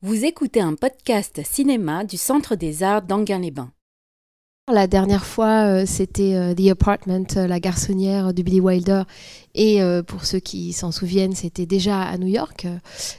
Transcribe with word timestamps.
Vous 0.00 0.24
écoutez 0.24 0.60
un 0.60 0.76
podcast 0.76 1.40
cinéma 1.44 2.04
du 2.04 2.16
Centre 2.16 2.54
des 2.54 2.84
Arts 2.84 3.02
d'Anguin-les-Bains. 3.02 3.72
La 4.70 4.86
dernière 4.86 5.24
fois, 5.24 5.64
euh, 5.64 5.84
c'était 5.86 6.34
euh, 6.34 6.54
The 6.54 6.68
Apartment, 6.72 7.24
euh, 7.38 7.46
la 7.46 7.58
garçonnière 7.58 8.34
de 8.34 8.42
Billy 8.42 8.60
Wilder. 8.60 9.04
Et 9.54 9.80
pour 10.06 10.24
ceux 10.24 10.38
qui 10.38 10.72
s'en 10.72 10.92
souviennent, 10.92 11.34
c'était 11.34 11.66
déjà 11.66 12.02
à 12.02 12.16
New 12.16 12.28
York. 12.28 12.68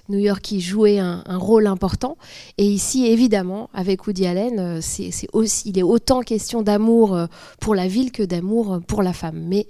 New 0.08 0.20
York 0.20 0.40
qui 0.42 0.62
jouait 0.62 0.98
un, 0.98 1.22
rôle 1.28 1.68
important. 1.68 2.18
Et 2.58 2.66
ici, 2.66 3.08
évidemment, 3.08 3.70
avec 3.74 4.08
Woody 4.08 4.26
Allen, 4.26 4.80
c'est, 4.82 5.12
aussi, 5.34 5.68
il 5.68 5.78
est 5.78 5.84
autant 5.84 6.22
question 6.22 6.62
d'amour 6.62 7.20
pour 7.60 7.76
la 7.76 7.90
ville 7.90 8.14
que 8.14 8.24
d'amour 8.24 8.80
pour 8.88 9.04
la 9.04 9.12
femme. 9.12 9.44
Mais, 9.50 9.68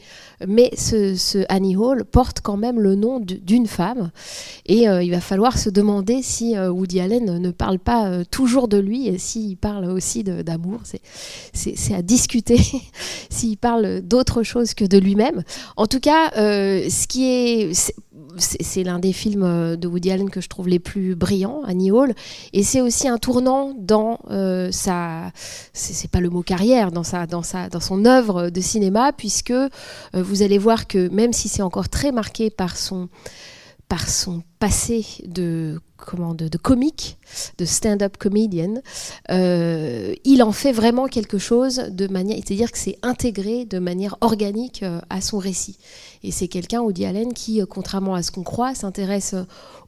mais 0.48 0.70
ce, 0.76 1.44
Annie 1.50 1.76
Hall 1.76 2.06
porte 2.06 2.42
quand 2.42 2.58
même 2.58 2.80
le 2.80 2.94
nom 2.94 3.20
d'une 3.20 3.66
femme. 3.66 4.12
Et 4.68 4.84
il 4.84 5.10
va 5.10 5.22
falloir 5.22 5.58
se 5.58 5.72
demander 5.72 6.22
si 6.22 6.56
Woody 6.56 7.00
Allen 7.00 7.40
ne 7.40 7.50
parle 7.50 7.80
pas 7.80 8.24
toujours 8.26 8.68
de 8.68 8.78
lui 8.78 9.08
et 9.08 9.18
s'il 9.18 9.58
parle 9.58 9.86
aussi 9.86 10.24
d'amour. 10.24 10.82
C'est 11.76 11.94
à 11.94 12.02
discuter 12.02 12.60
s'il 13.30 13.58
parle 13.58 14.02
d'autre 14.02 14.44
chose 14.44 14.74
que 14.74 14.86
de 14.86 14.98
lui-même. 14.98 15.44
En 15.78 15.88
tout 15.88 16.00
cas, 16.00 16.32
euh, 16.38 16.90
ce 16.90 17.08
qui 17.08 17.26
est 17.26 17.94
c'est 18.38 18.84
l'un 18.84 19.00
des 19.00 19.12
films 19.12 19.44
euh, 19.44 19.76
de 19.76 19.88
Woody 19.88 20.12
Allen 20.12 20.30
que 20.30 20.40
je 20.40 20.48
trouve 20.48 20.70
les 20.70 20.80
plus 20.80 21.16
brillants, 21.16 21.62
Annie 21.66 21.92
Hall, 21.92 22.14
et 22.54 22.64
c'est 22.64 22.80
aussi 22.80 23.08
un 23.08 23.18
tournant 23.18 23.74
dans 23.78 24.20
euh, 24.30 24.72
sa, 24.72 25.32
c'est 25.74 26.10
pas 26.10 26.22
le 26.22 26.30
mot 26.30 26.42
carrière, 26.42 26.92
dans 26.92 27.04
sa, 27.04 27.26
dans 27.26 27.44
sa, 27.44 27.70
dans 27.70 27.80
son 27.80 28.06
œuvre 28.06 28.50
de 28.50 28.62
cinéma, 28.62 29.12
puisque 29.14 29.54
vous 30.14 30.42
allez 30.42 30.58
voir 30.58 30.88
que 30.88 31.10
même 31.10 31.34
si 31.34 31.50
c'est 31.50 31.64
encore 31.64 31.90
très 31.90 32.12
marqué 32.12 32.50
par 32.50 32.78
son 32.78 33.10
par 33.90 34.08
son 34.08 34.44
passé 34.60 35.04
de, 35.26 35.82
comment, 35.98 36.36
de, 36.36 36.48
comique, 36.58 37.18
de 37.58 37.66
stand-up 37.66 38.18
comedian, 38.18 38.76
euh, 39.32 40.14
il 40.24 40.44
en 40.44 40.52
fait 40.52 40.72
vraiment 40.72 41.08
quelque 41.08 41.40
chose 41.40 41.78
de 41.90 42.08
manière, 42.08 42.38
c'est-à-dire 42.38 42.72
que 42.72 42.78
c'est 42.78 42.98
intégré 43.02 43.66
de 43.66 43.80
manière 43.80 44.16
organique 44.22 44.84
euh, 44.84 45.02
à 45.10 45.22
son 45.22 45.40
récit. 45.40 45.80
Et 46.24 46.32
c'est 46.32 46.48
quelqu'un, 46.48 46.82
Woody 46.82 47.06
Allen, 47.06 47.34
qui, 47.34 47.62
euh, 47.62 47.66
contrairement 47.66 48.14
à 48.14 48.22
ce 48.22 48.30
qu'on 48.30 48.44
croit, 48.44 48.76
s'intéresse 48.76 49.34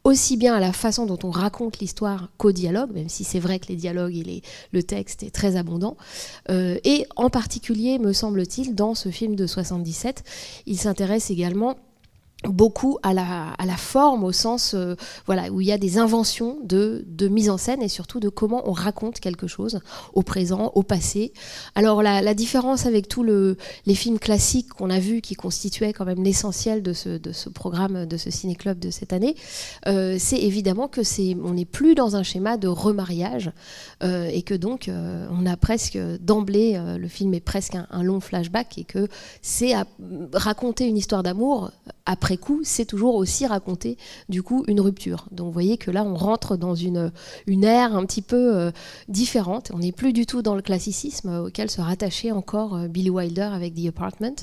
aussi 0.03 0.35
bien 0.35 0.55
à 0.55 0.59
la 0.59 0.73
façon 0.73 1.05
dont 1.05 1.19
on 1.23 1.29
raconte 1.29 1.77
l'histoire 1.77 2.29
qu'au 2.37 2.51
dialogue, 2.51 2.91
même 2.91 3.09
si 3.09 3.23
c'est 3.23 3.39
vrai 3.39 3.59
que 3.59 3.67
les 3.67 3.75
dialogues 3.75 4.17
et 4.17 4.41
le 4.71 4.83
texte 4.83 5.21
est 5.21 5.29
très 5.29 5.57
abondant. 5.57 5.95
et 6.49 7.05
en 7.15 7.29
particulier, 7.29 7.99
me 7.99 8.13
semble-t-il, 8.13 8.73
dans 8.73 8.95
ce 8.95 9.09
film 9.09 9.35
de 9.35 9.45
77, 9.45 10.23
il 10.65 10.79
s'intéresse 10.79 11.29
également 11.29 11.75
beaucoup 12.43 12.97
à 13.03 13.13
la, 13.13 13.51
à 13.57 13.65
la, 13.65 13.77
forme 13.77 14.23
au 14.23 14.31
sens 14.31 14.73
euh, 14.73 14.95
voilà 15.25 15.49
où 15.51 15.61
il 15.61 15.67
y 15.67 15.71
a 15.71 15.77
des 15.77 15.97
inventions 15.97 16.57
de, 16.63 17.03
de, 17.07 17.27
mise 17.27 17.49
en 17.49 17.57
scène 17.57 17.81
et 17.81 17.87
surtout 17.87 18.19
de 18.19 18.29
comment 18.29 18.67
on 18.69 18.71
raconte 18.71 19.19
quelque 19.19 19.47
chose 19.47 19.79
au 20.13 20.23
présent 20.23 20.71
au 20.75 20.83
passé. 20.83 21.33
Alors 21.75 22.01
la, 22.01 22.21
la 22.21 22.33
différence 22.33 22.85
avec 22.85 23.07
tous 23.07 23.23
le, 23.23 23.57
les 23.85 23.95
films 23.95 24.19
classiques 24.19 24.69
qu'on 24.69 24.89
a 24.89 24.99
vus 24.99 25.21
qui 25.21 25.35
constituaient 25.35 25.93
quand 25.93 26.05
même 26.05 26.23
l'essentiel 26.23 26.81
de 26.81 26.93
ce, 26.93 27.17
de 27.17 27.31
ce 27.31 27.49
programme 27.49 28.05
de 28.05 28.17
ce 28.17 28.31
ciné 28.31 28.55
club 28.55 28.79
de 28.79 28.89
cette 28.89 29.13
année 29.13 29.35
euh, 29.87 30.17
c'est 30.19 30.39
évidemment 30.39 30.87
que 30.87 31.03
c'est 31.03 31.35
on 31.43 31.53
n'est 31.53 31.65
plus 31.65 31.95
dans 31.95 32.15
un 32.15 32.23
schéma 32.23 32.57
de 32.57 32.67
remariage 32.67 33.51
euh, 34.03 34.25
et 34.31 34.41
que 34.41 34.53
donc 34.53 34.87
euh, 34.87 35.27
on 35.31 35.45
a 35.45 35.57
presque 35.57 35.97
d'emblée 36.19 36.73
euh, 36.75 36.97
le 36.97 37.07
film 37.07 37.33
est 37.33 37.39
presque 37.39 37.75
un, 37.75 37.87
un 37.91 38.03
long 38.03 38.19
flashback 38.19 38.77
et 38.77 38.83
que 38.83 39.07
c'est 39.41 39.73
raconter 40.33 40.87
une 40.87 40.97
histoire 40.97 41.23
d'amour 41.23 41.71
après 42.05 42.37
coup, 42.37 42.61
c'est 42.63 42.85
toujours 42.85 43.15
aussi 43.15 43.45
raconter 43.45 43.97
du 44.29 44.41
coup 44.43 44.63
une 44.67 44.81
rupture. 44.81 45.27
Donc 45.31 45.47
vous 45.47 45.51
voyez 45.51 45.77
que 45.77 45.91
là, 45.91 46.03
on 46.03 46.15
rentre 46.15 46.57
dans 46.57 46.75
une, 46.75 47.11
une 47.47 47.63
ère 47.63 47.95
un 47.95 48.05
petit 48.05 48.21
peu 48.21 48.55
euh, 48.55 48.71
différente. 49.07 49.71
On 49.73 49.79
n'est 49.79 49.91
plus 49.91 50.13
du 50.13 50.25
tout 50.25 50.41
dans 50.41 50.55
le 50.55 50.61
classicisme 50.61 51.43
auquel 51.45 51.69
se 51.69 51.81
rattachait 51.81 52.31
encore 52.31 52.75
euh, 52.75 52.87
Billy 52.87 53.09
Wilder 53.09 53.49
avec 53.53 53.75
The 53.75 53.87
Apartment, 53.87 54.35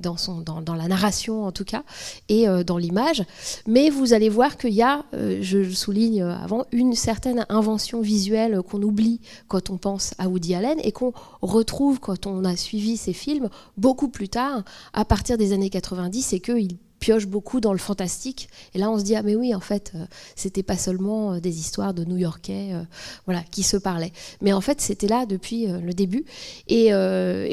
dans, 0.00 0.16
son, 0.16 0.40
dans, 0.40 0.60
dans 0.60 0.74
la 0.74 0.88
narration 0.88 1.44
en 1.44 1.52
tout 1.52 1.64
cas, 1.64 1.84
et 2.28 2.48
euh, 2.48 2.64
dans 2.64 2.78
l'image. 2.78 3.24
Mais 3.66 3.90
vous 3.90 4.12
allez 4.12 4.28
voir 4.28 4.56
qu'il 4.56 4.74
y 4.74 4.82
a, 4.82 5.04
je 5.12 5.58
le 5.58 5.72
souligne 5.72 6.22
avant, 6.22 6.66
une 6.72 6.94
certaine 6.94 7.46
invention 7.48 8.00
visuelle 8.00 8.60
qu'on 8.62 8.82
oublie 8.82 9.20
quand 9.48 9.70
on 9.70 9.78
pense 9.78 10.14
à 10.18 10.28
Woody 10.28 10.54
Allen 10.54 10.78
et 10.82 10.92
qu'on 10.92 11.12
retrouve 11.42 12.00
quand 12.00 12.26
on 12.26 12.44
a 12.44 12.56
suivi 12.56 12.96
ses 12.96 13.12
films 13.12 13.48
beaucoup 13.76 14.08
plus 14.08 14.28
tard, 14.28 14.62
à 14.92 15.04
partir 15.04 15.38
des 15.38 15.52
années 15.52 15.70
90, 15.70 16.32
et 16.32 16.40
qu'il 16.40 16.76
pioche 17.06 17.28
beaucoup 17.28 17.60
dans 17.60 17.72
le 17.72 17.78
fantastique. 17.78 18.48
Et 18.74 18.78
là, 18.78 18.90
on 18.90 18.98
se 18.98 19.04
dit 19.04 19.14
ah 19.14 19.22
mais 19.22 19.36
oui, 19.36 19.54
en 19.54 19.60
fait, 19.60 19.92
euh, 19.94 20.06
c'était 20.34 20.64
pas 20.64 20.76
seulement 20.76 21.34
euh, 21.34 21.38
des 21.38 21.60
histoires 21.60 21.94
de 21.94 22.04
New-Yorkais, 22.04 22.70
euh, 22.72 22.82
voilà, 23.26 23.44
qui 23.52 23.62
se 23.62 23.76
parlaient. 23.76 24.12
Mais 24.40 24.52
en 24.52 24.60
fait, 24.60 24.80
c'était 24.80 25.06
là 25.06 25.24
depuis 25.24 25.68
le 25.68 25.92
début. 25.92 26.24
Et, 26.66 26.90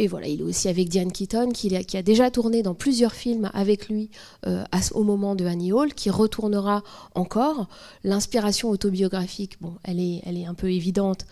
voilà, 0.07 0.27
il 0.27 0.41
est 0.41 0.43
aussi 0.43 0.69
avec 0.69 0.89
Diane 0.89 1.11
Keaton, 1.11 1.51
qui 1.51 1.75
a, 1.75 1.83
qui 1.83 1.97
a 1.97 2.01
déjà 2.01 2.31
tourné 2.31 2.63
dans 2.63 2.73
plusieurs 2.73 3.13
films 3.13 3.51
avec 3.53 3.89
lui 3.89 4.09
au 4.91 5.03
moment 5.03 5.35
de 5.35 5.45
Annie 5.45 5.71
Hall, 5.71 5.93
qui 5.93 6.09
retournera 6.09 6.81
encore. 7.13 7.67
L'inspiration 8.03 8.69
autobiographique, 8.69 9.57
bon, 9.61 9.75
elle 9.83 9.99
est, 9.99 10.21
elle 10.25 10.37
est 10.37 10.45
un 10.45 10.55
peu 10.55 10.71
évidente. 10.71 11.25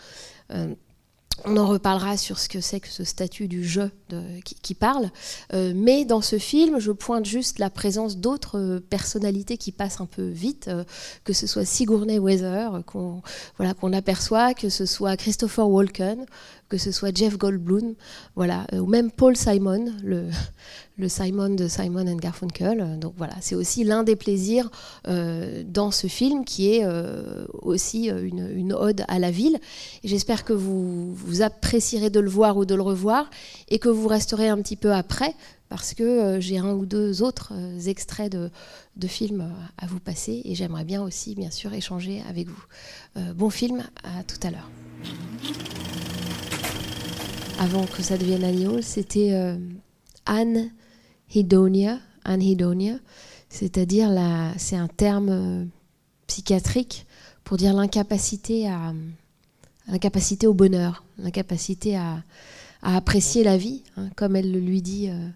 On 1.45 1.57
en 1.57 1.67
reparlera 1.67 2.17
sur 2.17 2.39
ce 2.39 2.47
que 2.47 2.61
c'est 2.61 2.79
que 2.79 2.89
ce 2.89 3.03
statut 3.03 3.47
du 3.47 3.63
jeu 3.63 3.91
qui, 4.43 4.73
parle. 4.73 5.09
Euh, 5.53 5.73
mais 5.75 6.05
dans 6.05 6.21
ce 6.21 6.37
film, 6.37 6.79
je 6.79 6.91
pointe 6.91 7.25
juste 7.25 7.59
la 7.59 7.69
présence 7.69 8.17
d'autres 8.17 8.59
euh, 8.59 8.79
personnalités 8.79 9.57
qui 9.57 9.71
passent 9.71 10.01
un 10.01 10.05
peu 10.05 10.27
vite, 10.27 10.67
euh, 10.67 10.83
que 11.23 11.33
ce 11.33 11.47
soit 11.47 11.65
Sigourney 11.65 12.19
Weather, 12.19 12.83
qu'on 12.85 13.21
voilà, 13.57 13.73
qu'on 13.73 13.93
aperçoit, 13.93 14.53
que 14.53 14.69
ce 14.69 14.85
soit 14.85 15.17
Christopher 15.17 15.67
Walken, 15.69 16.25
que 16.71 16.77
ce 16.77 16.91
soit 16.91 17.13
Jeff 17.13 17.37
Goldblum, 17.37 17.95
voilà, 18.37 18.65
ou 18.71 18.85
même 18.85 19.11
Paul 19.11 19.35
Simon, 19.35 19.87
le, 20.03 20.29
Simon 21.09 21.49
de 21.49 21.67
Simon 21.67 22.07
and 22.07 22.15
Garfunkel. 22.15 22.97
Donc 22.97 23.13
voilà, 23.17 23.33
c'est 23.41 23.55
aussi 23.55 23.83
l'un 23.83 24.03
des 24.03 24.15
plaisirs 24.15 24.71
euh, 25.07 25.63
dans 25.67 25.91
ce 25.91 26.07
film 26.07 26.45
qui 26.45 26.73
est 26.73 26.85
euh, 26.85 27.45
aussi 27.51 28.09
euh, 28.09 28.23
une, 28.23 28.71
ode 28.71 29.03
à 29.09 29.19
la 29.19 29.31
ville. 29.31 29.59
J'espère 30.05 30.45
que 30.45 30.53
vous, 30.53 31.13
vous 31.13 31.41
apprécierez 31.41 32.09
de 32.09 32.21
le 32.21 32.29
voir 32.29 32.55
ou 32.55 32.63
de 32.63 32.73
le 32.73 32.83
revoir 32.83 33.29
et 33.67 33.77
que 33.77 33.89
vous 33.89 34.07
resterez 34.07 34.47
un 34.47 34.61
petit 34.61 34.77
peu 34.77 34.93
après 34.93 35.35
parce 35.67 35.93
que 35.93 36.39
j'ai 36.39 36.57
un 36.57 36.73
ou 36.73 36.85
deux 36.85 37.21
autres 37.21 37.53
extraits 37.87 38.31
de, 38.31 38.49
de, 38.95 39.07
films 39.07 39.51
à 39.77 39.87
vous 39.87 39.99
passer 39.99 40.41
et 40.45 40.55
j'aimerais 40.55 40.83
bien 40.85 41.01
aussi, 41.01 41.33
bien 41.35 41.51
sûr, 41.51 41.73
échanger 41.73 42.21
avec 42.29 42.47
vous. 42.49 43.33
bon 43.33 43.49
film, 43.49 43.83
à 44.03 44.23
tout 44.23 44.39
à 44.43 44.51
l'heure. 44.51 44.69
Avant 47.63 47.85
que 47.85 48.01
ça 48.01 48.17
devienne 48.17 48.43
Agneau, 48.43 48.81
c'était 48.81 49.55
Anne 50.25 50.71
Hedonia, 51.35 51.99
anhedonia, 52.23 52.95
c'est-à-dire 53.49 54.09
c'est 54.57 54.75
un 54.75 54.87
terme 54.87 55.29
euh, 55.29 55.65
psychiatrique 56.27 57.05
pour 57.43 57.57
dire 57.57 57.73
l'incapacité 57.73 58.67
à 58.67 58.93
au 60.45 60.53
bonheur, 60.53 61.03
l'incapacité 61.17 61.97
à, 61.97 62.23
apprécier 62.81 63.43
la 63.43 63.57
vie, 63.57 63.83
hein, 63.97 64.09
comme 64.15 64.35
elle 64.35 64.51
le 64.51 64.59
lui 64.59 64.81
dit, 64.81 65.09
euh, 65.09 65.27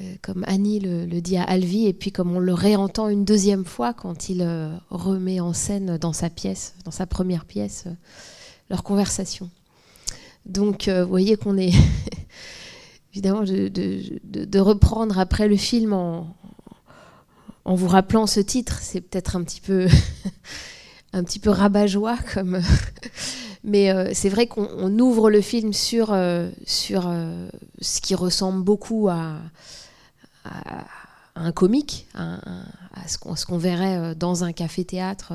euh, 0.00 0.14
comme 0.22 0.44
Annie 0.46 0.78
le, 0.78 1.20
dit 1.20 1.36
à 1.36 1.42
Alvi, 1.42 1.86
et 1.86 1.92
puis 1.92 2.12
comme 2.12 2.36
on 2.36 2.38
le 2.38 2.54
réentend 2.54 3.08
une 3.08 3.24
deuxième 3.24 3.64
fois 3.64 3.92
quand 3.92 4.28
il 4.28 4.46
remet 4.90 5.40
en 5.40 5.52
scène 5.52 5.98
dans 5.98 6.12
sa 6.12 6.30
pièce, 6.30 6.74
dans 6.84 6.92
sa 6.92 7.06
première 7.06 7.44
pièce, 7.44 7.86
leur 8.70 8.84
conversation. 8.84 9.50
Donc, 10.46 10.88
vous 10.88 11.08
voyez 11.08 11.36
qu'on 11.36 11.56
est 11.56 11.72
évidemment 13.12 13.42
de, 13.44 14.58
reprendre 14.58 15.18
après 15.18 15.48
le 15.48 15.56
film 15.56 15.92
en, 15.92 16.34
vous 17.64 17.88
rappelant 17.88 18.26
ce 18.26 18.40
titre, 18.40 18.78
c'est 18.80 19.00
peut-être 19.00 19.36
un 19.36 19.44
petit 19.44 19.60
peu 19.60 19.86
un 21.12 21.22
petit 21.22 21.38
peu 21.38 21.50
rabat-joie 21.50 22.18
comme 22.34 22.60
mais 23.64 23.90
euh, 23.90 24.10
c'est 24.12 24.28
vrai 24.28 24.46
qu'on 24.46 24.98
ouvre 24.98 25.30
le 25.30 25.40
film 25.40 25.72
sur 25.72 26.12
euh, 26.12 26.50
sur 26.66 27.04
euh, 27.06 27.48
ce 27.80 28.00
qui 28.00 28.14
ressemble 28.14 28.62
beaucoup 28.62 29.08
à, 29.08 29.38
un 31.36 31.52
comique, 31.52 32.06
à, 32.14 32.38
ce 33.08 33.46
qu'on 33.46 33.58
verrait 33.58 34.14
dans 34.14 34.44
un 34.44 34.52
café-théâtre, 34.52 35.32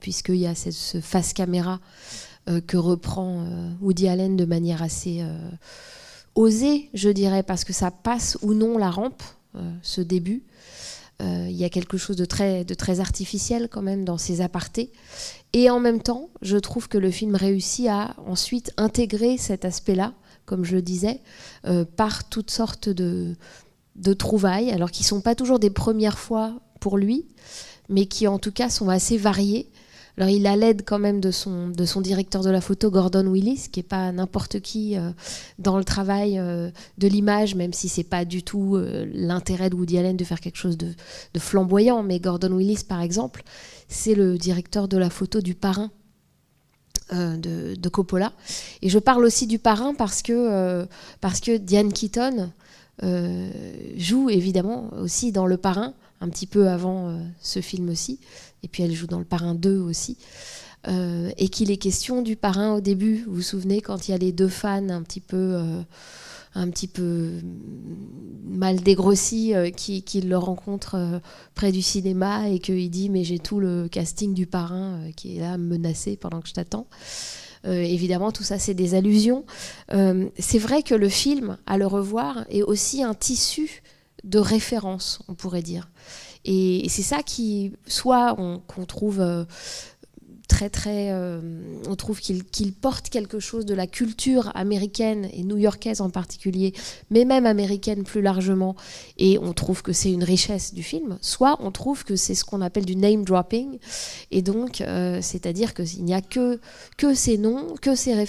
puisqu'il 0.00 0.36
y 0.36 0.46
a 0.46 0.54
ce 0.54 1.00
face 1.00 1.34
caméra 1.34 1.78
que 2.66 2.76
reprend 2.76 3.44
Woody 3.80 4.08
Allen 4.08 4.36
de 4.36 4.44
manière 4.44 4.82
assez 4.82 5.24
oser, 6.36 6.90
je 6.94 7.08
dirais, 7.08 7.42
parce 7.42 7.64
que 7.64 7.72
ça 7.72 7.90
passe 7.90 8.38
ou 8.42 8.54
non 8.54 8.78
la 8.78 8.90
rampe, 8.90 9.22
euh, 9.56 9.72
ce 9.82 10.00
début. 10.00 10.44
Euh, 11.22 11.46
il 11.48 11.56
y 11.56 11.64
a 11.64 11.70
quelque 11.70 11.96
chose 11.96 12.16
de 12.16 12.26
très, 12.26 12.64
de 12.64 12.74
très 12.74 13.00
artificiel 13.00 13.68
quand 13.70 13.80
même 13.80 14.04
dans 14.04 14.18
ces 14.18 14.42
apartés. 14.42 14.92
Et 15.54 15.70
en 15.70 15.80
même 15.80 16.02
temps, 16.02 16.28
je 16.42 16.58
trouve 16.58 16.88
que 16.88 16.98
le 16.98 17.10
film 17.10 17.34
réussit 17.34 17.88
à 17.88 18.14
ensuite 18.26 18.72
intégrer 18.76 19.38
cet 19.38 19.64
aspect-là, 19.64 20.12
comme 20.44 20.64
je 20.64 20.76
le 20.76 20.82
disais, 20.82 21.20
euh, 21.64 21.86
par 21.86 22.28
toutes 22.28 22.50
sortes 22.50 22.90
de, 22.90 23.34
de 23.96 24.12
trouvailles, 24.12 24.70
alors 24.70 24.90
qui 24.90 25.02
ne 25.02 25.08
sont 25.08 25.22
pas 25.22 25.34
toujours 25.34 25.58
des 25.58 25.70
premières 25.70 26.18
fois 26.18 26.60
pour 26.80 26.98
lui, 26.98 27.24
mais 27.88 28.04
qui 28.04 28.28
en 28.28 28.38
tout 28.38 28.52
cas 28.52 28.68
sont 28.68 28.90
assez 28.90 29.16
variées 29.16 29.70
Alors 30.18 30.30
il 30.30 30.46
a 30.46 30.56
l'aide 30.56 30.82
quand 30.84 30.98
même 30.98 31.20
de 31.20 31.30
son, 31.30 31.70
directeur 32.00 32.42
de 32.42 32.48
la 32.48 32.62
photo, 32.62 32.90
Gordon 32.90 33.26
Willis, 33.26 33.68
qui 33.70 33.80
n'est 33.80 33.84
pas 33.84 34.10
n'importe 34.12 34.60
qui 34.60 34.96
euh, 34.96 35.10
dans 35.58 35.76
le 35.76 35.84
travail 35.84 36.38
euh, 36.38 36.70
de 36.96 37.06
l'image, 37.06 37.54
même 37.54 37.74
si 37.74 37.88
c'est 37.88 38.04
pas 38.04 38.24
du 38.24 38.42
tout 38.42 38.76
euh, 38.76 39.06
l'intérêt 39.12 39.68
de 39.68 39.74
Woody 39.74 39.98
Allen 39.98 40.16
de 40.16 40.24
faire 40.24 40.40
quelque 40.40 40.56
chose 40.56 40.78
de, 40.78 40.94
flamboyant. 41.38 42.02
Mais 42.02 42.18
Gordon 42.18 42.52
Willis, 42.56 42.84
par 42.88 43.02
exemple, 43.02 43.42
c'est 43.88 44.14
le 44.14 44.38
directeur 44.38 44.88
de 44.88 44.96
la 44.96 45.10
photo 45.10 45.40
du 45.40 45.54
parrain 45.54 45.90
de, 47.12 47.76
de, 47.76 47.88
Coppola. 47.88 48.32
Et 48.82 48.88
je 48.88 48.98
parle 48.98 49.24
aussi 49.24 49.46
du 49.46 49.58
parrain 49.60 49.94
parce 49.94 50.22
que, 50.22 50.84
parce 51.20 51.38
que 51.38 51.56
Diane 51.56 51.92
Keaton 51.92 52.50
joue 53.96 54.28
évidemment 54.28 54.90
aussi 54.98 55.30
dans 55.30 55.46
Le 55.46 55.56
Parrain, 55.56 55.94
un 56.20 56.28
petit 56.28 56.48
peu 56.48 56.68
avant 56.68 57.16
ce 57.40 57.60
film 57.60 57.90
aussi 57.90 58.18
et 58.62 58.68
puis 58.68 58.82
elle 58.82 58.92
joue 58.92 59.06
dans 59.06 59.18
le 59.18 59.24
Parrain 59.24 59.54
2 59.54 59.78
aussi. 59.78 60.16
Euh, 60.88 61.30
et 61.36 61.48
qu'il 61.48 61.70
est 61.70 61.78
question 61.78 62.22
du 62.22 62.36
parrain 62.36 62.74
au 62.74 62.80
début. 62.80 63.24
Vous 63.26 63.36
vous 63.36 63.42
souvenez 63.42 63.80
quand 63.80 64.06
il 64.06 64.12
y 64.12 64.14
a 64.14 64.18
les 64.18 64.32
deux 64.32 64.48
fans 64.48 64.88
un 64.88 65.02
petit 65.02 65.20
peu, 65.20 65.54
euh, 65.54 65.82
un 66.54 66.70
petit 66.70 66.86
peu 66.86 67.30
mal 68.44 68.76
dégrossis 68.80 69.54
euh, 69.54 69.70
qui, 69.70 70.02
le 70.20 70.38
rencontrent 70.38 71.20
près 71.54 71.72
du 71.72 71.82
cinéma 71.82 72.48
et 72.48 72.60
qu'il 72.60 72.88
dit 72.88 73.10
mais 73.10 73.24
j'ai 73.24 73.40
tout 73.40 73.58
le 73.58 73.88
casting 73.88 74.32
du 74.32 74.46
parrain 74.46 75.00
qui 75.16 75.36
est 75.36 75.40
là 75.40 75.58
menacé 75.58 76.16
pendant 76.16 76.40
que 76.40 76.48
je 76.48 76.54
t'attends. 76.54 76.86
évidemment, 77.64 78.30
tout 78.30 78.44
ça, 78.44 78.60
c'est 78.60 78.74
des 78.74 78.94
allusions. 78.94 79.44
c'est 80.38 80.58
vrai 80.58 80.82
que 80.82 80.94
le 80.94 81.08
film, 81.08 81.58
à 81.66 81.78
le 81.78 81.86
revoir, 81.86 82.44
est 82.48 82.62
aussi 82.62 83.02
un 83.02 83.14
tissu 83.14 83.82
de 84.22 84.38
référence, 84.38 85.20
on 85.26 85.34
pourrait 85.34 85.62
dire. 85.62 85.88
Et, 86.46 86.88
c'est 86.88 87.02
ça 87.02 87.22
qui, 87.22 87.72
soit 87.86 88.36
qu'on 88.36 88.86
trouve 88.86 89.20
euh, 89.20 89.44
très 90.46 90.70
très, 90.70 91.10
euh, 91.10 91.40
on 91.88 91.96
trouve 91.96 92.20
qu'il 92.20 92.72
porte 92.72 93.10
quelque 93.10 93.40
chose 93.40 93.66
de 93.66 93.74
la 93.74 93.88
culture 93.88 94.52
américaine 94.54 95.28
et 95.32 95.42
new-yorkaise 95.42 96.00
en 96.00 96.08
particulier, 96.08 96.72
mais 97.10 97.24
même 97.24 97.46
américaine 97.46 98.04
plus 98.04 98.22
largement, 98.22 98.76
et 99.18 99.38
on 99.40 99.52
trouve 99.52 99.82
que 99.82 99.92
c'est 99.92 100.12
une 100.12 100.22
richesse 100.22 100.72
du 100.72 100.84
film. 100.84 101.18
Soit 101.20 101.58
on 101.60 101.72
trouve 101.72 102.04
que 102.04 102.14
c'est 102.14 102.36
ce 102.36 102.44
qu'on 102.44 102.60
appelle 102.60 102.84
du 102.84 102.94
name 102.94 103.24
dropping, 103.24 103.78
et 104.30 104.40
donc 104.40 104.80
euh, 104.80 105.18
c'est-à-dire 105.20 105.74
qu'il 105.74 106.04
n'y 106.04 106.14
a 106.14 106.22
que 106.22 106.60
que 106.96 107.12
ces 107.12 107.38
noms, 107.38 107.74
que 107.82 107.96
ces 107.96 108.26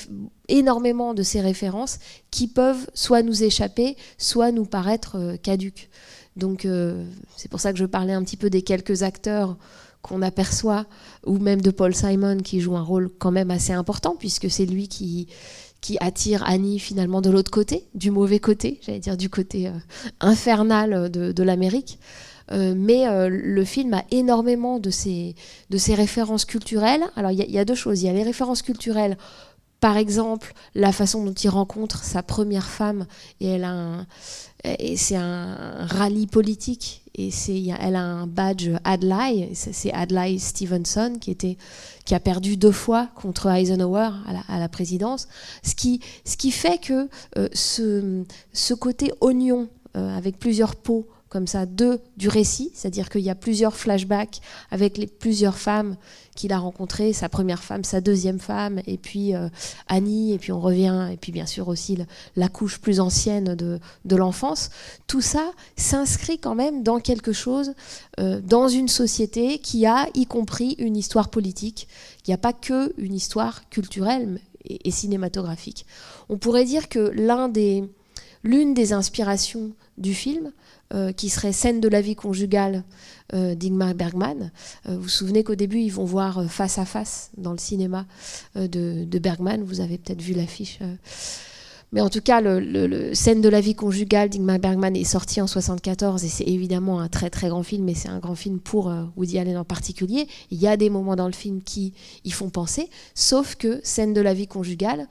énormément 0.50 1.14
de 1.14 1.24
ces 1.24 1.42
références 1.42 2.00
qui 2.32 2.48
peuvent 2.48 2.90
soit 2.96 3.22
nous 3.22 3.44
échapper, 3.44 3.96
soit 4.18 4.52
nous 4.52 4.66
paraître 4.66 5.36
caduques. 5.44 5.90
Donc 6.38 6.66
euh, 6.66 7.04
c'est 7.36 7.50
pour 7.50 7.60
ça 7.60 7.74
que 7.74 7.80
je 7.80 7.86
parlais 7.86 8.14
un 8.14 8.24
petit 8.24 8.38
peu 8.38 8.50
des 8.50 8.62
quelques 8.62 9.04
acteurs 9.04 9.58
qu'on 10.02 10.22
aperçoit, 10.22 10.86
ou 11.26 11.38
même 11.40 11.62
de 11.62 11.72
Paul 11.72 11.94
Simon 11.94 12.38
qui 12.38 12.62
joue 12.62 12.78
un 12.78 12.82
rôle 12.82 13.10
quand 13.18 13.32
même 13.32 13.52
assez 13.52 13.74
important, 13.74 14.16
puisque 14.18 14.50
c'est 14.50 14.66
lui 14.66 14.88
qui, 14.88 15.28
attire 16.00 16.44
Annie 16.46 16.80
finalement 16.80 17.22
de 17.22 17.30
l'autre 17.30 17.50
côté, 17.50 17.88
du 17.96 18.12
mauvais 18.12 18.40
côté, 18.40 18.80
j'allais 18.86 19.00
dire 19.00 19.18
du 19.18 19.30
côté 19.30 19.68
euh, 19.68 19.72
infernal 20.20 21.10
de, 21.10 21.44
l'Amérique. 21.44 22.00
Euh, 22.52 22.74
mais 22.78 23.06
le 23.30 23.66
film 23.66 23.94
a 23.94 24.06
énormément 24.12 24.80
de 24.80 24.90
ces 24.90 25.36
références 25.90 26.46
culturelles. 26.46 27.04
Alors 27.16 27.32
il 27.32 27.40
y, 27.40 27.52
y, 27.52 27.60
a 27.60 27.66
deux 27.66 27.76
choses. 27.76 28.02
Il 28.02 28.06
y 28.06 28.10
a 28.10 28.14
les 28.14 28.24
références 28.24 28.62
culturelles 28.62 29.18
par 29.80 29.98
exemple, 29.98 30.54
la 30.74 30.92
façon 30.92 31.24
dont 31.24 31.34
il 31.34 31.50
rencontre 31.50 32.04
sa 32.04 32.24
première 32.24 32.68
femme, 32.68 33.06
et 33.40 33.48
elle 33.48 33.64
a 33.64 34.06
et 34.80 34.98
c'est 34.98 35.16
un 35.16 35.86
rallye 35.86 36.28
politique, 36.28 37.04
et 37.18 37.32
elle 37.80 37.96
a 37.96 38.04
un 38.04 38.28
badge 38.28 38.70
Adlai, 38.84 39.50
c'est 39.54 39.92
Adlai 39.92 40.38
Stevenson 40.38 41.18
qui, 41.20 41.36
a 42.12 42.20
perdu 42.20 42.58
deux 42.58 42.72
fois 42.72 43.10
contre 43.16 43.48
Eisenhower 43.48 44.10
à 44.48 44.60
la, 44.60 44.70
présidence, 44.70 45.28
ce 45.64 45.74
qui, 45.74 46.52
fait 46.52 46.80
que 46.80 47.10
euh, 47.38 47.50
ce, 47.54 48.74
côté 48.76 49.12
oignon, 49.20 49.68
euh, 49.96 50.16
avec 50.16 50.38
plusieurs 50.38 50.76
pots, 50.76 51.08
comme 51.30 51.48
ça 51.48 51.66
deux 51.66 52.00
du 52.16 52.30
récit, 52.30 52.72
c'est-à-dire 52.74 53.10
qu'il 53.10 53.22
y 53.22 53.30
a 53.30 53.36
plusieurs 53.36 53.76
flashbacks 53.76 54.40
avec 54.72 54.98
les 54.98 55.08
plusieurs 55.08 55.58
femmes 55.58 55.98
qu'il 56.36 56.54
a 56.54 56.60
rencontrées, 56.60 57.14
sa 57.14 57.30
première 57.30 57.64
femme, 57.64 57.84
sa 57.84 58.00
deuxième 58.00 58.40
femme, 58.40 58.80
et 58.86 58.98
puis 58.98 59.36
euh, 59.36 59.50
Annie, 59.88 60.34
et 60.34 60.38
puis 60.38 60.52
on 60.52 60.62
revient, 60.62 61.10
et 61.12 61.18
puis 61.18 61.32
bien 61.32 61.48
sûr 61.48 61.68
aussi 61.68 61.98
la 62.36 62.48
couche 62.48 62.80
plus 62.80 63.00
ancienne 63.00 63.56
de, 63.56 63.80
l'enfance. 64.16 64.70
Tout 65.08 65.22
ça 65.22 65.52
s'inscrit 65.76 66.38
quand 66.38 66.56
même 66.56 66.84
dans 66.84 67.00
quelque 67.00 67.34
chose, 67.34 67.74
euh, 68.20 68.40
dans 68.42 68.68
une 68.68 68.88
société 68.88 69.58
qui 69.58 69.86
a 69.86 70.08
y 70.14 70.26
compris 70.26 70.76
une 70.78 70.96
histoire 70.96 71.30
politique. 71.30 71.88
Il 72.26 72.30
n'y 72.30 72.36
a 72.36 72.40
pas 72.40 72.54
que 72.54 72.94
une 72.98 73.14
histoire 73.14 73.68
culturelle 73.70 74.40
et 74.64 74.92
cinématographique. 74.92 75.86
On 76.30 76.38
pourrait 76.38 76.66
dire 76.66 76.90
que 76.90 77.00
l'un 77.16 77.48
des, 77.48 77.84
l'une 78.44 78.74
des 78.74 78.94
inspirations 78.94 79.72
du 79.98 80.14
film, 80.14 80.52
euh, 80.94 81.12
qui 81.12 81.28
serait 81.28 81.52
Scène 81.52 81.82
de 81.82 81.90
la 81.90 82.00
vie 82.00 82.16
conjugale 82.16 82.86
euh, 83.34 83.56
d'Ingmar 83.56 83.94
Bergman. 83.94 84.54
Euh, 84.88 84.96
vous 84.96 85.02
vous 85.02 85.10
souvenez 85.10 85.44
qu'au 85.44 85.56
début, 85.56 85.80
ils 85.80 85.92
vont 85.92 86.06
voir 86.06 86.50
Face 86.50 86.78
à 86.78 86.86
face 86.86 87.30
dans 87.36 87.52
le 87.52 87.58
cinéma 87.58 88.06
de, 88.56 89.20
Bergman. 89.20 89.64
Vous 89.66 89.82
avez 89.82 89.98
peut-être 89.98 90.22
vu 90.22 90.34
l'affiche. 90.34 90.80
Mais 91.92 92.00
en 92.00 92.10
tout 92.10 92.22
cas, 92.22 92.40
le, 92.40 93.14
Scène 93.14 93.42
de 93.42 93.50
la 93.50 93.60
vie 93.60 93.76
conjugale 93.76 94.30
d'Ingmar 94.30 94.60
Bergman 94.60 94.96
est 94.96 95.04
sorti 95.04 95.42
en 95.42 95.48
74 95.48 96.24
et 96.24 96.30
c'est 96.30 96.46
évidemment 96.46 97.02
un 97.02 97.10
très 97.10 97.30
très 97.30 97.50
grand 97.50 97.64
film, 97.64 97.90
et 97.90 97.94
c'est 97.94 98.10
un 98.10 98.20
grand 98.20 98.36
film 98.36 98.60
pour 98.60 98.94
Woody 99.18 99.40
Allen 99.40 99.58
en 99.58 99.66
particulier. 99.66 100.28
Il 100.52 100.58
y 100.58 100.68
a 100.68 100.78
des 100.78 100.90
moments 100.90 101.18
dans 101.18 101.28
le 101.28 101.34
film 101.34 101.62
qui 101.62 101.94
y 102.24 102.32
font 102.32 102.50
penser, 102.50 102.90
sauf 103.14 103.56
que 103.56 103.82
Scène 103.84 104.14
de 104.14 104.22
la 104.22 104.34
vie 104.34 104.48
conjugale, 104.48 105.08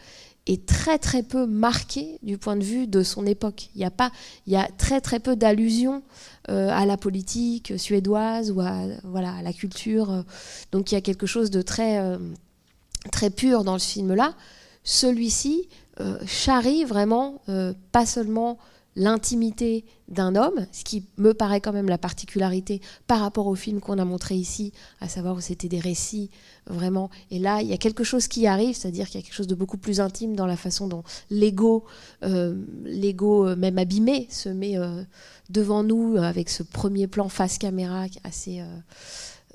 est 0.47 0.67
très 0.67 0.99
très 0.99 1.23
peu 1.23 1.47
marqué 1.47 2.19
du 2.23 2.39
point 2.39 2.57
de 2.57 2.65
vue 2.65 2.87
de 2.87 3.03
son 3.03 3.27
époque. 3.27 3.69
Il 3.75 3.81
y 3.81 3.85
a 3.85 3.91
pas, 3.91 4.13
il 4.47 4.53
y 4.53 4.57
a 4.57 4.69
très 4.79 5.01
très 5.01 5.19
peu 5.19 5.37
d'allusions 5.37 6.03
euh, 6.49 6.69
à 6.71 6.87
la 6.87 6.97
politique 6.97 7.75
suédoise 7.77 8.51
ou 8.51 8.61
à 8.61 8.83
voilà 9.05 9.43
la 9.43 9.53
culture. 9.53 10.25
Donc 10.73 10.93
il 10.93 10.95
y 10.95 10.99
a 10.99 11.01
quelque 11.01 11.27
chose 11.27 11.51
de 11.51 11.63
très 11.63 11.99
euh, 11.99 12.19
très 13.11 13.31
pur 13.31 13.65
dans 13.65 13.79
ce 13.79 13.89
film-là. 13.89 14.35
Celui-ci 14.85 15.69
euh, 16.01 16.19
charrie 16.27 16.85
vraiment 16.85 17.43
pas 17.91 18.07
seulement 18.07 18.59
l'intimité 18.97 19.85
d'un 20.09 20.35
homme, 20.37 20.67
ce 20.73 20.85
qui 20.85 21.05
me 21.19 21.35
paraît 21.35 21.61
quand 21.61 21.73
même 21.73 21.89
la 21.89 21.99
particularité 21.99 22.81
par 23.07 23.21
rapport 23.21 23.47
au 23.47 23.55
film 23.55 23.81
qu'on 23.81 23.99
a 23.99 24.05
montré 24.05 24.35
ici, 24.35 24.73
à 25.01 25.09
savoir 25.09 25.37
où 25.37 25.41
c'était 25.41 25.69
des 25.69 25.81
récits 25.81 26.31
vraiment. 26.67 27.11
Et 27.31 27.39
là, 27.39 27.61
il 27.61 27.69
y 27.69 27.73
a 27.73 27.77
quelque 27.77 28.05
chose 28.05 28.27
qui 28.27 28.47
arrive, 28.47 28.75
c'est-à-dire 28.75 29.07
qu'il 29.07 29.21
y 29.21 29.23
a 29.23 29.27
quelque 29.27 29.35
chose 29.35 29.47
de 29.47 29.55
beaucoup 29.55 29.77
plus 29.77 30.01
intime 30.01 30.35
dans 30.35 30.47
la 30.47 30.57
façon 30.57 30.89
dont 30.89 31.05
l'ego, 31.31 31.85
euh, 32.23 32.57
l'ego 32.85 33.47
euh, 33.47 33.57
même 33.57 33.79
abîmé, 33.79 34.27
se 34.31 34.49
met 34.49 34.79
euh, 34.79 35.03
devant 35.51 35.83
nous 35.83 36.17
avec 36.17 36.49
ce 36.49 36.63
premier 36.63 37.07
plan 37.07 37.29
face 37.29 37.59
caméra 37.59 38.07
assez, 38.25 38.63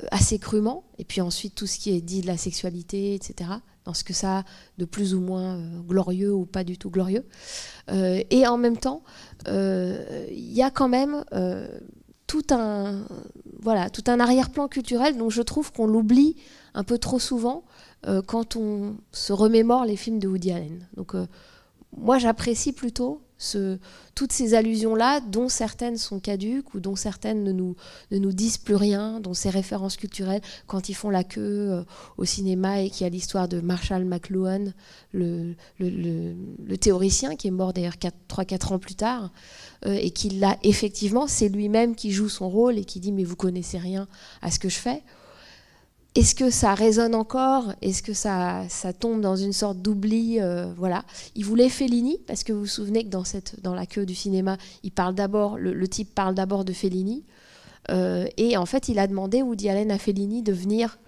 assez 0.09 0.39
crûment, 0.39 0.83
et 0.97 1.05
puis 1.05 1.21
ensuite 1.21 1.55
tout 1.55 1.67
ce 1.67 1.77
qui 1.77 1.91
est 1.91 2.01
dit 2.01 2.21
de 2.21 2.27
la 2.27 2.37
sexualité, 2.37 3.15
etc 3.15 3.51
dans 3.83 3.95
ce 3.95 4.03
que 4.03 4.13
ça 4.13 4.37
a 4.37 4.43
de 4.77 4.85
plus 4.85 5.15
ou 5.15 5.21
moins 5.21 5.59
glorieux 5.87 6.31
ou 6.31 6.45
pas 6.45 6.63
du 6.63 6.77
tout 6.77 6.91
glorieux. 6.91 7.25
et 7.89 8.45
en 8.45 8.55
même 8.55 8.77
temps, 8.77 9.01
il 9.47 10.51
y 10.53 10.61
a 10.61 10.69
quand 10.69 10.87
même 10.87 11.23
tout 12.31 12.45
un, 12.51 13.05
voilà, 13.59 13.89
tout 13.89 14.03
un 14.07 14.21
arrière-plan 14.21 14.69
culturel 14.69 15.17
dont 15.17 15.29
je 15.29 15.41
trouve 15.41 15.73
qu'on 15.73 15.85
l'oublie 15.85 16.37
un 16.73 16.85
peu 16.85 16.97
trop 16.97 17.19
souvent 17.19 17.65
euh, 18.07 18.21
quand 18.21 18.55
on 18.55 18.95
se 19.11 19.33
remémore 19.33 19.83
les 19.83 19.97
films 19.97 20.19
de 20.19 20.29
Woody 20.29 20.53
Allen. 20.53 20.87
Donc 20.95 21.13
euh, 21.13 21.27
moi 21.97 22.19
j'apprécie 22.19 22.71
plutôt 22.71 23.21
toutes 24.15 24.31
ces 24.31 24.53
allusions-là, 24.53 25.19
dont 25.19 25.49
certaines 25.49 25.97
sont 25.97 26.19
caduques 26.19 26.73
ou 26.73 26.79
dont 26.79 26.95
certaines 26.95 27.43
ne 27.43 27.51
nous, 27.51 28.33
disent 28.33 28.57
plus 28.57 28.75
rien, 28.75 29.19
dont 29.19 29.33
ces 29.33 29.49
références 29.49 29.97
culturelles, 29.97 30.41
quand 30.67 30.89
ils 30.89 30.93
font 30.93 31.09
la 31.09 31.23
queue 31.23 31.71
euh, 31.71 31.83
au 32.17 32.25
cinéma 32.25 32.81
et 32.81 32.89
qu'il 32.89 33.03
y 33.03 33.07
a 33.07 33.09
l'histoire 33.09 33.47
de 33.47 33.61
Marshall 33.61 34.05
McLuhan, 34.05 34.73
le, 35.13 35.55
théoricien 36.79 37.35
qui 37.35 37.47
est 37.47 37.51
mort 37.51 37.73
d'ailleurs 37.73 37.95
3-4 38.29 38.73
ans 38.73 38.79
plus 38.79 38.95
tard, 38.95 39.31
et 39.85 40.11
qui 40.11 40.29
l'a 40.29 40.57
effectivement, 40.63 41.27
c'est 41.27 41.49
lui-même 41.49 41.95
qui 41.95 42.11
joue 42.11 42.29
son 42.29 42.49
rôle 42.49 42.77
et 42.77 42.85
qui 42.85 42.99
dit 42.99 43.11
mais 43.11 43.23
vous 43.23 43.35
connaissez 43.35 43.79
rien 43.79 44.07
à 44.41 44.51
ce 44.51 44.59
que 44.59 44.69
je 44.69 44.77
fais. 44.77 45.01
Est-ce 46.13 46.35
que 46.35 46.49
ça 46.49 46.73
résonne 46.73 47.15
encore? 47.15 47.73
Est-ce 47.81 48.03
que 48.03 48.11
ça, 48.11 48.65
tombe 48.99 49.21
dans 49.21 49.37
une 49.37 49.53
sorte 49.53 49.81
d'oubli? 49.81 50.41
Euh, 50.41 50.73
Voilà. 50.75 51.05
Il 51.35 51.45
voulait 51.45 51.69
Fellini 51.69 52.19
parce 52.27 52.43
que 52.43 52.51
vous 52.51 52.61
vous 52.61 52.65
souvenez 52.65 53.05
que 53.05 53.09
dans, 53.61 53.73
la 53.73 53.85
queue 53.85 54.05
du 54.05 54.13
cinéma, 54.13 54.57
il 54.83 54.91
parle 54.91 55.15
d'abord, 55.15 55.57
le, 55.57 55.87
type 55.87 56.13
parle 56.13 56.35
d'abord 56.35 56.65
de 56.65 56.73
Fellini. 56.73 57.23
Euh, 57.91 58.25
et 58.35 58.57
en 58.57 58.65
fait, 58.65 58.89
il 58.89 58.99
a 58.99 59.07
demandé 59.07 59.41
Woody 59.41 59.69
Allen 59.69 59.89
à 59.89 59.97
Fellini 59.97 60.43
de 60.43 60.51
venir 60.51 60.99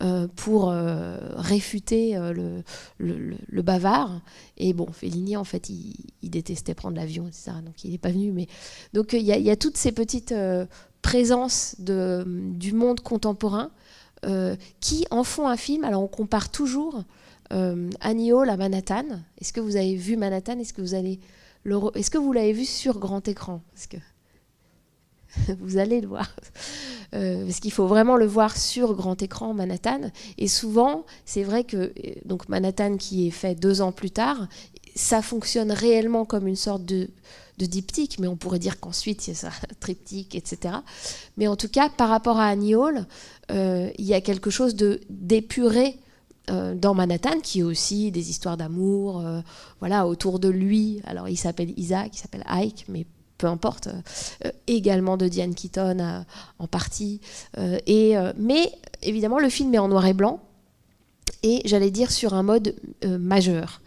euh, 0.00 0.26
pour 0.36 0.70
réfuter 0.70 2.18
le, 2.18 3.62
bavard. 3.62 4.22
Et 4.56 4.72
bon, 4.72 4.86
Fellini, 4.90 5.36
en 5.36 5.44
fait, 5.44 5.68
il, 5.68 6.30
détestait 6.30 6.72
prendre 6.72 6.96
l'avion, 6.96 7.28
etc. 7.28 7.52
Donc 7.62 7.84
il 7.84 7.90
n'est 7.90 7.98
pas 7.98 8.10
venu. 8.10 8.32
Mais 8.32 8.46
donc 8.94 9.12
il 9.12 9.20
y, 9.20 9.50
a 9.50 9.56
toutes 9.56 9.76
ces 9.76 9.92
petites 9.92 10.34
présences 11.02 11.76
du 11.78 12.72
monde 12.72 13.00
contemporain 13.00 13.70
qui 14.80 15.06
en 15.10 15.22
font 15.24 15.46
un 15.46 15.56
film. 15.56 15.84
Alors 15.84 16.02
on 16.02 16.08
compare 16.08 16.50
toujours 16.50 17.04
Annie 17.50 18.32
Hall 18.32 18.50
à 18.50 18.56
Manhattan. 18.56 19.04
Est-ce 19.40 19.52
que 19.52 19.60
vous 19.60 19.76
avez 19.76 19.94
vu 19.94 20.16
Manhattan? 20.16 20.58
Est-ce 20.58 20.72
que 20.72 22.18
vous 22.18 22.32
l'avez 22.32 22.52
vu 22.52 22.64
sur 22.64 22.98
grand 22.98 23.28
écran? 23.28 23.62
Parce 23.72 23.86
que 23.86 23.98
vous 25.60 25.78
allez 25.78 26.00
le 26.00 26.08
voir. 26.08 26.34
Euh, 27.14 27.44
parce 27.44 27.60
qu'il 27.60 27.72
faut 27.72 27.86
vraiment 27.86 28.16
le 28.16 28.26
voir 28.26 28.56
sur 28.56 28.94
grand 28.94 29.20
écran, 29.22 29.54
Manhattan. 29.54 30.10
Et 30.38 30.48
souvent, 30.48 31.04
c'est 31.24 31.42
vrai 31.42 31.64
que 31.64 31.76
euh, 31.76 31.92
donc 32.24 32.48
Manhattan, 32.48 32.96
qui 32.96 33.28
est 33.28 33.30
fait 33.30 33.54
deux 33.54 33.80
ans 33.80 33.92
plus 33.92 34.10
tard, 34.10 34.48
ça 34.96 35.22
fonctionne 35.22 35.70
réellement 35.70 36.24
comme 36.24 36.48
une 36.48 36.56
sorte 36.56 36.84
de, 36.84 37.08
diptyque, 37.58 38.18
mais 38.18 38.26
on 38.26 38.36
pourrait 38.36 38.58
dire 38.58 38.80
qu'ensuite 38.80 39.28
a 39.28 39.34
ça, 39.34 39.50
triptyque, 39.80 40.34
etc. 40.34 40.74
Mais 41.36 41.46
en 41.46 41.56
tout 41.56 41.68
cas, 41.68 41.88
par 41.88 42.08
rapport 42.08 42.38
à 42.38 42.46
Annie 42.46 42.74
Hall, 42.74 43.06
euh, 43.52 43.90
il 43.98 44.04
y 44.04 44.14
a 44.14 44.20
quelque 44.20 44.50
chose 44.50 44.74
de 44.74 45.00
d'épuré 45.08 45.98
dans 46.76 46.94
Manhattan, 46.94 47.40
qui 47.40 47.58
est 47.58 47.64
aussi 47.64 48.12
des 48.12 48.30
histoires 48.30 48.56
d'amour, 48.56 49.24
voilà, 49.80 50.06
autour 50.06 50.38
de 50.38 50.48
lui. 50.48 51.02
Alors, 51.04 51.28
il 51.28 51.36
s'appelle 51.36 51.76
Isaac, 51.76 52.10
il 52.14 52.18
s'appelle 52.18 52.44
Ike, 52.46 52.84
mais 52.86 53.04
peu 53.38 53.46
importe, 53.46 53.88
euh, 54.44 54.50
également 54.66 55.16
de 55.16 55.28
Diane 55.28 55.54
Keaton 55.54 55.98
euh, 56.00 56.20
en 56.58 56.66
partie. 56.66 57.20
Euh, 57.58 57.78
et, 57.86 58.14
mais 58.36 58.72
évidemment, 59.02 59.38
le 59.38 59.48
film 59.48 59.74
est 59.74 59.78
en 59.78 59.88
noir 59.88 60.06
et 60.06 60.14
blanc, 60.14 60.40
et 61.42 61.62
j'allais 61.64 61.90
dire 61.90 62.10
sur 62.10 62.34
un 62.34 62.42
mode 62.42 62.74
majeur. 63.04 63.80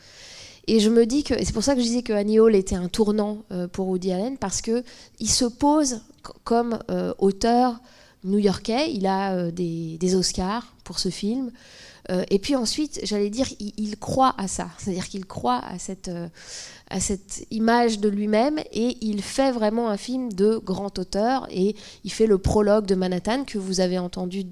Et 0.72 0.80
je 0.80 0.90
me 0.90 1.08
dis 1.08 1.24
que, 1.24 1.34
c'est 1.44 1.52
pour 1.52 1.64
ça 1.64 1.74
que 1.74 1.80
je 1.80 1.86
disais 1.86 2.04
que 2.04 2.14
Annie 2.14 2.40
Hall 2.40 2.56
était 2.56 2.76
un 2.76 2.90
tournant 2.90 3.40
pour 3.72 3.88
Woody 3.88 4.12
Allen, 4.12 4.38
parce 4.38 4.62
qu'il 4.62 4.84
se 5.30 5.46
pose 5.46 6.02
comme 6.44 6.78
auteur 7.18 7.80
new-yorkais, 8.24 8.92
il 8.94 9.08
a 9.08 9.50
des, 9.50 9.98
des, 9.98 10.16
Oscars 10.16 10.76
pour 10.84 11.00
ce 11.00 11.10
film. 11.10 11.52
Et 12.30 12.40
puis 12.40 12.56
ensuite, 12.56 13.00
j'allais 13.04 13.30
dire, 13.30 13.48
il, 13.60 13.98
croit 13.98 14.34
à 14.38 14.48
ça, 14.48 14.70
c'est-à-dire 14.78 15.08
qu'il 15.08 15.26
croit 15.26 15.60
à 15.64 15.78
cette 15.78 16.10
à 16.90 17.00
cette 17.00 17.46
image 17.52 18.00
de 18.00 18.10
lui-même 18.10 18.60
et 18.72 18.98
il 19.02 19.22
fait 19.22 19.52
vraiment 19.52 19.90
un 19.90 19.98
film 19.98 20.32
de 20.34 20.58
grand 20.58 20.98
auteur 20.98 21.48
et 21.52 21.76
il 22.04 22.12
fait 22.12 22.26
le 22.26 22.40
prologue 22.40 22.86
de 22.86 22.96
Manhattan 22.96 23.44
que 23.46 23.60
vous 23.60 23.80
avez 23.80 24.00
entendu 24.00 24.46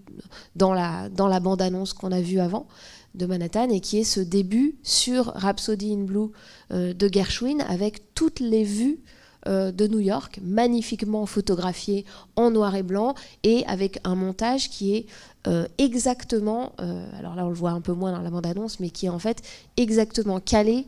dans 0.55 0.73
la, 0.73 1.09
dans 1.09 1.27
la 1.27 1.39
bande-annonce 1.39 1.93
qu'on 1.93 2.11
a 2.11 2.21
vue 2.21 2.39
avant 2.39 2.67
de 3.15 3.25
Manhattan 3.25 3.69
et 3.69 3.79
qui 3.79 3.97
est 3.97 4.03
ce 4.03 4.19
début 4.19 4.77
sur 4.83 5.27
Rhapsody 5.33 5.93
in 5.93 6.03
Blue 6.03 6.29
euh, 6.71 6.93
de 6.93 7.09
Gershwin 7.11 7.61
avec 7.61 8.13
toutes 8.13 8.39
les 8.39 8.63
vues 8.63 8.99
euh, 8.99 9.16
de 9.45 9.87
New 9.87 9.99
York, 9.99 10.39
magnifiquement 10.43 11.25
photographiées 11.25 12.05
en 12.35 12.51
noir 12.51 12.75
et 12.75 12.83
blanc 12.83 13.15
et 13.43 13.65
avec 13.67 13.99
un 14.03 14.15
montage 14.15 14.69
qui 14.69 14.95
est 14.95 15.05
euh, 15.47 15.67
exactement, 15.77 16.73
alors 16.77 17.35
là 17.35 17.45
on 17.45 17.49
le 17.49 17.55
voit 17.55 17.71
un 17.71 17.79
peu 17.79 17.93
moins 17.93 18.11
dans 18.11 18.21
la 18.21 18.29
bande-annonce, 18.29 18.81
mais 18.81 18.89
qui 18.89 19.05
est 19.05 19.09
en 19.09 19.19
fait 19.19 19.41
exactement 19.77 20.39
calé 20.41 20.85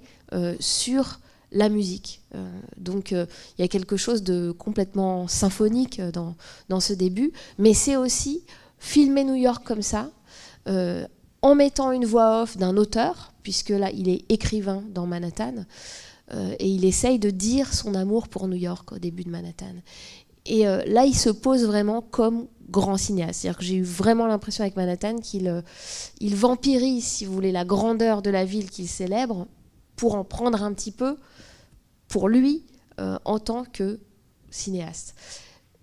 sur 0.60 1.20
la 1.52 1.70
musique. 1.70 2.22
Euh, 2.36 2.48
donc 2.78 3.12
euh, 3.12 3.26
il 3.58 3.62
y 3.62 3.66
a 3.66 3.68
quelque 3.68 3.98
chose 3.98 4.24
de 4.24 4.52
complètement 4.52 5.28
symphonique 5.28 6.00
euh, 6.00 6.12
dans, 6.12 6.36
dans 6.70 6.80
ce 6.80 6.94
début, 6.94 7.32
mais 7.58 7.74
c'est 7.74 7.96
aussi 7.96 8.44
filmer 8.78 9.24
New 9.24 9.36
York 9.36 9.66
comme 9.66 9.82
ça, 9.82 10.10
en 11.42 11.56
mettant 11.56 11.92
une 11.92 12.06
voix 12.06 12.44
off 12.44 12.58
d'un 12.58 12.78
auteur, 12.78 13.34
puisque 13.42 13.70
là 13.70 13.90
il 13.92 14.08
est 14.08 14.24
écrivain 14.30 14.84
dans 14.94 15.08
Manhattan, 15.08 15.66
et 16.32 16.68
il 16.68 16.86
essaye 16.86 17.18
de 17.18 17.32
dire 17.32 17.74
son 17.74 17.96
amour 17.96 18.28
pour 18.28 18.48
New 18.48 18.58
York 18.58 18.92
au 18.92 19.00
début 19.00 19.24
de 19.24 19.30
Manhattan. 19.30 19.76
Et 20.46 20.64
là 20.64 21.06
il 21.06 21.16
se 21.16 21.30
pose 21.30 21.66
vraiment 21.66 22.02
comme 22.02 22.48
grand 22.70 22.98
cinéaste. 22.98 23.42
C'est-à-dire 23.42 23.58
que 23.58 23.66
j'ai 23.66 23.76
eu 23.76 23.84
vraiment 23.84 24.28
l'impression 24.28 24.64
avec 24.64 24.76
Manhattan 24.76 25.18
qu'il 25.18 25.64
il 26.20 26.36
vampirise, 26.36 27.04
si 27.04 27.26
vous 27.26 27.34
voulez, 27.34 27.52
la 27.52 27.66
grandeur 27.66 28.22
de 28.22 28.30
la 28.30 28.46
ville 28.46 28.70
qu'il 28.70 28.88
célèbre 28.88 29.48
pour 29.96 30.16
en 30.16 30.24
prendre 30.24 30.64
un 30.64 30.74
petit 30.74 30.92
peu 30.92 31.18
pour 32.08 32.28
lui 32.30 32.64
euh, 33.00 33.18
en 33.24 33.40
tant 33.40 33.64
que 33.64 34.00
cinéaste. 34.50 35.16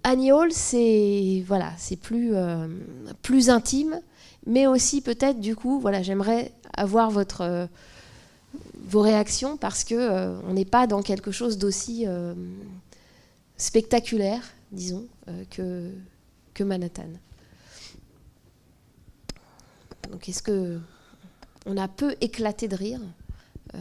Annie 0.02 0.32
Hall, 0.32 0.52
c'est 0.52 1.42
voilà, 1.46 1.72
c'est 1.78 1.96
plus, 1.96 2.34
euh, 2.34 2.66
plus 3.22 3.48
intime, 3.48 4.00
mais 4.46 4.66
aussi 4.66 5.00
peut-être 5.00 5.40
du 5.40 5.56
coup, 5.56 5.80
voilà, 5.80 6.02
j'aimerais 6.02 6.52
avoir 6.76 7.10
votre, 7.10 7.40
euh, 7.40 7.66
vos 8.86 9.00
réactions 9.00 9.56
parce 9.56 9.84
que 9.84 10.40
on 10.44 10.52
n'est 10.54 10.64
pas 10.64 10.86
dans 10.86 11.02
quelque 11.02 11.30
chose 11.30 11.58
d'aussi 11.58 12.06
spectaculaire, 13.56 14.42
disons, 14.72 15.06
que, 15.50 15.90
que 16.54 16.64
Manhattan. 16.64 17.10
Donc 20.10 20.28
est-ce 20.28 20.42
que 20.42 20.78
on 21.66 21.76
a 21.76 21.88
peu 21.88 22.14
éclaté 22.20 22.68
de 22.68 22.76
rire 22.76 23.00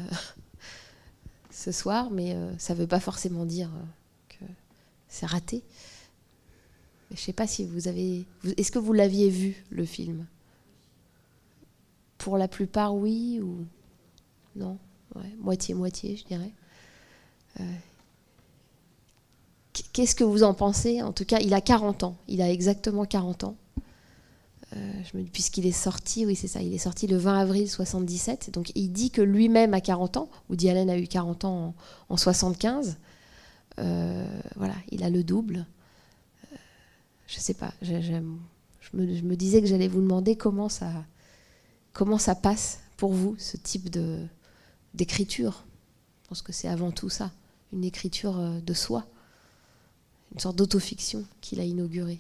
ce 1.56 1.72
soir, 1.72 2.12
mais 2.12 2.36
euh, 2.36 2.56
ça 2.58 2.74
ne 2.74 2.80
veut 2.80 2.88
pas 2.88 3.00
forcément 3.00 3.46
dire 3.46 3.70
euh, 3.74 3.84
que 4.28 4.46
c'est 5.08 5.26
raté. 5.26 5.64
je 7.10 7.16
ne 7.16 7.20
sais 7.20 7.34
pas 7.34 7.48
si 7.48 7.66
vous 7.66 7.88
avez... 7.88 8.26
Est-ce 8.58 8.72
que 8.72 8.80
vous 8.80 8.94
l'aviez 8.94 9.30
vu, 9.30 9.64
le 9.70 9.86
film? 9.86 10.26
Pour 12.18 12.38
la 12.38 12.48
plupart, 12.48 12.94
oui 12.94 13.40
ou 13.42 13.66
non? 14.56 14.78
Moitié-moitié, 15.40 16.18
je 16.18 16.26
dirais. 16.26 16.52
Euh, 17.60 17.74
qu'est-ce 19.94 20.16
que 20.16 20.24
vous 20.24 20.44
en 20.44 20.54
pensez? 20.54 21.02
En 21.02 21.14
tout 21.14 21.26
cas, 21.26 21.40
il 21.40 21.54
a 21.54 21.62
40 21.62 22.04
ans. 22.04 22.18
Il 22.28 22.42
a 22.42 22.52
exactement 22.52 23.06
40 23.06 23.46
ans. 23.46 23.56
Euh, 24.76 25.04
puisqu'il 25.32 25.68
est 25.68 25.72
sorti, 25.72 26.26
oui 26.26 26.36
c'est 26.36 26.48
ça, 26.48 26.62
il 26.62 26.74
est 26.74 26.80
sorti 26.80 27.06
le 27.06 27.18
20 27.18 27.40
avril 27.40 27.70
77, 27.70 28.50
donc 28.52 28.72
il 28.74 28.92
dit 28.92 29.12
que 29.12 29.22
lui-même 29.22 29.76
a 29.76 29.80
40 29.80 30.18
ans, 30.18 30.30
Woody 30.50 30.70
Allen 30.70 30.90
a 30.90 30.98
eu 30.98 31.08
40 31.08 31.46
ans 31.46 31.76
en, 32.10 32.18
75, 32.18 32.98
euh, 33.80 34.26
voilà, 34.56 34.74
il 34.90 35.04
a 35.04 35.10
le 35.12 35.24
double. 35.24 35.68
Euh, 36.52 36.58
je 37.28 37.40
sais 37.40 37.54
pas, 37.54 37.74
je, 37.84 37.94
me, 38.94 39.36
disais 39.36 39.62
que 39.62 39.68
j'allais 39.68 39.88
vous 39.88 40.02
demander 40.02 40.36
comment 40.36 40.68
ça 40.68 41.06
passe 42.36 42.80
pour 42.98 43.14
vous, 43.14 43.36
ce 43.38 43.58
type 43.58 43.92
de, 43.92 44.26
d'écriture. 44.96 45.64
Je 46.24 46.30
pense 46.30 46.42
que 46.42 46.52
c'est 46.52 46.68
avant 46.68 46.92
tout 46.92 47.10
ça, 47.10 47.32
une 47.74 47.84
écriture 47.84 48.40
de 48.40 48.74
soi, 48.74 49.06
une 50.34 50.40
sorte 50.40 50.56
d'autofiction 50.56 51.26
qu'il 51.42 51.60
a 51.60 51.64
inaugurée. 51.64 52.20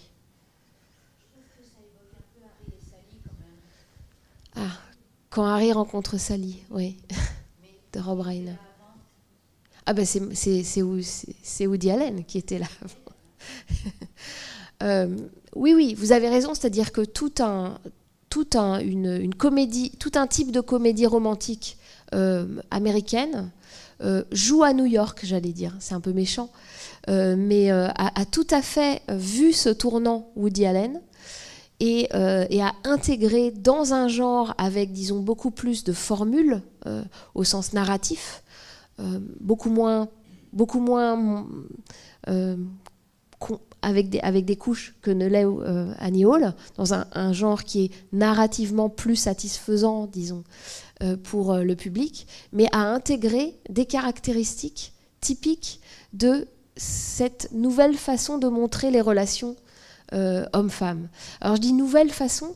Ah, 4.55 4.72
quand 5.29 5.46
Harry 5.46 5.74
rencontre 5.74 6.17
Sally, 6.17 6.63
oui, 6.70 6.98
de 7.94 8.00
Rob 8.00 8.22
Reiner. 8.22 8.55
Ah 9.86 9.94
ben 9.94 10.05
c'est 10.05 11.65
Woody 11.65 11.91
Allen 11.91 12.25
qui 12.25 12.38
était 12.38 12.60
là. 12.60 12.67
Euh, 14.84 15.15
oui, 15.55 15.74
oui, 15.74 15.94
vous 15.94 16.12
avez 16.12 16.27
raison, 16.27 16.53
c'est-à-dire 16.53 16.91
que 16.91 17.00
tout 17.00 17.32
un, 17.39 17.79
tout 18.29 18.46
un, 18.55 18.79
une, 18.79 19.34
comédie, 19.34 19.91
tout 19.91 20.12
un 20.15 20.27
type 20.27 20.51
de 20.51 20.60
comédie 20.60 21.05
romantique 21.05 21.77
euh, 21.79 21.85
américaine 22.72 23.51
euh, 24.01 24.24
joue 24.31 24.63
à 24.63 24.74
New 24.74 24.86
York, 24.86 25.22
j'allais 25.24 25.53
dire. 25.53 25.75
C'est 25.79 25.95
un 25.95 26.01
peu 26.01 26.13
méchant, 26.13 26.50
mais 27.07 27.69
a, 27.69 28.25
tout 28.31 28.48
à 28.51 28.62
fait 28.62 29.01
vu 29.10 29.53
ce 29.53 29.69
tournant 29.69 30.29
Woody 30.36 30.65
Allen 30.65 31.01
euh, 31.84 32.45
et, 32.50 32.62
à 32.62 32.74
intégrer 32.86 33.51
dans 33.51 33.93
un 33.93 34.07
genre 34.07 34.53
avec, 34.57 34.93
disons, 34.93 35.19
beaucoup 35.19 35.51
plus 35.51 35.84
de 35.84 35.91
formules 35.91 36.62
euh, 36.86 37.03
au 37.34 37.43
sens 37.43 37.74
narratif, 37.74 38.43
euh, 39.00 39.19
beaucoup 39.41 39.69
moins, 39.69 40.07
beaucoup 40.53 40.79
moins 40.79 41.45
avec, 43.81 44.10
des, 44.10 44.55
couches 44.55 44.95
que 45.01 45.12
ne 45.12 45.27
l'est 45.27 45.45
Annie 46.00 46.25
Hall, 46.25 46.53
dans 46.77 46.93
un, 46.93 47.34
genre 47.34 47.63
qui 47.63 47.86
est 47.86 47.91
narrativement 48.13 48.89
plus 48.89 49.17
satisfaisant, 49.17 50.07
disons, 50.07 50.43
pour 51.24 51.56
le 51.56 51.75
public, 51.75 52.25
mais 52.54 52.68
à 52.72 52.80
intégrer 52.80 53.58
des 53.70 53.86
caractéristiques 53.86 54.94
typiques 55.20 55.82
de 56.14 56.48
cette 56.78 57.50
nouvelle 57.52 57.96
façon 57.96 58.38
de 58.38 58.48
montrer 58.48 58.92
les 58.92 59.02
relations 59.02 59.56
euh, 60.14 60.46
homme-femme. 60.54 61.10
Alors 61.42 61.56
je 61.56 61.62
dis 61.62 61.74
nouvelle 61.74 62.12
façon, 62.12 62.56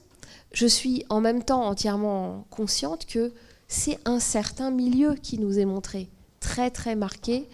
je 0.52 0.68
suis 0.68 1.06
en 1.10 1.20
même 1.20 1.44
temps 1.44 1.66
entièrement 1.66 2.46
consciente 2.52 3.06
que 3.06 3.34
c'est 3.68 4.00
un 4.06 4.20
certain 4.20 4.72
milieu 4.72 5.16
qui 5.16 5.40
nous 5.40 5.58
est 5.58 5.66
montré, 5.66 6.10
très 6.40 6.70
très 6.70 6.96
marqué, 6.96 7.48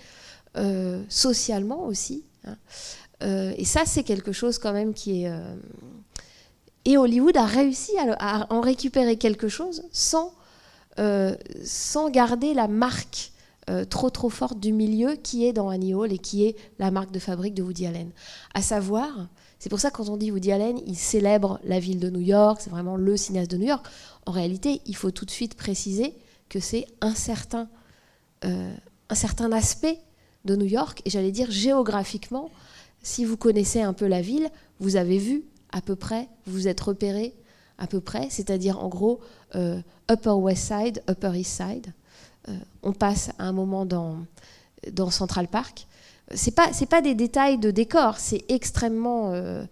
euh, 0.58 1.02
socialement 1.08 1.86
aussi. 1.86 2.26
Hein. 2.46 2.58
Euh, 3.24 3.54
et 3.58 3.64
ça, 3.64 3.86
c'est 3.86 4.04
quelque 4.04 4.34
chose 4.34 4.60
quand 4.60 4.74
même 4.74 4.94
qui 4.94 5.24
est... 5.24 5.32
et 6.84 6.98
Hollywood 6.98 7.38
a 7.38 7.46
réussi 7.46 7.94
à, 8.20 8.54
en 8.54 8.60
récupérer 8.60 9.16
quelque 9.18 9.48
chose 9.48 9.84
sans, 9.94 10.34
sans 10.98 12.10
garder 12.10 12.54
la 12.54 12.68
marque 12.68 13.32
trop 13.90 14.10
trop 14.10 14.30
forte 14.30 14.60
du 14.60 14.72
milieu 14.72 15.16
qui 15.16 15.46
est 15.46 15.54
dans 15.54 15.70
Annie 15.70 15.94
Hall 15.94 16.14
et 16.14 16.20
qui 16.20 16.46
est 16.46 16.56
la 16.80 16.92
marque 16.92 17.12
de 17.12 17.20
fabrique 17.20 17.54
de 17.54 17.64
Woody 17.64 17.88
Allen. 17.88 18.12
À 18.54 18.62
savoir 18.62 19.28
C'est 19.60 19.70
pour 19.70 19.80
ça 19.80 19.90
que 19.90 19.98
quand 19.98 20.10
on 20.10 20.18
dit 20.18 20.32
Woody 20.32 20.52
Allen, 20.52 20.80
il 20.86 20.96
célèbre 20.96 21.60
la 21.64 21.80
ville 21.80 22.00
de 22.00 22.10
New 22.10 22.22
York, 22.22 22.62
c'est 22.62 22.70
vraiment 22.70 22.96
le 22.96 23.18
cinéaste 23.18 23.52
de 23.52 23.58
New 23.58 23.68
York. 23.68 23.86
En 24.26 24.32
réalité, 24.32 24.82
il 24.86 24.96
faut 24.96 25.12
tout 25.12 25.26
de 25.26 25.32
suite 25.32 25.56
préciser 25.56 26.14
que 26.50 26.60
c'est 26.60 26.86
un 27.02 27.16
certain, 27.16 27.68
euh, 28.46 28.74
un 29.10 29.16
certain 29.16 29.52
aspect 29.52 30.00
de 30.46 30.56
New 30.56 30.66
York, 30.66 31.02
et 31.06 31.10
j'allais 31.10 31.32
dire 31.32 31.50
géographiquement, 31.50 32.52
si 33.02 33.26
vous 33.26 33.38
connaissez 33.38 33.82
un 33.82 33.94
peu 33.94 34.08
la 34.08 34.22
ville, 34.22 34.50
vous 34.80 34.96
avez 34.96 35.18
vu 35.18 35.44
à 35.72 35.82
peu 35.82 35.96
près, 35.96 36.30
vous 36.46 36.68
êtes 36.68 36.80
repéré 36.80 37.34
à 37.78 37.88
peu 37.88 38.00
près, 38.00 38.28
c'est-à-dire 38.30 38.80
en 38.84 38.88
gros 38.88 39.20
euh, 39.56 39.82
Upper 40.10 40.32
West 40.32 40.68
Side, 40.68 41.04
Upper 41.10 41.38
East 41.38 41.62
Side. 41.62 41.94
Euh, 42.50 42.54
on 42.84 42.94
passe 42.94 43.32
à 43.40 43.46
un 43.46 43.52
moment 43.52 43.86
dans, 43.86 44.18
Central 45.10 45.48
Park. 45.48 45.88
C'est 46.34 46.56
pas 46.56 46.74
c'est 46.74 46.86
pas 46.86 47.02
des 47.02 47.16
détails 47.16 47.58
de 47.58 47.72
décor, 47.72 48.18
c'est 48.18 48.46
extrêmement 48.50 49.32
euh, 49.34 49.64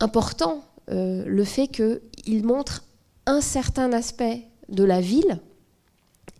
important 0.00 0.62
le 0.88 1.42
fait 1.44 1.66
qu'il 1.66 2.44
montre 2.44 2.84
un 3.26 3.40
certain 3.40 3.92
aspect 3.92 4.46
de 4.68 4.84
la 4.84 5.00
ville 5.00 5.40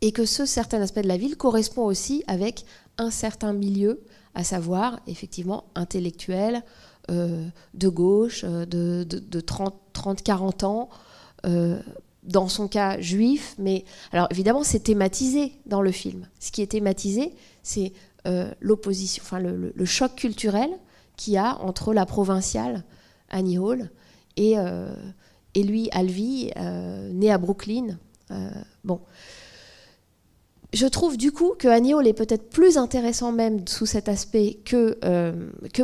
et 0.02 0.12
que 0.12 0.24
ce 0.24 0.46
certain 0.46 0.80
aspect 0.80 1.02
de 1.02 1.08
la 1.08 1.16
ville 1.16 1.36
correspond 1.36 1.82
aussi 1.82 2.22
avec 2.28 2.64
un 2.96 3.10
certain 3.10 3.52
milieu, 3.52 4.04
à 4.36 4.44
savoir 4.44 5.00
effectivement 5.08 5.64
intellectuel, 5.74 6.62
de 7.08 7.88
gauche, 7.88 8.44
euh, 8.44 8.66
de, 8.66 9.40
30-40 9.96 10.64
ans, 10.64 10.88
euh, 11.44 11.80
dans 12.22 12.48
son 12.48 12.68
cas 12.68 13.00
juif, 13.00 13.54
mais 13.58 13.84
alors 14.12 14.26
évidemment 14.30 14.64
c'est 14.64 14.80
thématisé 14.80 15.52
dans 15.66 15.80
le 15.80 15.92
film. 15.92 16.28
Ce 16.40 16.50
qui 16.50 16.62
est 16.62 16.66
thématisé, 16.66 17.32
c'est 17.62 17.92
l'opposition, 18.60 19.22
enfin 19.24 19.38
le, 19.38 19.84
choc 19.84 20.16
culturel 20.16 20.68
qu'il 21.16 21.34
y 21.34 21.36
a 21.36 21.56
entre 21.60 21.94
la 21.94 22.06
provinciale 22.06 22.82
Annie 23.30 23.56
Hall 23.56 23.88
et, 24.36 24.56
et 25.54 25.62
lui, 25.62 25.88
Alvi, 25.92 26.50
né 27.12 27.30
à 27.30 27.38
Brooklyn. 27.38 27.96
bon, 28.82 29.00
je 30.76 30.86
trouve 30.86 31.16
du 31.16 31.32
coup 31.32 31.54
que 31.58 31.68
Hall 31.68 32.06
est 32.06 32.12
peut-être 32.12 32.50
plus 32.50 32.76
intéressant 32.76 33.32
même 33.32 33.66
sous 33.66 33.86
cet 33.86 34.10
aspect 34.10 34.58
que, 34.64 34.98
euh, 35.04 35.32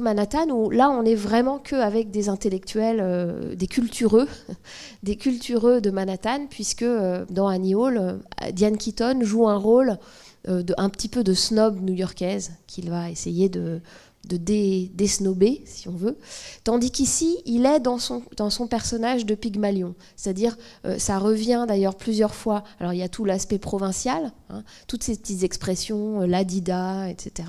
Manhattan, 0.01 0.51
où 0.51 0.71
là 0.71 0.91
on 0.91 1.03
est 1.05 1.15
vraiment 1.15 1.59
qu'avec 1.59 2.11
des 2.11 2.29
intellectuels, 2.29 3.01
euh, 3.01 3.55
des 3.55 3.67
cultureux, 3.67 4.29
des 5.03 5.17
cultureux 5.17 5.81
de 5.81 5.91
Manhattan, 5.91 6.47
puisque 6.51 6.83
euh, 6.83 7.25
dans 7.31 7.49
Annie 7.49 7.75
Hall, 7.75 8.21
Diane 8.53 8.77
Keaton 8.77 9.21
joue 9.23 9.49
un 9.49 9.57
rôle 9.57 9.99
de, 10.47 10.75
un 10.77 10.91
petit 10.91 11.09
peu 11.09 11.25
de 11.25 11.35
snob 11.35 11.81
new-yorkaise 11.81 12.53
qu'il 12.67 12.91
va 12.91 13.11
essayer 13.11 13.49
de, 13.49 13.81
de 14.29 14.37
désnober, 14.37 15.63
si 15.67 15.89
on 15.89 15.97
veut. 15.97 16.17
Tandis 16.63 16.91
qu'ici, 16.91 17.39
il 17.45 17.67
est 17.67 17.81
dans 17.81 17.99
son, 17.99 18.23
dans 18.37 18.51
son 18.51 18.69
personnage 18.69 19.27
de 19.27 19.35
Pygmalion. 19.35 19.95
C'est-à-dire, 20.17 20.57
euh, 20.85 20.99
ça 20.99 21.19
revient 21.19 21.65
d'ailleurs 21.67 21.97
plusieurs 21.97 22.35
fois. 22.35 22.63
Alors, 22.79 22.93
il 22.93 22.99
y 22.99 23.03
a 23.03 23.09
tout 23.09 23.25
l'aspect 23.25 23.59
provincial, 23.59 24.33
hein, 24.49 24.63
toutes 24.87 25.03
ces 25.03 25.17
petites 25.17 25.43
expressions, 25.43 26.23
euh, 26.23 26.27
l'adida, 26.27 27.11
etc., 27.11 27.49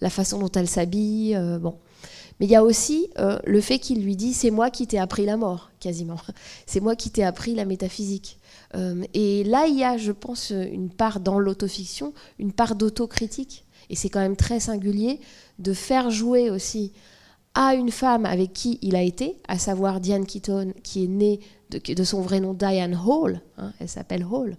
la 0.00 0.10
façon 0.10 0.38
dont 0.38 0.52
elle 0.52 0.68
s'habille, 0.68 1.34
euh, 1.34 1.58
bon. 1.58 1.76
Mais 2.38 2.46
il 2.46 2.52
y 2.52 2.56
a 2.56 2.64
aussi 2.64 3.10
le 3.44 3.60
fait 3.60 3.78
qu'il 3.78 4.02
lui 4.02 4.16
dit 4.16 4.32
c'est 4.32 4.50
moi 4.50 4.70
qui 4.70 4.86
t'ai 4.86 4.98
appris 4.98 5.26
la 5.26 5.36
mort, 5.36 5.70
quasiment. 5.78 6.16
C'est 6.66 6.80
moi 6.80 6.96
qui 6.96 7.10
t'ai 7.10 7.22
appris 7.22 7.54
la 7.54 7.66
métaphysique. 7.66 8.38
et 9.12 9.44
là, 9.44 9.66
il 9.66 9.76
y 9.76 9.84
a, 9.84 9.98
je 9.98 10.10
pense, 10.10 10.48
une 10.48 10.88
part 10.88 11.20
dans 11.20 11.38
l'autofiction, 11.38 12.14
une 12.38 12.52
part 12.52 12.76
d'autocritique. 12.76 13.66
Et 13.90 13.96
c'est 13.96 14.08
quand 14.08 14.20
même 14.20 14.36
très 14.36 14.60
singulier 14.60 15.20
de 15.58 15.74
faire 15.74 16.10
jouer 16.10 16.48
aussi 16.48 16.92
à 17.54 17.74
une 17.74 17.90
femme 17.90 18.24
avec 18.24 18.52
qui 18.52 18.78
il 18.80 18.94
a 18.96 19.02
été, 19.02 19.36
à 19.48 19.58
savoir 19.58 20.00
Diane 20.00 20.24
Keaton, 20.24 20.72
qui 20.82 21.04
est 21.04 21.08
née 21.08 21.40
de, 21.70 22.04
son 22.04 22.20
vrai 22.20 22.40
nom 22.40 22.54
Diane 22.54 22.96
Hall, 22.96 23.40
hein, 23.58 23.72
elle 23.80 23.88
s'appelle 23.88 24.24
Hall, 24.24 24.56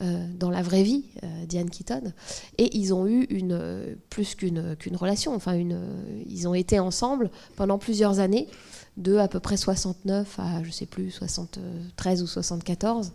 euh, 0.00 0.26
dans 0.38 0.50
la 0.50 0.62
vraie 0.62 0.84
vie, 0.84 1.04
euh, 1.24 1.46
Diane 1.46 1.70
Keaton, 1.70 2.12
et 2.56 2.76
ils 2.76 2.94
ont 2.94 3.06
eu 3.06 3.24
une, 3.24 3.52
euh, 3.52 3.94
plus 4.10 4.36
qu'une 4.36 4.76
relation, 4.94 5.34
enfin 5.34 5.56
ils 6.26 6.48
ont 6.48 6.54
été 6.54 6.78
ensemble 6.78 7.30
pendant 7.56 7.78
plusieurs 7.78 8.20
années, 8.20 8.48
de 8.96 9.16
à 9.16 9.28
peu 9.28 9.40
près 9.40 9.56
69 9.56 10.38
à, 10.38 10.62
je 10.62 10.70
sais 10.70 10.86
plus, 10.86 11.10
73 11.10 12.22
ou 12.22 12.26
74. 12.26 13.12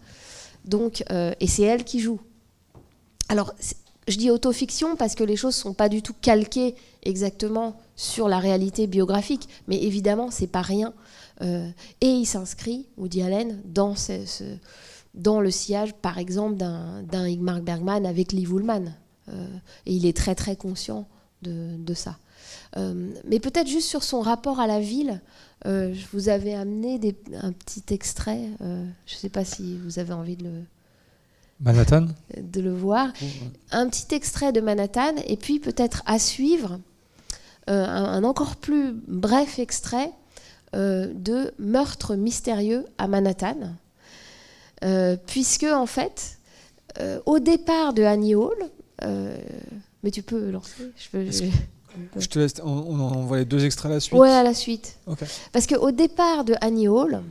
Donc, 0.65 1.03
et 1.09 1.47
c'est 1.47 1.63
elle 1.63 1.83
qui 1.83 1.99
joue. 1.99 2.21
Alors, 3.27 3.53
je 4.07 4.17
dis 4.17 4.29
autofiction 4.29 4.95
parce 4.95 5.15
que 5.15 5.23
les 5.23 5.35
choses 5.35 5.55
sont 5.55 5.73
pas 5.73 5.89
du 5.89 6.01
tout 6.01 6.13
calquées 6.21 6.75
exactement 7.03 7.77
sur 7.95 8.27
la 8.27 8.39
réalité 8.39 8.87
biographique, 8.87 9.47
mais 9.67 9.81
évidemment, 9.81 10.31
c'est 10.31 10.47
pas 10.47 10.61
rien. 10.61 10.93
Euh, 11.41 11.69
et 12.01 12.07
il 12.07 12.25
s'inscrit, 12.25 12.87
Woody 12.97 13.21
Allen, 13.21 13.61
dans, 13.65 13.95
dans 15.13 15.41
le 15.41 15.51
sillage, 15.51 15.93
par 15.93 16.17
exemple, 16.17 16.57
d'un 16.57 17.27
Igmar 17.27 17.61
Bergman 17.61 18.05
avec 18.05 18.31
Lee 18.31 18.47
Woolman. 18.47 18.93
Euh, 19.29 19.47
et 19.85 19.93
il 19.93 20.05
est 20.05 20.15
très 20.15 20.35
très 20.35 20.55
conscient 20.55 21.07
de, 21.41 21.93
ça. 21.93 22.17
Euh, 22.77 23.11
mais 23.25 23.39
peut-être 23.39 23.67
juste 23.67 23.89
sur 23.89 24.03
son 24.03 24.21
rapport 24.21 24.59
à 24.59 24.67
la 24.67 24.79
ville, 24.79 25.21
je 25.65 26.05
vous 26.11 26.27
avais 26.29 26.53
amené 26.53 26.99
un 27.41 27.51
petit 27.53 27.93
extrait. 27.93 28.49
je 28.59 29.13
ne 29.13 29.17
sais 29.17 29.29
pas 29.29 29.45
si 29.45 29.77
vous 29.77 29.99
avez 29.99 30.13
envie 30.13 30.35
de 30.35 30.43
le, 30.43 30.63
Manhattan 31.59 32.07
De 32.37 32.61
le 32.61 32.73
voir. 32.73 33.11
Un 33.71 33.89
petit 33.89 34.13
extrait 34.13 34.51
de 34.51 34.61
Manhattan, 34.61 35.15
et 35.27 35.37
puis 35.37 35.59
peut-être 35.59 36.03
à 36.05 36.19
suivre 36.19 36.79
euh, 37.69 37.85
un, 37.85 38.23
encore 38.23 38.57
plus 38.57 38.93
bref 39.07 39.57
extrait 39.59 40.11
euh, 40.75 41.07
de 41.13 41.53
Meurtre 41.59 42.15
mystérieux 42.15 42.85
à 42.97 43.07
Manhattan. 43.07 43.55
Euh, 44.83 45.15
puisque, 45.27 45.63
en 45.63 45.85
fait, 45.85 46.39
au 47.25 47.39
départ 47.39 47.93
de 47.93 48.03
Annie 48.03 48.35
Hall, 48.35 48.69
mais 49.01 50.11
tu 50.11 50.21
peux 50.21 50.51
lancer 50.51 50.91
je, 52.17 52.27
te 52.27 52.39
laisse, 52.39 52.55
on, 52.63 52.99
envoie 52.99 53.37
les 53.37 53.45
deux 53.45 53.65
extraits 53.65 53.91
à 53.91 53.95
la 53.95 53.99
suite? 53.99 54.19
Ouais, 54.19 54.31
à 54.31 54.43
la 54.43 54.53
suite. 54.53 54.97
Parce 55.51 55.67
qu'au 55.67 55.91
départ 55.91 56.43
de 56.43 56.55
Annie 56.59 56.87
Hall, 56.87 57.21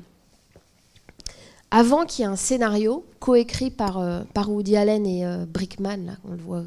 avant 1.73 2.05
qu'il 2.05 2.23
y 2.23 2.29
ait 2.29 2.31
un 2.31 2.37
scénario 2.37 3.07
coécrit 3.19 3.71
par, 3.71 3.99
euh, 3.99 4.25
par 4.35 4.51
Woody 4.53 4.77
Allen 4.77 5.07
et 5.07 5.25
euh, 5.25 5.47
Brickman, 5.47 6.05
là, 6.05 6.19
on 6.25 6.33
le 6.33 6.37
voit 6.43 6.65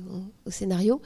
au 0.48 0.50
scénario, 0.50 1.00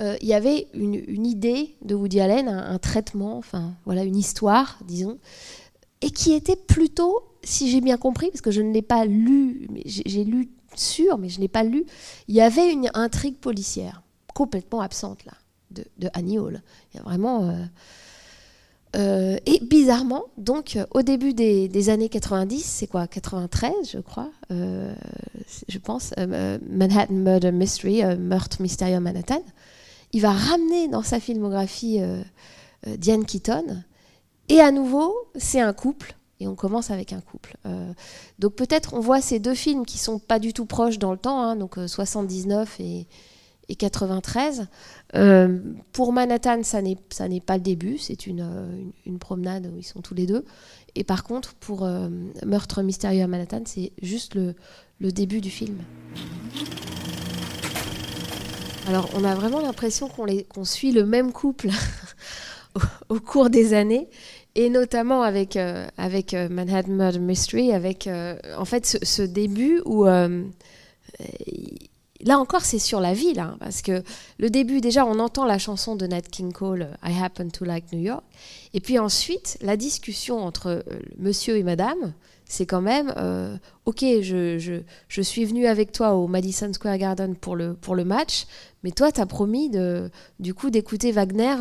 euh, 0.00 0.16
il 0.20 0.26
y 0.26 0.34
avait 0.34 0.66
une, 0.74 1.24
idée 1.24 1.76
de 1.82 1.94
Woody 1.94 2.20
Allen, 2.20 2.48
un, 2.48 2.78
traitement, 2.78 3.38
enfin 3.38 3.74
voilà, 3.84 4.02
une 4.02 4.16
histoire, 4.16 4.80
disons, 4.84 5.18
et 6.00 6.10
qui 6.10 6.32
était 6.32 6.56
plutôt, 6.56 7.22
si 7.44 7.70
j'ai 7.70 7.80
bien 7.80 7.96
compris, 7.96 8.30
parce 8.30 8.40
que 8.40 8.50
je 8.50 8.62
ne 8.62 8.72
l'ai 8.72 8.82
pas 8.82 9.04
lu, 9.04 9.68
j'ai 9.84 10.24
lu 10.24 10.50
sûr, 10.74 11.16
mais 11.16 11.28
je 11.28 11.36
ne 11.36 11.42
l'ai 11.42 11.48
pas 11.48 11.62
lu, 11.62 11.86
il 12.26 12.34
y 12.34 12.40
avait 12.40 12.72
une 12.72 12.90
intrigue 12.94 13.36
policière 13.36 14.02
complètement 14.34 14.80
absente 14.80 15.24
là, 15.24 15.34
de, 15.70 15.84
de 15.98 16.10
Annie 16.14 16.40
Hall. 16.40 16.62
Il 16.92 16.96
y 16.96 17.00
a 17.00 17.04
vraiment 17.04 17.56
euh, 18.96 19.36
et 19.44 19.60
bizarrement, 19.60 20.24
donc 20.38 20.78
au 20.92 21.02
début 21.02 21.34
des, 21.34 21.88
années 21.90 22.08
90, 22.08 22.64
c'est 22.64 22.86
quoi 22.86 23.06
93, 23.06 23.72
je 23.92 23.98
crois, 23.98 24.30
euh, 24.50 24.94
je 25.68 25.78
pense, 25.78 26.14
euh, 26.18 26.58
Manhattan 26.68 27.12
Murder 27.12 27.52
Mystery, 27.52 28.02
meurtre 28.16 28.62
mystérieux 28.62 29.00
Manhattan, 29.00 29.42
il 30.12 30.22
va 30.22 30.32
ramener 30.32 30.88
dans 30.88 31.02
sa 31.02 31.20
filmographie 31.20 32.00
Diane 32.86 33.26
Keaton. 33.26 33.82
Et 34.48 34.60
à 34.60 34.70
nouveau, 34.70 35.14
c'est 35.34 35.60
un 35.60 35.72
couple. 35.72 36.14
Et 36.38 36.46
on 36.46 36.54
commence 36.54 36.90
avec 36.90 37.12
un 37.12 37.20
couple. 37.20 37.56
donc 38.38 38.54
peut-être 38.54 38.94
on 38.94 39.00
voit 39.00 39.20
ces 39.20 39.40
deux 39.40 39.54
films 39.54 39.84
qui 39.84 39.98
sont 39.98 40.18
pas 40.18 40.38
du 40.38 40.52
tout 40.52 40.66
proches 40.66 40.98
dans 40.98 41.12
le 41.12 41.18
temps, 41.18 41.40
hein, 41.40 41.56
donc 41.56 41.76
79 41.86 42.78
et, 42.80 43.06
et 43.68 43.74
93. 43.74 44.66
Euh, 45.14 45.58
pour 45.92 46.12
Manhattan, 46.12 46.62
ça 46.62 46.82
n'est 46.82 46.96
pas 47.40 47.56
le 47.56 47.62
début, 47.62 47.98
c'est 47.98 48.26
une, 48.26 48.40
euh, 48.40 48.82
une, 49.06 49.18
promenade 49.18 49.70
où 49.72 49.78
ils 49.78 49.84
sont 49.84 50.00
tous 50.00 50.14
les 50.14 50.26
deux. 50.26 50.44
Et 50.94 51.04
par 51.04 51.24
contre, 51.24 51.54
pour 51.54 51.84
euh, 51.84 52.08
Meurtre 52.44 52.82
mystérieux 52.82 53.22
à 53.22 53.26
Manhattan, 53.26 53.62
c'est 53.64 53.92
juste 54.00 54.34
le, 54.34 54.54
début 55.00 55.40
du 55.40 55.50
film. 55.50 55.78
Alors, 58.88 59.10
on 59.14 59.24
a 59.24 59.34
vraiment 59.34 59.60
l'impression 59.60 60.08
qu'on 60.08 60.64
suit 60.64 60.92
le 60.92 61.04
même 61.04 61.32
couple 61.32 61.68
au, 63.08 63.18
cours 63.18 63.50
des 63.50 63.74
années, 63.74 64.08
et 64.54 64.70
notamment 64.70 65.22
avec, 65.22 65.58
avec 65.98 66.34
Manhattan 66.34 66.92
Murder 66.92 67.18
Mystery, 67.18 67.72
avec 67.72 68.08
en 68.56 68.64
fait 68.64 68.86
ce 69.02 69.22
début 69.22 69.82
où 69.84 70.06
là 72.24 72.38
encore, 72.38 72.62
c'est 72.62 72.78
sur 72.78 73.00
la 73.00 73.12
ville, 73.12 73.40
hein, 73.40 73.56
parce 73.60 73.82
que 73.82 74.02
le 74.38 74.50
début, 74.50 74.80
déjà, 74.80 75.04
on 75.04 75.18
entend 75.18 75.44
la 75.44 75.58
chanson 75.58 75.96
de 75.96 76.06
Nat 76.06 76.22
King 76.22 76.52
Cole, 76.52 76.88
I 77.04 77.12
Happen 77.22 77.50
to 77.50 77.64
Like 77.64 77.92
New 77.92 78.00
York, 78.00 78.24
et 78.74 78.80
puis 78.80 78.98
ensuite, 78.98 79.58
la 79.60 79.76
discussion 79.76 80.38
entre 80.38 80.68
euh, 80.68 80.82
monsieur 81.18 81.56
et 81.56 81.62
madame, 81.62 82.14
c'est 82.48 82.66
quand 82.66 82.80
même, 82.80 83.12
euh, 83.16 83.56
ok, 83.86 84.04
je, 84.22 84.58
je, 84.58 84.74
je, 85.08 85.20
suis 85.20 85.44
venu 85.44 85.66
avec 85.66 85.90
toi 85.90 86.14
au 86.14 86.28
Madison 86.28 86.72
Square 86.72 86.98
Garden 86.98 87.34
pour 87.34 87.56
le, 87.56 87.74
pour 87.74 87.96
le 87.96 88.04
match, 88.04 88.46
mais 88.84 88.92
toi, 88.92 89.10
tu 89.10 89.20
as 89.20 89.26
promis 89.26 89.68
de, 89.68 90.10
du 90.38 90.54
coup 90.54 90.70
d'écouter 90.70 91.10
Wagner 91.10 91.56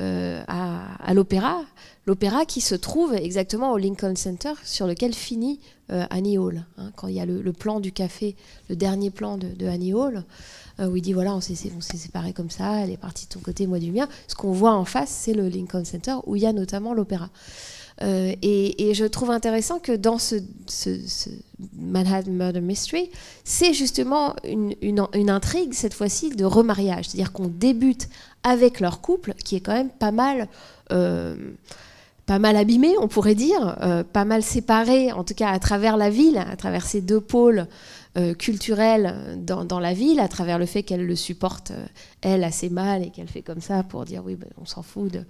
euh, 0.00 0.44
à 0.46 1.14
l'opéra, 1.14 1.64
l'opéra 2.06 2.44
qui 2.44 2.60
se 2.60 2.74
trouve 2.74 3.14
exactement 3.14 3.72
au 3.72 3.78
Lincoln 3.78 4.16
Center, 4.16 4.52
sur 4.62 4.86
lequel 4.86 5.14
finit 5.14 5.60
Annie 5.88 6.38
Hall. 6.38 6.64
Hein, 6.78 6.90
quand 6.96 7.08
il 7.08 7.14
y 7.14 7.20
a 7.20 7.26
le, 7.26 7.52
plan 7.52 7.80
du 7.80 7.92
café, 7.92 8.36
le 8.68 8.76
dernier 8.76 9.10
plan 9.10 9.38
de, 9.38 9.66
Annie 9.66 9.94
Hall, 9.94 10.24
où 10.80 10.96
il 10.96 11.02
dit 11.02 11.12
voilà, 11.12 11.34
on 11.34 11.40
s'est 11.40 11.54
séparés 11.54 12.32
comme 12.32 12.50
ça, 12.50 12.80
elle 12.80 12.90
est 12.90 12.96
partie 12.96 13.26
de 13.26 13.32
ton 13.32 13.40
côté, 13.40 13.66
moi 13.66 13.78
du 13.78 13.92
mien. 13.92 14.08
Ce 14.28 14.34
qu'on 14.34 14.52
voit 14.52 14.72
en 14.72 14.84
face, 14.84 15.10
c'est 15.10 15.34
le 15.34 15.48
Lincoln 15.48 15.84
Center, 15.84 16.16
où 16.26 16.36
il 16.36 16.42
y 16.42 16.46
a 16.46 16.52
notamment 16.52 16.94
l'opéra. 16.94 17.30
Euh, 18.02 18.34
et, 18.42 18.92
je 18.94 19.04
trouve 19.04 19.30
intéressant 19.30 19.78
que 19.78 19.92
dans 19.92 20.18
ce, 20.18 20.36
Manhattan 21.76 22.30
Murder 22.30 22.60
Mystery, 22.60 23.10
c'est 23.44 23.72
justement 23.72 24.34
une, 24.44 25.30
intrigue, 25.30 25.74
cette 25.74 25.94
fois-ci, 25.94 26.30
de 26.30 26.44
remariage. 26.44 27.08
C'est-à-dire 27.08 27.32
qu'on 27.32 27.48
débute 27.48 28.08
avec 28.42 28.80
leur 28.80 29.00
couple, 29.00 29.34
qui 29.44 29.56
est 29.56 29.60
quand 29.60 29.74
même 29.74 29.90
pas 29.90 30.12
mal... 30.12 30.48
Euh, 30.92 31.36
pas 32.26 32.38
mal 32.38 32.56
abîmé, 32.56 32.94
on 33.00 33.08
pourrait 33.08 33.34
dire, 33.34 33.76
euh, 33.82 34.02
pas 34.02 34.24
mal 34.24 34.42
séparé, 34.42 35.12
en 35.12 35.24
tout 35.24 35.34
cas 35.34 35.50
à 35.50 35.58
travers 35.58 35.96
la 35.96 36.10
ville, 36.10 36.38
à 36.38 36.56
travers 36.56 36.86
ces 36.86 37.00
deux 37.00 37.20
pôles 37.20 37.66
culturels 38.38 39.36
dans, 39.44 39.80
la 39.80 39.92
ville, 39.92 40.20
à 40.20 40.28
travers 40.28 40.60
le 40.60 40.66
fait 40.66 40.84
qu'elle 40.84 41.04
le 41.04 41.16
supporte, 41.16 41.72
elle, 42.20 42.44
assez 42.44 42.70
mal, 42.70 43.02
et 43.02 43.10
qu'elle 43.10 43.26
fait 43.26 43.42
comme 43.42 43.60
ça 43.60 43.82
pour 43.82 44.04
dire 44.04 44.22
oui, 44.24 44.36
ben, 44.36 44.46
on 44.56 44.64
s'en 44.66 44.82
fout 44.82 45.10
de, 45.10 45.24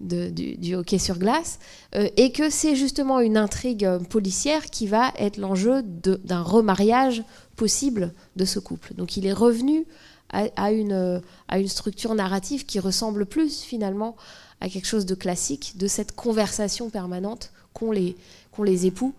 du, 0.00 0.74
hockey 0.74 0.98
sur 0.98 1.18
glace, 1.18 1.58
euh, 1.94 2.08
et 2.16 2.32
que 2.32 2.50
c'est 2.50 2.76
justement 2.76 3.20
une 3.20 3.36
intrigue 3.36 3.84
euh, 3.84 3.98
policière 3.98 4.66
qui 4.66 4.86
va 4.86 5.12
être 5.18 5.36
l'enjeu 5.38 5.82
d'un 5.82 6.42
remariage 6.42 7.22
possible 7.56 8.12
de 8.36 8.44
ce 8.44 8.58
couple. 8.58 8.94
Donc 8.94 9.16
il 9.16 9.26
est 9.26 9.32
revenu 9.32 9.86
à, 10.30 10.72
une, 10.72 10.92
euh, 10.92 11.20
à, 11.48 11.58
une, 11.58 11.68
structure 11.68 12.14
narrative 12.14 12.66
qui 12.66 12.78
ressemble 12.80 13.24
plus 13.24 13.62
finalement 13.62 14.14
à 14.60 14.68
quelque 14.68 14.86
chose 14.86 15.06
de 15.06 15.14
classique, 15.14 15.74
de 15.76 15.86
cette 15.86 16.14
conversation 16.14 16.90
permanente 16.90 17.52
qu'ont 17.72 17.92
les, 17.92 18.16
les 18.64 18.86
époux, 18.86 19.14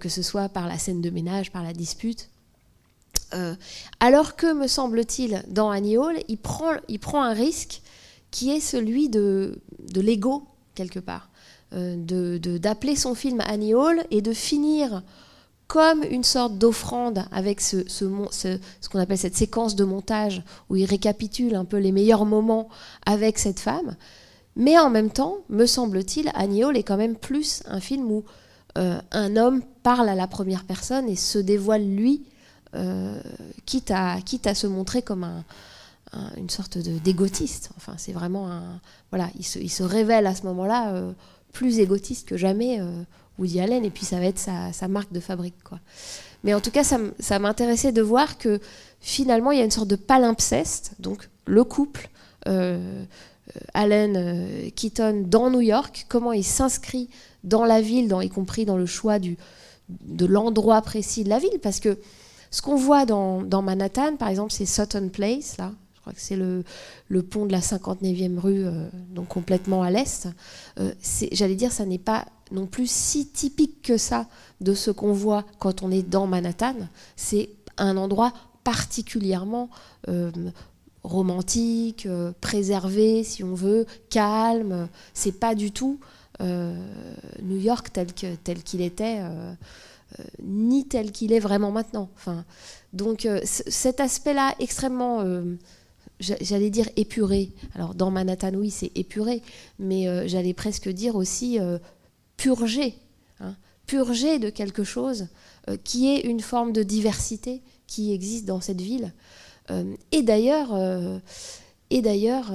que 0.00 0.08
ce 0.08 0.22
soit 0.22 0.48
par 0.48 0.68
la 0.68 0.78
scène 0.78 1.00
de 1.00 1.10
ménage, 1.10 1.50
par 1.50 1.62
la 1.62 1.72
dispute. 1.72 2.28
alors 4.00 4.36
que, 4.36 4.52
me 4.52 4.66
semble-t-il, 4.66 5.42
dans 5.48 5.70
Annie 5.70 5.96
Hall, 5.96 6.16
il 6.28 6.36
prend, 6.36 6.72
il 6.88 6.98
prend 6.98 7.22
un 7.22 7.32
risque 7.32 7.80
qui 8.30 8.50
est 8.50 8.60
celui 8.60 9.08
de, 9.08 9.60
de 9.92 10.00
l'ego, 10.00 10.44
quelque 10.74 10.98
part. 10.98 11.30
Euh, 11.74 12.38
d'appeler 12.58 12.96
son 12.96 13.14
film 13.14 13.40
Annie 13.40 13.74
Hall 13.74 14.04
et 14.10 14.20
de 14.20 14.34
finir 14.34 15.02
comme 15.68 16.02
une 16.02 16.24
sorte 16.24 16.58
d'offrande 16.58 17.24
avec 17.32 17.62
ce, 17.62 17.88
ce, 17.88 18.04
ce, 18.30 18.88
qu'on 18.90 18.98
appelle 18.98 19.16
cette 19.16 19.36
séquence 19.36 19.74
de 19.74 19.84
montage 19.84 20.42
où 20.68 20.76
il 20.76 20.84
récapitule 20.84 21.54
un 21.54 21.64
peu 21.64 21.78
les 21.78 21.92
meilleurs 21.92 22.26
moments 22.26 22.68
avec 23.06 23.38
cette 23.38 23.58
femme. 23.58 23.96
Mais 24.56 24.78
en 24.78 24.90
même 24.90 25.10
temps, 25.10 25.38
me 25.48 25.66
semble-t-il, 25.66 26.30
Hall 26.64 26.76
est 26.76 26.82
quand 26.82 26.96
même 26.96 27.16
plus 27.16 27.62
un 27.66 27.80
film 27.80 28.10
où 28.10 28.24
euh, 28.78 28.98
un 29.10 29.36
homme 29.36 29.62
parle 29.82 30.08
à 30.08 30.14
la 30.14 30.26
première 30.26 30.64
personne 30.64 31.08
et 31.08 31.16
se 31.16 31.38
dévoile 31.38 31.84
lui, 31.84 32.24
euh, 32.74 33.20
quitte, 33.66 33.90
à, 33.90 34.18
quitte 34.24 34.46
à 34.46 34.54
se 34.54 34.66
montrer 34.66 35.02
comme 35.02 35.24
un, 35.24 35.44
une 36.36 36.50
sorte 36.50 36.78
d'égotiste. 36.78 37.70
Enfin, 37.76 37.94
c'est 37.96 38.12
vraiment 38.12 38.50
un. 38.50 38.80
Voilà, 39.10 39.30
il 39.38 39.44
se, 39.44 39.58
il 39.58 39.70
se 39.70 39.82
révèle 39.82 40.26
à 40.26 40.34
ce 40.34 40.44
moment-là 40.44 40.92
euh, 40.92 41.12
plus 41.52 41.80
égotiste 41.80 42.28
que 42.28 42.36
jamais, 42.36 42.80
Woody 43.38 43.60
Allen, 43.60 43.84
et 43.84 43.90
puis 43.90 44.06
ça 44.06 44.18
va 44.18 44.24
être 44.24 44.38
sa, 44.38 44.72
sa, 44.72 44.88
marque 44.88 45.12
de 45.12 45.20
fabrique. 45.20 45.62
Quoi. 45.64 45.80
Mais 46.44 46.54
en 46.54 46.60
tout 46.60 46.70
cas, 46.70 46.82
ça, 46.82 47.38
m'intéressait 47.38 47.92
de 47.92 48.00
voir 48.00 48.38
que 48.38 48.58
finalement, 49.00 49.50
il 49.50 49.58
y 49.58 49.60
a 49.60 49.64
une 49.64 49.70
sorte 49.70 49.88
de 49.88 49.96
palimpseste, 49.96 50.94
donc 50.98 51.28
le 51.46 51.64
couple. 51.64 52.08
Allen 53.74 54.70
Keaton 54.74 55.24
dans 55.26 55.50
New 55.50 55.60
York, 55.60 56.06
comment 56.08 56.32
il 56.32 56.44
s'inscrit 56.44 57.08
dans 57.44 57.64
la 57.64 57.80
ville, 57.80 58.14
y 58.22 58.28
compris 58.28 58.64
dans 58.64 58.76
le 58.76 58.86
choix 58.86 59.18
du, 59.18 59.36
de 59.88 60.26
l'endroit 60.26 60.80
précis 60.82 61.24
de 61.24 61.28
la 61.28 61.38
ville, 61.38 61.58
parce 61.62 61.80
que 61.80 61.98
ce 62.50 62.62
qu'on 62.62 62.76
voit 62.76 63.06
dans, 63.06 63.42
dans, 63.42 63.62
Manhattan, 63.62 64.16
par 64.16 64.28
exemple, 64.28 64.52
c'est 64.52 64.66
Sutton 64.66 65.08
Place, 65.08 65.56
là, 65.56 65.72
je 65.94 66.00
crois 66.00 66.12
que 66.12 66.20
c'est 66.20 66.36
le, 66.36 66.64
le, 67.08 67.22
pont 67.22 67.46
de 67.46 67.52
la 67.52 67.60
59e 67.60 68.38
rue, 68.38 68.66
euh, 68.66 68.88
donc 69.10 69.28
complètement 69.28 69.82
à 69.82 69.90
l'est. 69.90 70.28
Euh, 70.78 70.92
j'allais 71.30 71.54
dire, 71.54 71.72
ça 71.72 71.86
n'est 71.86 71.98
pas 71.98 72.26
non 72.50 72.66
plus 72.66 72.90
si 72.90 73.28
typique 73.28 73.82
que 73.82 73.96
ça 73.96 74.26
de 74.60 74.74
ce 74.74 74.90
qu'on 74.90 75.12
voit 75.12 75.44
quand 75.58 75.82
on 75.82 75.90
est 75.90 76.02
dans 76.02 76.26
Manhattan. 76.26 76.74
C'est 77.16 77.50
un 77.78 77.96
endroit 77.96 78.32
particulièrement 78.64 79.70
euh, 80.08 80.30
romantique, 81.04 82.08
préservé, 82.40 83.24
si 83.24 83.42
on 83.42 83.54
veut, 83.54 83.86
calme. 84.10 84.88
C'est 85.14 85.38
pas 85.38 85.54
du 85.54 85.72
tout 85.72 85.98
New 86.40 87.58
York 87.58 87.88
tel 87.92 88.62
qu'il 88.62 88.80
était. 88.80 89.20
ni 90.42 90.86
tel 90.86 91.12
qu'il 91.12 91.32
est 91.32 91.40
vraiment 91.40 91.70
maintenant. 91.70 92.08
Enfin, 92.16 92.44
donc 92.92 93.28
cet 93.44 94.00
aspect-là 94.00 94.54
extrêmement 94.58 95.24
j'allais 96.22 96.70
dire 96.70 96.88
épuré. 96.96 97.52
Alors 97.74 97.94
dans 97.94 98.10
Manhattan, 98.10 98.54
oui, 98.54 98.70
c'est 98.70 98.92
épuré, 98.94 99.42
mais 99.78 100.08
euh, 100.08 100.26
j'allais 100.26 100.54
presque 100.54 100.88
dire 100.88 101.16
aussi 101.16 101.58
euh, 101.58 101.78
purgé. 102.36 102.94
Hein, 103.40 103.56
purgé 103.86 104.38
de 104.38 104.50
quelque 104.50 104.84
chose 104.84 105.28
euh, 105.68 105.76
qui 105.82 106.08
est 106.08 106.20
une 106.20 106.40
forme 106.40 106.72
de 106.72 106.82
diversité 106.82 107.62
qui 107.86 108.12
existe 108.12 108.46
dans 108.46 108.60
cette 108.60 108.80
ville. 108.80 109.12
Et 110.10 110.22
d'ailleurs, 110.22 110.74
et 111.90 112.02
d'ailleurs, 112.02 112.52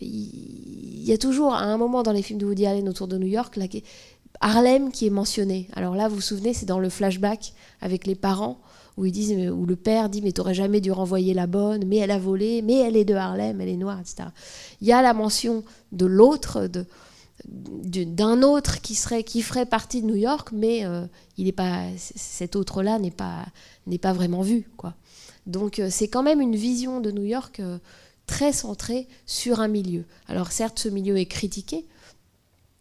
il 0.00 1.04
y, 1.04 1.12
a 1.12 1.18
toujours 1.18 1.54
à 1.54 1.62
un 1.62 1.76
moment 1.76 2.02
dans 2.02 2.12
les 2.12 2.22
films 2.22 2.38
de 2.38 2.46
Woody 2.46 2.66
Allen 2.66 2.88
autour 2.88 3.08
de 3.08 3.16
New 3.16 3.26
York, 3.26 3.56
là, 3.56 3.66
Harlem 4.40 4.92
qui 4.92 5.06
est 5.06 5.10
mentionné. 5.10 5.68
Alors 5.74 5.94
là, 5.94 6.08
vous 6.08 6.16
vous 6.16 6.20
souvenez, 6.20 6.54
c'est 6.54 6.66
dans 6.66 6.78
le 6.78 6.88
flashback 6.88 7.52
avec 7.80 8.06
les 8.06 8.14
parents 8.14 8.60
où 8.96 9.04
ils 9.04 9.12
disent, 9.12 9.50
où 9.50 9.64
le 9.64 9.76
père 9.76 10.08
dit 10.08 10.22
mais 10.22 10.32
t'aurais 10.32 10.54
jamais 10.54 10.80
dû 10.80 10.90
renvoyer 10.90 11.32
la 11.32 11.46
bonne, 11.46 11.84
mais 11.86 11.96
elle 11.96 12.10
a 12.10 12.18
volé, 12.18 12.62
mais 12.62 12.80
elle 12.80 12.96
est 12.96 13.04
de 13.04 13.14
Harlem, 13.14 13.60
elle 13.60 13.68
est 13.68 13.76
noire, 13.76 14.00
etc. 14.00 14.28
Il 14.80 14.88
y 14.88 14.92
a 14.92 15.02
la 15.02 15.14
mention 15.14 15.64
de 15.92 16.06
l'autre, 16.06 16.66
de 16.66 16.84
d'un 17.44 18.42
autre 18.42 18.80
qui 18.80 18.96
serait 18.96 19.22
qui 19.22 19.42
ferait 19.42 19.64
partie 19.64 20.02
de 20.02 20.06
New 20.06 20.16
York, 20.16 20.48
mais 20.52 20.84
euh, 20.84 21.06
il 21.36 21.46
est 21.46 21.52
pas 21.52 21.84
cet 21.96 22.56
autre-là 22.56 22.98
n'est 22.98 23.12
pas 23.12 23.46
n'est 23.86 23.98
pas 23.98 24.12
vraiment 24.12 24.42
vu 24.42 24.68
quoi. 24.76 24.94
Donc 25.48 25.78
euh, 25.78 25.88
c'est 25.90 26.08
quand 26.08 26.22
même 26.22 26.40
une 26.40 26.54
vision 26.54 27.00
de 27.00 27.10
New 27.10 27.24
York 27.24 27.58
euh, 27.58 27.78
très 28.26 28.52
centrée 28.52 29.08
sur 29.26 29.60
un 29.60 29.68
milieu. 29.68 30.04
Alors 30.28 30.52
certes 30.52 30.78
ce 30.78 30.88
milieu 30.88 31.16
est 31.16 31.26
critiqué, 31.26 31.86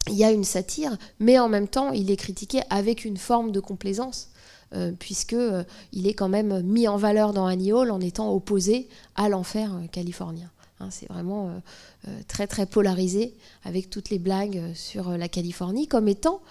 il 0.09 0.15
y 0.15 0.23
a 0.23 0.31
une 0.31 0.43
satire, 0.43 0.97
mais 1.19 1.39
en 1.39 1.49
même 1.49 1.67
temps 1.67 1.91
il 1.91 2.11
est 2.11 2.17
critiqué 2.17 2.61
avec 2.69 3.05
une 3.05 3.17
forme 3.17 3.51
de 3.51 3.61
complaisance 3.61 4.29
euh, 4.75 4.91
puisqu'il 4.91 5.37
euh, 5.37 5.63
est 5.93 6.13
quand 6.13 6.29
même 6.29 6.61
mis 6.61 6.89
en 6.89 6.97
valeur 6.97 7.31
dans 7.31 7.45
Annie 7.45 7.71
Hall 7.71 7.89
en 7.89 8.01
étant 8.01 8.33
opposé 8.33 8.89
à 9.15 9.29
l'enfer 9.29 9.71
californien. 9.91 10.51
Hein, 10.79 10.89
c'est 10.91 11.09
vraiment 11.09 11.59
très 12.27 12.45
très 12.45 12.67
polarisé 12.67 13.33
avec 13.63 13.89
toutes 13.89 14.11
les 14.11 14.19
blagues 14.19 14.61
sur 14.75 15.17
la 15.17 15.27
Californie 15.27 15.87
comme 15.87 16.07
étant 16.07 16.41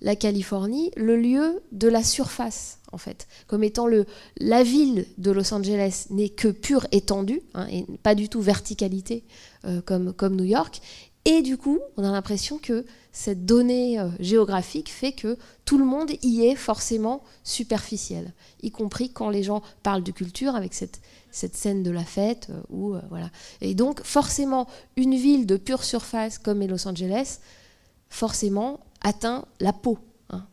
la 0.00 0.16
Californie 0.16 0.90
le 0.96 1.16
lieu 1.16 1.62
de 1.72 1.88
la 1.88 2.02
surface 2.02 2.78
en 2.92 2.98
fait, 2.98 3.26
comme 3.46 3.64
étant 3.64 3.86
le, 3.86 4.06
la 4.38 4.62
ville 4.62 5.06
de 5.18 5.30
Los 5.30 5.52
Angeles 5.52 6.06
n'est 6.10 6.28
que 6.28 6.48
pure 6.48 6.86
étendue 6.92 7.42
hein, 7.54 7.66
et 7.70 7.84
pas 8.02 8.14
du 8.14 8.28
tout 8.28 8.40
verticalité 8.40 9.24
comme, 9.84 10.12
comme 10.12 10.36
New 10.36 10.44
York. 10.44 10.80
Et 11.26 11.42
du 11.42 11.56
coup, 11.56 11.80
on 11.96 12.04
a 12.04 12.12
l'impression 12.12 12.56
que 12.56 12.86
cette 13.10 13.44
donnée 13.46 13.98
euh, 13.98 14.08
géographique 14.20 14.92
fait 14.92 15.10
que 15.10 15.36
tout 15.64 15.76
le 15.76 15.84
monde 15.84 16.12
y 16.22 16.44
est 16.46 16.54
forcément 16.54 17.24
superficiel, 17.42 18.32
y 18.62 18.70
compris 18.70 19.10
quand 19.10 19.28
les 19.28 19.42
gens 19.42 19.60
parlent 19.82 20.04
de 20.04 20.12
culture 20.12 20.54
avec 20.54 20.72
cette, 20.72 21.00
cette 21.32 21.56
scène 21.56 21.82
de 21.82 21.90
la 21.90 22.04
fête. 22.04 22.48
Euh, 22.50 22.94
euh, 22.94 23.00
voilà. 23.08 23.30
Et 23.60 23.74
donc, 23.74 24.02
forcément, 24.04 24.68
une 24.96 25.16
ville 25.16 25.46
de 25.46 25.56
pure 25.56 25.82
surface 25.82 26.38
comme 26.38 26.62
est 26.62 26.68
Los 26.68 26.86
Angeles, 26.86 27.40
forcément, 28.08 28.78
atteint 29.02 29.46
la 29.60 29.72
peau. 29.72 29.98
Hein. 30.30 30.44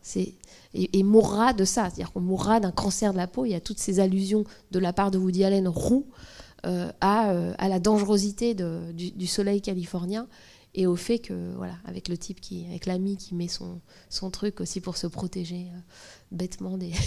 et, 0.72 1.02
mourra 1.02 1.52
de 1.52 1.64
ça, 1.64 1.86
c'est-à-dire 1.86 2.12
qu'on 2.12 2.20
mourra 2.20 2.60
d'un 2.60 2.70
cancer 2.70 3.12
de 3.12 3.16
la 3.16 3.26
peau. 3.26 3.44
Il 3.44 3.50
y 3.50 3.54
a 3.56 3.60
toutes 3.60 3.80
ces 3.80 3.98
allusions 3.98 4.44
de 4.70 4.78
la 4.78 4.92
part 4.92 5.10
de 5.10 5.18
Woody 5.18 5.42
Allen 5.42 5.66
roux 5.66 6.06
à, 6.62 7.30
à, 7.58 7.68
la 7.68 7.78
dangerosité 7.80 8.54
du, 8.54 9.26
soleil 9.26 9.60
californien 9.60 10.28
et 10.74 10.86
au 10.86 10.96
fait 10.96 11.18
que 11.18 11.52
voilà 11.56 11.76
avec 11.84 12.08
le 12.08 12.18
type 12.18 12.40
qui 12.40 12.66
avec 12.66 12.86
l'ami 12.86 13.16
qui 13.16 13.34
met 13.34 13.48
son, 13.48 13.80
son 14.10 14.30
truc 14.30 14.60
aussi 14.60 14.80
pour 14.80 14.96
se 14.96 15.06
protéger 15.06 15.68
euh, 15.72 15.78
bêtement 16.32 16.76
des 16.76 16.92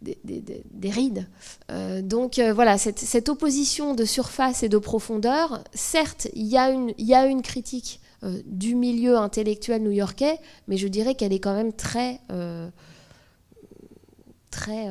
des, 0.00 0.18
des, 0.22 0.90
rides. 0.90 1.26
Euh, 1.72 2.02
donc 2.02 2.38
euh, 2.38 2.52
voilà, 2.52 2.78
cette, 2.78 3.00
cette, 3.00 3.28
opposition 3.28 3.94
de 3.94 4.04
surface 4.04 4.62
et 4.62 4.68
de 4.68 4.78
profondeur, 4.78 5.64
certes, 5.74 6.28
il 6.34 6.46
y, 6.46 7.02
y 7.02 7.14
a 7.14 7.26
une 7.26 7.42
critique 7.42 8.00
du 8.22 8.74
milieu 8.74 9.16
intellectuel 9.16 9.82
new-yorkais, 9.82 10.38
mais 10.66 10.76
je 10.76 10.88
dirais 10.88 11.14
qu'elle 11.14 11.32
est 11.32 11.40
quand 11.40 11.54
même 11.54 11.72
très, 11.72 12.20
très 14.50 14.88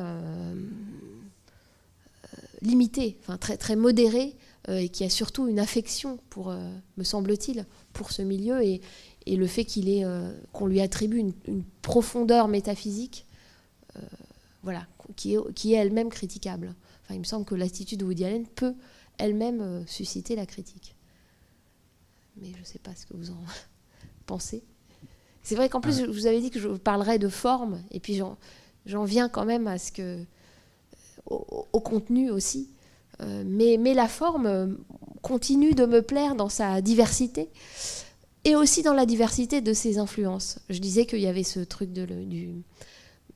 limité, 2.62 3.18
enfin 3.20 3.36
très, 3.36 3.56
très 3.56 3.76
modéré, 3.76 4.34
et 4.68 4.88
qui 4.88 5.04
a 5.04 5.10
surtout 5.10 5.46
une 5.46 5.58
affection, 5.58 6.18
pour, 6.30 6.54
me 6.96 7.04
semble-t-il, 7.04 7.66
pour 7.92 8.12
ce 8.12 8.22
milieu, 8.22 8.62
et, 8.62 8.80
le 9.26 9.46
fait 9.46 9.64
qu'il 9.66 9.90
est, 9.90 10.04
qu'on 10.52 10.66
lui 10.66 10.80
attribue 10.80 11.18
une, 11.18 11.64
profondeur 11.82 12.48
métaphysique, 12.48 13.26
voilà, 14.62 14.86
qui 15.16 15.34
est, 15.34 15.76
elle-même 15.76 16.08
critiquable. 16.08 16.74
Il 17.10 17.18
me 17.18 17.24
semble 17.24 17.44
que 17.44 17.54
l'attitude 17.54 18.00
de 18.00 18.04
Woody 18.04 18.24
Allen 18.24 18.46
peut 18.46 18.74
elle-même 19.18 19.84
susciter 19.86 20.36
la 20.36 20.46
critique. 20.46 20.94
Mais 22.40 22.52
je 22.54 22.60
ne 22.60 22.64
sais 22.64 22.78
pas 22.78 22.94
ce 22.94 23.06
que 23.06 23.16
vous 23.16 23.30
en 23.30 23.42
pensez. 24.26 24.62
C'est 25.42 25.54
vrai 25.54 25.68
qu'en 25.68 25.80
plus, 25.80 26.00
je 26.00 26.06
vous 26.06 26.26
avais 26.26 26.40
dit 26.40 26.50
que 26.50 26.60
je 26.60 26.68
parlerais 26.68 27.18
de 27.18 27.28
forme, 27.28 27.82
et 27.90 28.00
puis 28.00 28.20
j'en 28.86 29.04
viens 29.04 29.28
quand 29.28 29.44
même 29.44 29.66
à 29.66 29.78
ce 29.78 29.92
que, 29.92 30.22
au, 31.26 31.80
contenu 31.80 32.30
aussi. 32.30 32.68
Euh, 33.20 33.42
mais, 33.46 33.78
mais, 33.78 33.94
la 33.94 34.08
forme 34.08 34.76
continue 35.22 35.72
de 35.72 35.86
me 35.86 36.02
plaire 36.02 36.34
dans 36.34 36.48
sa 36.48 36.80
diversité 36.80 37.48
et 38.44 38.54
aussi 38.54 38.82
dans 38.82 38.94
la 38.94 39.06
diversité 39.06 39.60
de 39.60 39.72
ses 39.72 39.98
influences. 39.98 40.58
Je 40.68 40.78
disais 40.78 41.06
qu'il 41.06 41.20
y 41.20 41.26
avait 41.26 41.42
ce 41.42 41.60
truc 41.60 41.92
de, 41.92 42.04
du, 42.04 42.62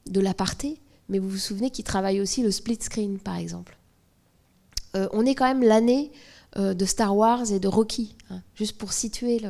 de 0.07 0.21
l'aparté, 0.21 0.79
mais 1.09 1.19
vous 1.19 1.29
vous 1.29 1.38
souvenez 1.38 1.71
qu'il 1.71 1.85
travaille 1.85 2.21
aussi 2.21 2.43
le 2.43 2.51
split 2.51 2.79
screen, 2.81 3.19
par 3.19 3.37
exemple. 3.37 3.77
Euh, 4.95 5.09
on 5.12 5.25
est 5.27 5.35
quand 5.35 5.47
même 5.47 5.62
l'année 5.62 6.12
euh, 6.59 6.75
de 6.75 6.85
Star 6.85 7.17
Wars 7.17 7.51
et 7.51 7.61
de 7.61 7.69
Rocky, 7.69 8.15
hein, 8.29 8.43
juste 8.55 8.77
pour 8.77 8.93
situer 8.93 9.41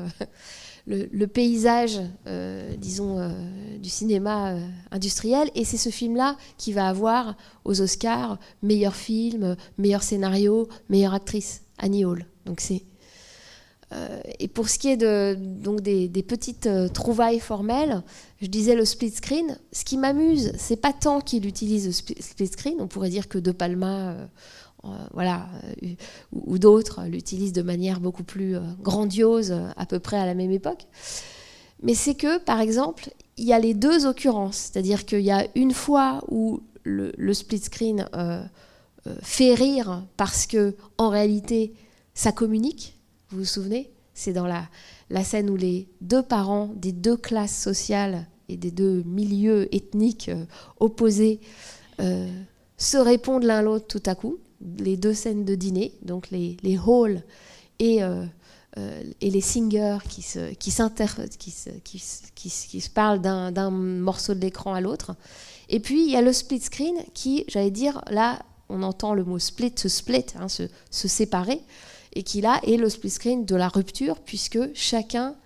le, 0.86 1.26
paysage, 1.26 1.98
euh, 2.28 2.76
disons, 2.76 3.18
euh, 3.18 3.30
du 3.78 3.88
cinéma 3.88 4.54
industriel. 4.92 5.50
Et 5.56 5.64
c'est 5.64 5.78
ce 5.78 5.88
film-là 5.88 6.36
qui 6.58 6.72
va 6.72 6.86
avoir 6.86 7.36
aux 7.64 7.80
Oscars 7.80 8.38
meilleur 8.62 8.94
film, 8.94 9.56
meilleur 9.78 10.04
scénario, 10.04 10.68
meilleure 10.90 11.14
actrice, 11.14 11.62
Annie 11.78 12.04
Hall. 12.04 12.24
Donc 12.46 12.60
c'est 12.60 12.84
et 14.38 14.48
pour 14.48 14.70
ce 14.70 14.78
qui 14.78 14.88
est 14.88 14.96
donc 15.36 15.82
des, 15.82 16.08
petites 16.26 16.66
trouvailles 16.94 17.40
formelles, 17.40 18.02
je 18.40 18.46
disais 18.46 18.74
le 18.74 18.86
split 18.86 19.10
screen. 19.10 19.58
Ce 19.70 19.84
qui 19.84 19.98
m'amuse, 19.98 20.52
c'est 20.56 20.80
pas 20.80 20.94
tant 20.94 21.20
qu'il 21.20 21.44
utilise 21.46 21.84
le 21.88 21.92
split 21.92 22.46
screen. 22.46 22.76
On 22.78 22.86
pourrait 22.86 23.10
dire 23.10 23.28
que 23.28 23.36
De 23.36 23.52
Palma 23.52 24.16
voilà, 25.12 25.48
euh, 25.64 25.94
ou, 26.32 26.58
d'autres 26.58 27.04
l'utilisent 27.06 27.52
de 27.52 27.62
manière 27.62 28.00
beaucoup 28.00 28.24
plus 28.24 28.56
euh, 28.56 28.60
grandiose 28.80 29.54
à 29.76 29.86
peu 29.86 29.98
près 29.98 30.16
à 30.16 30.26
la 30.26 30.34
même 30.34 30.50
époque. 30.50 30.86
Mais 31.82 31.94
c'est 31.94 32.14
que, 32.14 32.38
par 32.38 32.60
exemple, 32.60 33.10
il 33.36 33.44
y 33.44 33.52
a 33.52 33.58
les 33.58 33.74
deux 33.74 34.06
occurrences, 34.06 34.70
c'est-à-dire 34.72 35.04
qu'il 35.04 35.20
y 35.20 35.30
a 35.30 35.46
une 35.54 35.72
fois 35.72 36.22
où 36.28 36.60
le, 36.84 37.34
split 37.34 37.58
screen 37.58 38.08
fait 39.22 39.54
rire 39.54 40.04
parce 40.16 40.46
que 40.46 40.76
en 40.98 41.08
réalité 41.08 41.72
ça 42.14 42.30
communique. 42.30 42.98
Vous 43.30 43.38
vous 43.38 43.44
souvenez? 43.44 43.90
C'est 44.14 44.32
dans 44.32 44.46
la, 44.46 44.68
la 45.10 45.24
scène 45.24 45.50
où 45.50 45.56
les 45.56 45.88
deux 46.00 46.22
parents 46.22 46.70
des 46.76 46.92
deux 46.92 47.16
classes 47.16 47.56
sociales 47.56 48.26
et 48.48 48.56
des 48.56 48.70
deux 48.70 49.02
milieux 49.04 49.74
ethniques 49.74 50.30
opposés 50.78 51.40
se 51.98 52.96
répondent 52.96 53.44
l'un 53.44 53.62
l'autre 53.62 53.86
tout 53.86 54.02
à 54.06 54.14
coup 54.14 54.38
les 54.78 54.96
deux 54.96 55.14
scènes 55.14 55.44
de 55.44 55.54
dîner, 55.54 55.92
donc 56.02 56.30
les, 56.30 56.56
les 56.62 56.76
halls 56.76 57.22
et, 57.78 58.02
euh, 58.02 58.24
euh, 58.78 59.02
et 59.20 59.30
les 59.30 59.40
singers 59.40 59.98
qui 60.08 60.22
se, 60.22 60.52
qui, 60.54 60.70
qui, 61.38 61.52
qui, 62.34 62.50
qui, 62.68 62.80
se 62.80 62.90
parlent 62.90 63.20
d'un 63.20 63.70
morceau 63.70 64.34
de 64.34 64.40
l'écran 64.40 64.74
à 64.74 64.80
l'autre. 64.80 65.14
Et 65.68 65.80
puis 65.80 66.04
il 66.04 66.10
y 66.10 66.16
a 66.16 66.22
le 66.22 66.32
split 66.32 66.60
screen 66.60 66.94
qui, 67.14 67.44
j'allais 67.48 67.70
dire, 67.70 68.02
là 68.10 68.40
on 68.68 68.82
entend 68.82 69.14
le 69.14 69.24
mot 69.24 69.38
split, 69.38 69.72
se 69.76 69.88
split, 69.88 70.24
hein, 70.36 70.48
se, 70.48 70.64
se, 70.90 71.06
séparer, 71.06 71.60
et 72.14 72.22
qui 72.22 72.40
là 72.40 72.60
est 72.66 72.76
le 72.76 72.88
split 72.88 73.10
screen 73.10 73.44
de 73.44 73.56
la 73.56 73.68
rupture, 73.68 74.20
puisque 74.20 74.58
chacun 74.74 75.36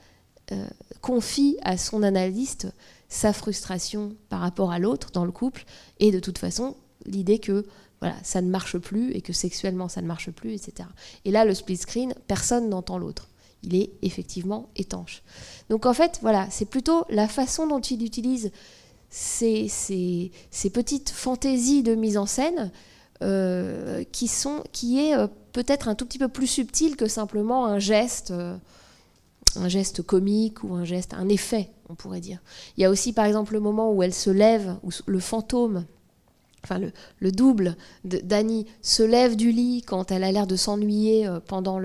euh, 0.53 0.67
confie 1.01 1.57
à 1.63 1.77
son 1.77 2.03
analyste 2.03 2.69
sa 3.09 3.33
frustration 3.33 4.15
par 4.29 4.41
rapport 4.41 4.71
à 4.71 4.79
l'autre 4.79 5.11
dans 5.13 5.25
le 5.25 5.33
couple, 5.33 5.65
et 5.99 6.13
de 6.13 6.21
toute 6.21 6.39
façon 6.39 6.77
l'idée 7.05 7.39
que 7.39 7.67
voilà, 8.01 8.17
ça 8.23 8.43
ne 8.43 8.49
marche 8.49 8.79
plus 8.79 9.13
et 9.13 9.23
que 9.23 9.33
sexuellement 9.33 9.89
ça 9.89 10.03
ne 10.03 10.07
marche 10.07 10.31
plus, 10.31 10.53
etc. 10.53 10.89
Et 11.25 11.31
là, 11.31 11.45
le 11.45 11.55
split 11.55 11.79
screen, 11.79 12.15
personne 12.27 12.69
n'entend 12.69 12.99
l'autre. 12.99 13.29
Il 13.63 13.75
est 13.75 13.91
effectivement 14.03 14.69
étanche. 14.77 15.23
Donc 15.71 15.87
en 15.87 15.95
fait, 15.95 16.19
voilà, 16.23 16.47
c'est 16.51 16.67
plutôt 16.67 17.05
la 17.09 17.27
façon 17.27 17.67
dont 17.67 17.81
il 17.81 18.05
utilise 18.05 18.51
ces, 19.09 19.69
ces, 19.69 20.71
petites 20.71 21.11
fantaisies 21.11 21.83
de 21.83 21.95
mise 21.95 22.19
en 22.19 22.27
scène 22.27 22.71
euh, 23.23 24.05
qui, 24.13 24.29
sont, 24.29 24.63
qui 24.73 25.01
est 25.01 25.17
euh, 25.17 25.27
peut-être 25.53 25.89
un 25.89 25.95
tout 25.95 26.05
petit 26.05 26.19
peu 26.19 26.29
plus 26.29 26.47
subtil 26.47 26.97
que 26.97 27.09
simplement 27.09 27.67
un 27.67 27.79
geste, 27.79 28.31
euh, 28.31 28.57
un 29.57 29.69
geste 29.69 30.03
comique 30.03 30.63
ou 30.65 30.75
un 30.75 30.85
geste, 30.85 31.15
un 31.15 31.29
effet, 31.31 31.71
on 31.89 31.95
pourrait 31.95 32.21
dire. 32.21 32.41
Il 32.77 32.83
y 32.83 32.85
a 32.85 32.91
aussi 32.91 33.15
par 33.15 33.25
exemple 33.25 33.55
le 33.55 33.61
moment 33.61 33.91
où 33.91 34.03
elle 34.03 34.15
se 34.15 34.29
lève, 34.29 34.77
où 34.83 34.91
le 35.07 35.21
fantôme 35.21 35.87
enfin 36.67 36.81
le, 37.21 37.33
double 37.33 37.77
d'Annie 38.05 38.67
se 38.83 39.03
lève 39.03 39.37
du 39.37 39.53
lit 39.53 39.83
quand 39.87 40.11
elle 40.11 40.25
a 40.25 40.33
l'air 40.33 40.47
de 40.47 40.57
s'ennuyer 40.57 41.27
euh, 41.27 41.39
pendant 41.41 41.81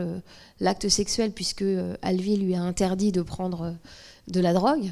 l'acte 0.60 0.90
sexuel 0.90 1.32
puisque 1.32 1.62
euh, 1.62 1.96
Alvi 2.02 2.38
lui 2.38 2.56
a 2.56 2.62
interdit 2.62 3.12
de 3.12 3.22
prendre 3.22 3.62
euh, 3.62 3.72
de 4.28 4.40
la 4.40 4.54
drogue. 4.54 4.92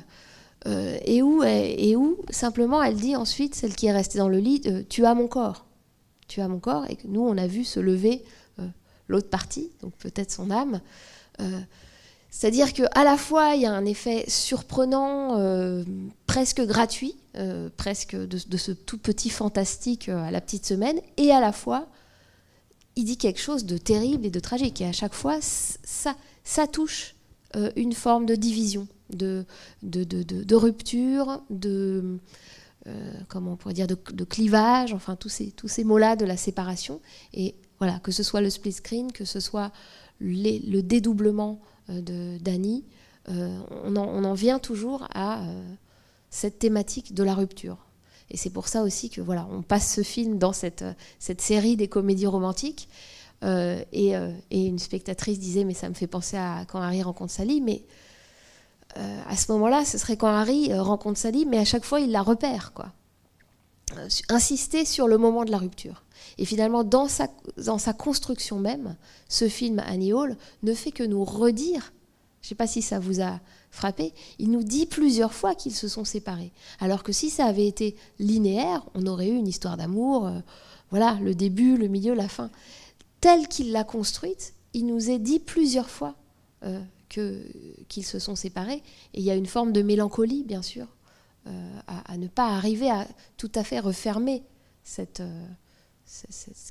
et, 0.66 1.22
où, 1.22 1.42
et 1.44 1.96
où 1.96 2.18
simplement 2.30 2.84
elle 2.84 2.98
dit 2.98 3.16
ensuite, 3.16 3.56
celle 3.56 3.74
qui 3.76 3.88
est 3.88 3.94
restée 3.94 4.18
dans 4.18 4.28
le 4.28 4.40
lit, 4.40 4.62
tu 4.90 5.06
as 5.06 5.14
mon 5.16 5.28
corps. 5.28 5.66
Tu 6.28 6.42
as 6.42 6.48
mon 6.50 6.60
corps. 6.60 6.86
Et 6.90 6.98
nous, 7.06 7.22
on 7.22 7.38
a 7.38 7.48
vu 7.48 7.64
se 7.64 7.80
lever 7.80 8.24
l'autre 9.08 9.30
partie, 9.30 9.72
donc 9.82 9.94
peut-être 9.94 10.32
son 10.32 10.52
âme. 10.52 10.82
C'est-à-dire 12.32 12.74
qu'à 12.74 13.04
la 13.04 13.18
fois, 13.18 13.56
il 13.56 13.62
y 13.62 13.66
a 13.66 13.74
un 13.74 13.86
effet 13.86 14.26
surprenant, 14.28 15.36
presque 16.28 16.62
gratuit, 16.62 17.16
euh, 17.40 17.70
presque 17.78 18.16
de, 18.16 18.58
ce 18.58 18.72
tout 18.72 18.98
petit 18.98 19.30
fantastique 19.30 20.10
euh, 20.10 20.24
à 20.24 20.32
la 20.32 20.42
petite 20.42 20.66
semaine, 20.66 21.00
et 21.16 21.32
à 21.32 21.40
la 21.40 21.52
fois, 21.52 21.88
il 22.96 23.06
dit 23.06 23.18
quelque 23.18 23.40
chose 23.40 23.66
de 23.66 23.78
terrible 23.78 24.26
et 24.26 24.32
de 24.32 24.40
tragique. 24.40 24.82
Et 24.82 24.86
à 24.86 24.92
chaque 24.92 25.14
fois, 25.14 25.38
ça, 25.42 26.68
touche 26.68 27.16
euh, 27.56 27.72
une 27.76 27.94
forme 27.94 28.26
de 28.26 28.34
division, 28.34 28.88
de 29.12 29.46
rupture, 30.54 31.42
de, 31.50 32.18
comment 33.28 33.54
on 33.54 33.56
pourrait 33.56 33.76
dire, 33.76 33.88
de, 33.88 34.24
clivage, 34.24 34.94
enfin 34.94 35.16
tous 35.16 35.30
ces, 35.30 35.52
tous 35.52 35.68
ces 35.68 35.84
mots-là 35.84 36.16
de 36.16 36.26
la 36.26 36.36
séparation. 36.36 37.00
Et 37.34 37.54
voilà, 37.78 38.00
que 38.00 38.12
ce 38.12 38.24
soit 38.24 38.42
le 38.42 38.50
split 38.50 38.74
screen, 38.74 39.12
que 39.12 39.24
ce 39.24 39.40
soit 39.40 39.72
le 40.20 40.82
dédoublement 40.82 41.62
de 41.90 42.38
d'Annie, 42.38 42.86
on, 43.28 43.96
on, 43.96 44.24
en 44.24 44.34
vient 44.34 44.60
toujours 44.60 45.08
à 45.14 45.44
cette 46.30 46.60
thématique 46.60 47.14
de 47.14 47.24
la 47.24 47.34
rupture. 47.34 47.78
Et 48.32 48.38
c'est 48.38 48.50
pour 48.50 48.68
ça 48.68 48.84
aussi 48.84 49.10
que 49.10 49.22
voilà, 49.22 49.48
on 49.52 49.62
passe 49.62 49.94
ce 49.94 50.04
film 50.04 50.38
dans 50.38 50.54
cette, 50.54 50.84
série 51.20 51.76
des 51.76 51.88
comédies 51.88 52.28
romantiques. 52.28 52.90
Euh, 53.44 53.82
et, 53.94 54.18
euh, 54.18 54.32
une 54.52 54.80
spectatrice 54.80 55.40
disait 55.40 55.64
mais 55.64 55.74
ça 55.74 55.88
me 55.88 55.94
fait 55.94 56.08
penser 56.08 56.36
à 56.36 56.66
quand 56.68 56.82
Harry 56.82 57.02
rencontre 57.02 57.32
Sally. 57.32 57.62
Mais 57.62 57.84
euh, 58.98 59.22
à 59.28 59.36
ce 59.36 59.52
moment-là, 59.54 59.86
ce 59.86 59.98
serait 59.98 60.18
quand 60.18 60.28
Harry 60.28 60.74
rencontre 60.74 61.18
Sally, 61.18 61.46
mais 61.46 61.58
à 61.58 61.66
chaque 61.66 61.86
fois 61.86 62.00
il 62.00 62.12
la 62.12 62.22
repère 62.22 62.74
quoi. 62.74 62.92
insister 64.30 64.86
sur 64.86 65.08
le 65.08 65.18
moment 65.18 65.46
de 65.46 65.52
la 65.52 65.58
rupture. 65.58 66.04
Et 66.38 66.46
finalement, 66.46 66.84
dans 66.84 67.08
sa, 67.08 67.28
construction 67.94 68.60
même, 68.60 68.96
ce 69.28 69.48
film 69.48 69.80
Annie 69.80 70.14
Hall 70.14 70.38
ne 70.64 70.74
fait 70.74 70.92
que 70.92 71.04
nous 71.04 71.24
redire. 71.24 71.94
Je 72.42 72.46
ne 72.46 72.50
sais 72.50 72.56
pas 72.56 72.68
si 72.68 72.82
ça 72.82 73.00
vous 73.00 73.22
a 73.22 73.40
frappé, 73.72 74.14
il 74.40 74.50
nous 74.52 74.64
dit 74.64 74.86
plusieurs 74.86 75.34
fois 75.34 75.56
qu'ils 75.56 75.76
se 75.76 75.88
sont 75.88 76.06
séparés. 76.06 76.52
Alors 76.80 77.04
que 77.04 77.12
si 77.12 77.30
ça 77.30 77.46
avait 77.46 77.68
été 77.68 77.96
linéaire, 78.18 78.86
on 78.96 79.06
aurait 79.06 79.30
eu 79.30 79.36
une 79.36 79.48
histoire 79.48 79.78
d'amour, 79.78 80.28
euh, 80.28 80.40
voilà, 80.90 81.20
le 81.22 81.36
début, 81.36 81.78
le 81.78 81.88
milieu, 81.88 82.14
la 82.14 82.28
fin. 82.28 82.50
Telle 83.22 83.48
qu'il 83.48 83.72
l'a 83.72 83.84
construite, 83.84 84.54
il 84.74 84.86
nous 84.86 85.10
est 85.10 85.20
dit 85.20 85.40
plusieurs 85.40 85.90
fois 85.90 86.16
euh, 86.64 86.82
qu'ils 87.10 88.06
se 88.06 88.20
sont 88.20 88.36
séparés. 88.36 88.82
Et 89.14 89.20
il 89.20 89.24
y 89.24 89.32
a 89.32 89.36
une 89.36 89.46
forme 89.46 89.72
de 89.72 89.82
mélancolie, 89.82 90.44
bien 90.44 90.62
sûr, 90.62 90.88
euh, 91.48 91.80
à, 91.88 92.18
ne 92.18 92.28
pas 92.28 92.48
arriver 92.48 92.90
à 92.90 93.08
tout 93.38 93.52
à 93.56 93.64
fait 93.64 93.80
refermer 93.80 94.44
cette, 94.84 95.22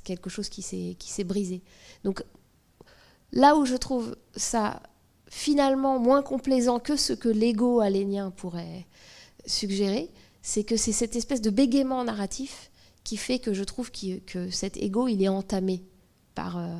quelque 0.03 0.29
chose 0.29 0.49
qui 0.49 0.61
s'est, 0.61 1.23
brisé. 1.23 1.61
Donc 2.03 2.23
là 3.31 3.55
où 3.55 3.65
je 3.65 3.75
trouve 3.75 4.15
ça 4.35 4.81
finalement 5.27 5.99
moins 5.99 6.23
complaisant 6.23 6.79
que 6.79 6.95
ce 6.95 7.13
que 7.13 7.29
l'ego 7.29 7.79
alénien 7.79 8.31
pourrait 8.31 8.87
suggérer, 9.45 10.09
c'est 10.41 10.63
que 10.63 10.77
c'est 10.77 10.91
cette 10.91 11.15
espèce 11.15 11.41
de 11.41 11.49
bégaiement 11.49 12.03
narratif 12.03 12.71
qui 13.03 13.17
fait 13.17 13.39
que 13.39 13.53
je 13.53 13.63
trouve 13.63 13.91
que 13.91 14.49
cet 14.49 14.77
ego, 14.77 15.07
il 15.07 15.23
est 15.23 15.29
entamé 15.29 15.83
par, 16.35 16.57
euh, 16.57 16.77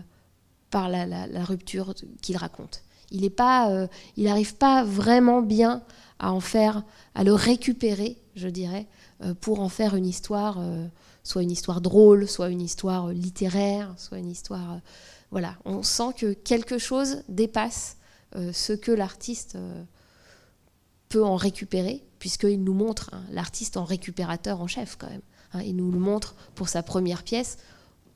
par 0.70 0.90
la, 0.90 1.44
rupture 1.44 1.94
qu'il 2.22 2.38
raconte. 2.38 2.84
Il 3.12 3.24
est 3.24 3.32
pas, 3.32 3.88
il 4.18 4.26
n'arrive 4.26 4.56
pas 4.56 4.84
vraiment 4.84 5.42
bien 5.42 5.82
à 6.20 6.32
en 6.32 6.40
faire, 6.40 6.84
à 7.16 7.24
le 7.24 7.34
récupérer, 7.34 8.18
je 8.36 8.48
dirais, 8.48 8.88
pour 9.42 9.62
en 9.62 9.70
faire 9.70 9.96
une 9.96 10.06
histoire, 10.06 10.60
soit 11.30 11.44
une 11.44 11.52
histoire 11.52 11.80
drôle, 11.80 12.28
soit 12.28 12.50
une 12.50 12.62
histoire 12.62 13.10
littéraire, 13.10 13.94
soit 13.98 14.18
une 14.18 14.32
histoire, 14.32 14.80
voilà. 15.30 15.58
On 15.66 15.84
sent 15.84 16.14
que 16.18 16.34
quelque 16.34 16.80
chose 16.80 17.24
dépasse 17.28 17.98
ce 18.36 18.74
que 18.74 18.92
l'artiste 18.92 19.58
peut 21.08 21.24
en 21.24 21.36
récupérer, 21.36 22.04
puisqu'il 22.18 22.64
nous 22.64 22.74
montre 22.74 23.10
hein, 23.14 23.24
l'artiste 23.32 23.78
en 23.78 23.84
récupérateur 23.84 24.62
en 24.62 24.68
chef 24.68 24.96
quand 24.98 25.10
même. 25.10 25.22
Hein. 25.54 25.62
il 25.64 25.76
nous 25.76 25.92
le 25.92 26.00
montre 26.00 26.36
pour 26.56 26.70
sa 26.70 26.84
première 26.84 27.24
pièce, 27.24 27.58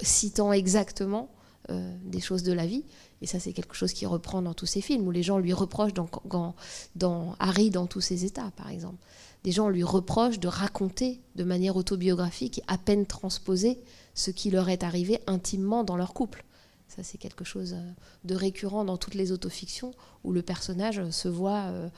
citant 0.02 0.54
exactement 0.54 1.30
euh, 1.70 1.96
des 2.04 2.20
choses 2.20 2.44
de 2.44 2.52
la 2.54 2.66
vie. 2.66 2.84
Et 3.22 3.26
ça, 3.26 3.40
c'est 3.40 3.54
quelque 3.54 3.76
chose 3.76 3.94
qui 3.94 4.06
reprend 4.06 4.42
dans 4.42 4.54
tous 4.54 4.66
ses 4.66 4.82
films, 4.82 5.08
où 5.08 5.12
les 5.12 5.24
gens 5.24 5.38
lui 5.38 5.54
reprochent, 5.54 5.94
dans, 5.94 7.36
Harry, 7.40 7.70
dans 7.70 7.88
tous 7.88 8.02
ses 8.02 8.26
états, 8.26 8.52
par 8.58 8.70
exemple. 8.70 8.98
Des 9.44 9.52
gens 9.52 9.70
lui 9.70 9.84
reprochent 9.84 10.40
de 10.40 10.48
raconter 10.48 11.22
de 11.36 11.44
manière 11.44 11.76
autobiographique 11.76 12.62
à 12.68 12.78
peine 12.78 13.06
transposée 13.06 13.82
ce 14.14 14.32
qui 14.32 14.52
leur 14.52 14.70
est 14.70 14.84
arrivé 14.84 15.20
intimement 15.28 15.84
dans 15.84 15.98
leur 15.98 16.14
couple. 16.14 16.46
Ça, 16.88 17.04
c'est 17.04 17.18
quelque 17.18 17.44
chose 17.44 17.74
euh, 17.74 17.92
de 18.24 18.36
récurrent 18.36 18.86
dans 18.86 18.98
toutes 18.98 19.16
les 19.16 19.32
autofictions, 19.32 19.92
où 20.24 20.32
le 20.32 20.42
personnage 20.42 21.10
se 21.10 21.28
voit... 21.28 21.66
Euh, 21.72 21.90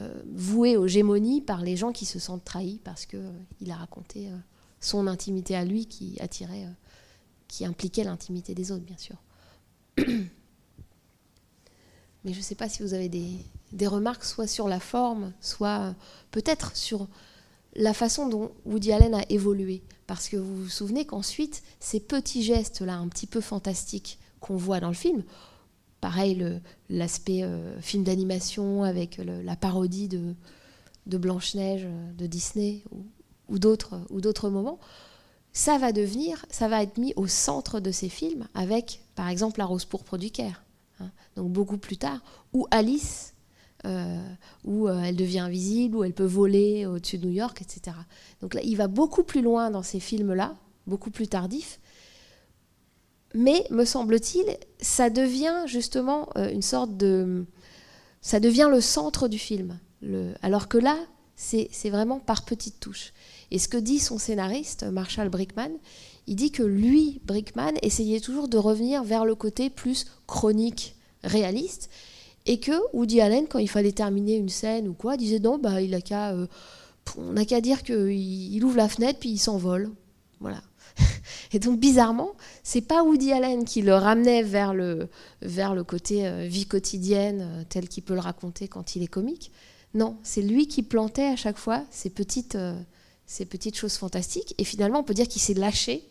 euh, 0.00 0.22
voué 0.32 0.76
aux 0.76 0.86
gémonies 0.86 1.40
par 1.40 1.62
les 1.62 1.76
gens 1.76 1.90
qui 1.90 2.04
se 2.06 2.20
sentent 2.20 2.44
trahis 2.44 2.78
parce 2.84 3.04
qu'il 3.04 3.18
euh, 3.18 3.72
a 3.72 3.74
raconté 3.74 4.28
euh, 4.28 4.36
son 4.80 5.08
intimité 5.08 5.56
à 5.56 5.64
lui 5.64 5.86
qui 5.86 6.16
attirait, 6.20 6.68
qui 7.48 7.64
impliquait 7.64 8.04
l'intimité 8.04 8.54
des 8.54 8.70
autres, 8.70 8.84
bien 8.84 8.96
sûr. 8.96 9.16
Mais 12.24 12.32
je 12.32 12.38
ne 12.38 12.42
sais 12.42 12.54
pas 12.54 12.68
si 12.68 12.82
vous 12.82 12.94
avez 12.94 13.08
des, 13.08 13.38
des, 13.72 13.86
remarques, 13.86 14.24
soit 14.24 14.46
sur 14.46 14.68
la 14.68 14.80
forme, 14.80 15.32
soit 15.40 15.94
peut-être 16.30 16.76
sur 16.76 17.08
la 17.74 17.94
façon 17.94 18.28
dont 18.28 18.50
Woody 18.66 18.92
Allen 18.92 19.14
a 19.14 19.22
évolué. 19.28 19.82
Parce 20.06 20.28
que 20.28 20.36
vous 20.36 20.64
vous 20.64 20.68
souvenez 20.68 21.04
qu'ensuite, 21.04 21.62
ces 21.80 22.00
petits 22.00 22.42
gestes-là, 22.42 22.96
un 22.96 23.08
petit 23.08 23.26
peu 23.26 23.40
fantastiques 23.40 24.18
qu'on 24.40 24.56
voit 24.56 24.80
dans 24.80 24.88
le 24.88 24.94
film, 24.94 25.22
pareil, 26.00 26.60
l'aspect 26.88 27.42
euh, 27.42 27.80
film 27.80 28.04
d'animation 28.04 28.84
avec 28.84 29.18
la 29.18 29.56
parodie 29.56 30.08
de, 30.08 30.34
Blanche-Neige 31.06 31.84
euh, 31.84 32.12
de 32.12 32.26
Disney 32.26 32.82
ou, 33.48 33.58
d'autres 33.58 34.50
moments, 34.50 34.78
ça 35.52 35.78
va 35.78 35.92
devenir, 35.92 36.44
ça 36.50 36.68
va 36.68 36.82
être 36.82 36.98
mis 36.98 37.12
au 37.16 37.26
centre 37.26 37.80
de 37.80 37.90
ces 37.90 38.08
films 38.08 38.46
avec, 38.54 39.02
par 39.14 39.28
exemple, 39.28 39.58
La 39.58 39.66
Rose 39.66 39.84
pourpre 39.84 40.18
du 40.18 40.30
hein. 40.38 41.10
donc 41.36 41.50
beaucoup 41.50 41.78
plus 41.78 41.96
tard, 41.96 42.20
ou 42.52 42.66
Alice, 42.70 43.34
où 44.64 44.88
elle 44.88 45.16
devient 45.16 45.38
invisible, 45.40 45.96
où 45.96 46.04
elle 46.04 46.12
peut 46.12 46.24
voler 46.24 46.84
au-dessus 46.86 47.18
de 47.18 47.26
New 47.26 47.32
York, 47.32 47.62
etc. 47.62 47.96
Donc 48.40 48.54
là, 48.54 48.60
il 48.62 48.76
va 48.76 48.88
beaucoup 48.88 49.22
plus 49.22 49.40
loin 49.40 49.70
dans 49.70 49.82
ces 49.82 50.00
films-là, 50.00 50.56
beaucoup 50.86 51.10
plus 51.10 51.28
tardifs, 51.28 51.78
mais, 53.34 53.66
me 53.70 53.84
semble-t-il, 53.84 54.56
ça 54.80 55.10
devient 55.10 55.64
justement 55.66 56.28
euh, 56.36 56.50
une 56.50 56.62
sorte 56.62 56.96
de... 56.96 57.44
Ça 58.20 58.40
devient 58.40 58.68
le 58.70 58.80
centre 58.80 59.28
du 59.28 59.38
film. 59.38 59.78
alors 60.42 60.68
que 60.68 60.78
là, 60.78 60.98
c'est 61.36 61.90
vraiment 61.90 62.18
par 62.18 62.44
petites 62.44 62.80
touches. 62.80 63.12
Et 63.52 63.60
ce 63.60 63.68
que 63.68 63.76
dit 63.76 64.00
son 64.00 64.18
scénariste, 64.18 64.82
Marshall 64.82 65.28
Brickman, 65.28 65.70
il 66.26 66.34
dit 66.34 66.50
que 66.50 66.64
lui, 66.64 67.20
Brickman, 67.24 67.74
essayait 67.82 68.20
toujours 68.20 68.48
de 68.48 68.58
revenir 68.58 69.04
vers 69.04 69.24
le 69.24 69.36
côté 69.36 69.70
plus 69.70 70.06
chronique, 70.26 70.96
réaliste, 71.22 71.90
et 72.48 72.58
que 72.58 72.72
Woody 72.92 73.20
Allen, 73.20 73.46
quand 73.46 73.58
il 73.58 73.68
fallait 73.68 73.92
terminer 73.92 74.36
une 74.36 74.48
scène 74.48 74.88
ou 74.88 74.94
quoi, 74.94 75.16
disait 75.16 75.38
non, 75.38 75.58
bah, 75.58 75.80
il 75.80 75.94
a 75.94 76.00
qu'à, 76.00 76.32
euh, 76.32 76.46
on 77.16 77.34
n'a 77.34 77.44
qu'à 77.44 77.60
dire 77.60 77.82
qu'il 77.82 78.64
ouvre 78.64 78.76
la 78.76 78.88
fenêtre 78.88 79.20
puis 79.20 79.28
il 79.28 79.38
s'envole. 79.38 79.90
Voilà. 80.40 80.62
Et 81.52 81.58
donc 81.58 81.78
bizarrement, 81.78 82.32
c'est 82.62 82.80
pas 82.80 83.04
Woody 83.04 83.32
Allen 83.32 83.64
qui 83.64 83.82
le 83.82 83.94
ramenait 83.94 84.42
vers 84.42 84.74
le, 84.74 85.08
vers 85.42 85.74
le 85.74 85.84
côté 85.84 86.26
euh, 86.26 86.46
vie 86.46 86.66
quotidienne 86.66 87.42
euh, 87.42 87.64
tel 87.68 87.88
qu'il 87.88 88.02
peut 88.02 88.14
le 88.14 88.20
raconter 88.20 88.66
quand 88.66 88.96
il 88.96 89.02
est 89.02 89.08
comique. 89.08 89.52
Non, 89.94 90.16
c'est 90.22 90.42
lui 90.42 90.68
qui 90.68 90.82
plantait 90.82 91.26
à 91.26 91.36
chaque 91.36 91.58
fois 91.58 91.84
ces 91.90 92.10
petites, 92.10 92.56
euh, 92.56 92.74
ces 93.26 93.44
petites 93.44 93.76
choses 93.76 93.96
fantastiques. 93.96 94.54
Et 94.58 94.64
finalement, 94.64 95.00
on 95.00 95.04
peut 95.04 95.14
dire 95.14 95.28
qu'il 95.28 95.42
s'est 95.42 95.54
lâché 95.54 96.08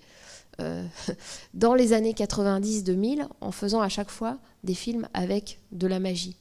dans 1.54 1.76
les 1.76 1.94
années 1.94 2.14
90-2000 2.14 3.28
en 3.42 3.52
faisant 3.52 3.82
à 3.82 3.90
chaque 3.90 4.10
fois 4.10 4.38
des 4.64 4.74
films 4.74 5.08
avec 5.14 5.60
de 5.72 5.88
la 5.88 6.00
magie. 6.00 6.38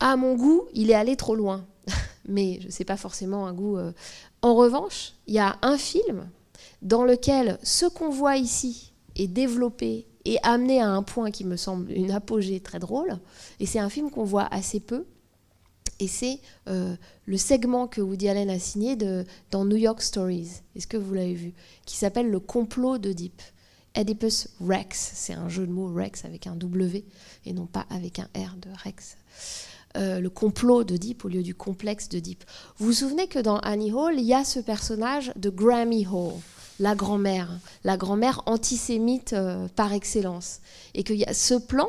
À 0.00 0.16
mon 0.16 0.34
goût, 0.34 0.62
il 0.74 0.90
est 0.90 0.94
allé 0.94 1.16
trop 1.16 1.34
loin, 1.34 1.64
mais 2.28 2.58
je 2.62 2.68
sais 2.70 2.84
pas 2.84 2.96
forcément 2.96 3.46
un 3.46 3.52
goût. 3.52 3.78
En 4.42 4.54
revanche, 4.54 5.14
il 5.26 5.34
y 5.34 5.38
a 5.38 5.56
un 5.62 5.78
film 5.78 6.28
dans 6.82 7.04
lequel 7.04 7.58
ce 7.62 7.86
qu'on 7.86 8.10
voit 8.10 8.36
ici 8.36 8.92
est 9.16 9.28
développé 9.28 10.06
et 10.24 10.38
amené 10.42 10.80
à 10.80 10.88
un 10.88 11.02
point 11.02 11.30
qui 11.30 11.44
me 11.44 11.56
semble 11.56 11.90
une 11.92 12.10
apogée 12.10 12.60
très 12.60 12.78
drôle. 12.78 13.18
Et 13.60 13.66
c'est 13.66 13.78
un 13.78 13.90
film 13.90 14.10
qu'on 14.10 14.24
voit 14.24 14.46
assez 14.50 14.80
peu. 14.80 15.04
Et 16.00 16.08
c'est 16.08 16.40
euh, 16.68 16.96
le 17.26 17.36
segment 17.36 17.86
que 17.86 18.00
Woody 18.00 18.28
Allen 18.28 18.50
a 18.50 18.58
signé 18.58 18.96
dans 19.50 19.64
New 19.64 19.76
York 19.76 20.02
Stories. 20.02 20.50
Est-ce 20.76 20.86
que 20.86 20.96
vous 20.96 21.14
l'avez 21.14 21.34
vu? 21.34 21.52
Qui 21.86 21.96
s'appelle 21.96 22.30
Le 22.30 22.40
complot 22.40 22.98
d'Oedipe. 22.98 23.42
Oedipus 23.96 24.48
Rex, 24.60 25.12
c'est 25.14 25.34
un 25.34 25.48
jeu 25.48 25.66
de 25.66 25.72
mots 25.72 25.92
Rex 25.94 26.24
avec 26.24 26.48
un 26.48 26.56
W 26.56 27.04
et 27.46 27.52
non 27.52 27.66
pas 27.66 27.86
avec 27.90 28.18
un 28.18 28.28
R 28.34 28.56
de 28.56 28.68
Rex. 28.82 29.16
Euh, 29.96 30.18
le 30.18 30.30
complot 30.30 30.82
d'Oedipe 30.82 31.24
au 31.24 31.28
lieu 31.28 31.44
du 31.44 31.54
complexe 31.54 32.08
d'Oedipe. 32.08 32.42
Vous 32.78 32.86
vous 32.86 32.92
souvenez 32.92 33.28
que 33.28 33.38
dans 33.38 33.58
Annie 33.58 33.92
Hall, 33.92 34.14
il 34.18 34.24
y 34.24 34.34
a 34.34 34.42
ce 34.42 34.58
personnage 34.58 35.32
de 35.36 35.48
Grammy 35.48 36.06
Hall 36.06 36.34
la 36.80 36.94
grand-mère, 36.94 37.48
la 37.84 37.96
grand-mère 37.96 38.42
antisémite 38.46 39.32
euh, 39.32 39.68
par 39.76 39.92
excellence. 39.92 40.60
Et 40.94 41.04
qu'il 41.04 41.16
y 41.16 41.24
a 41.24 41.34
ce 41.34 41.54
plan 41.54 41.88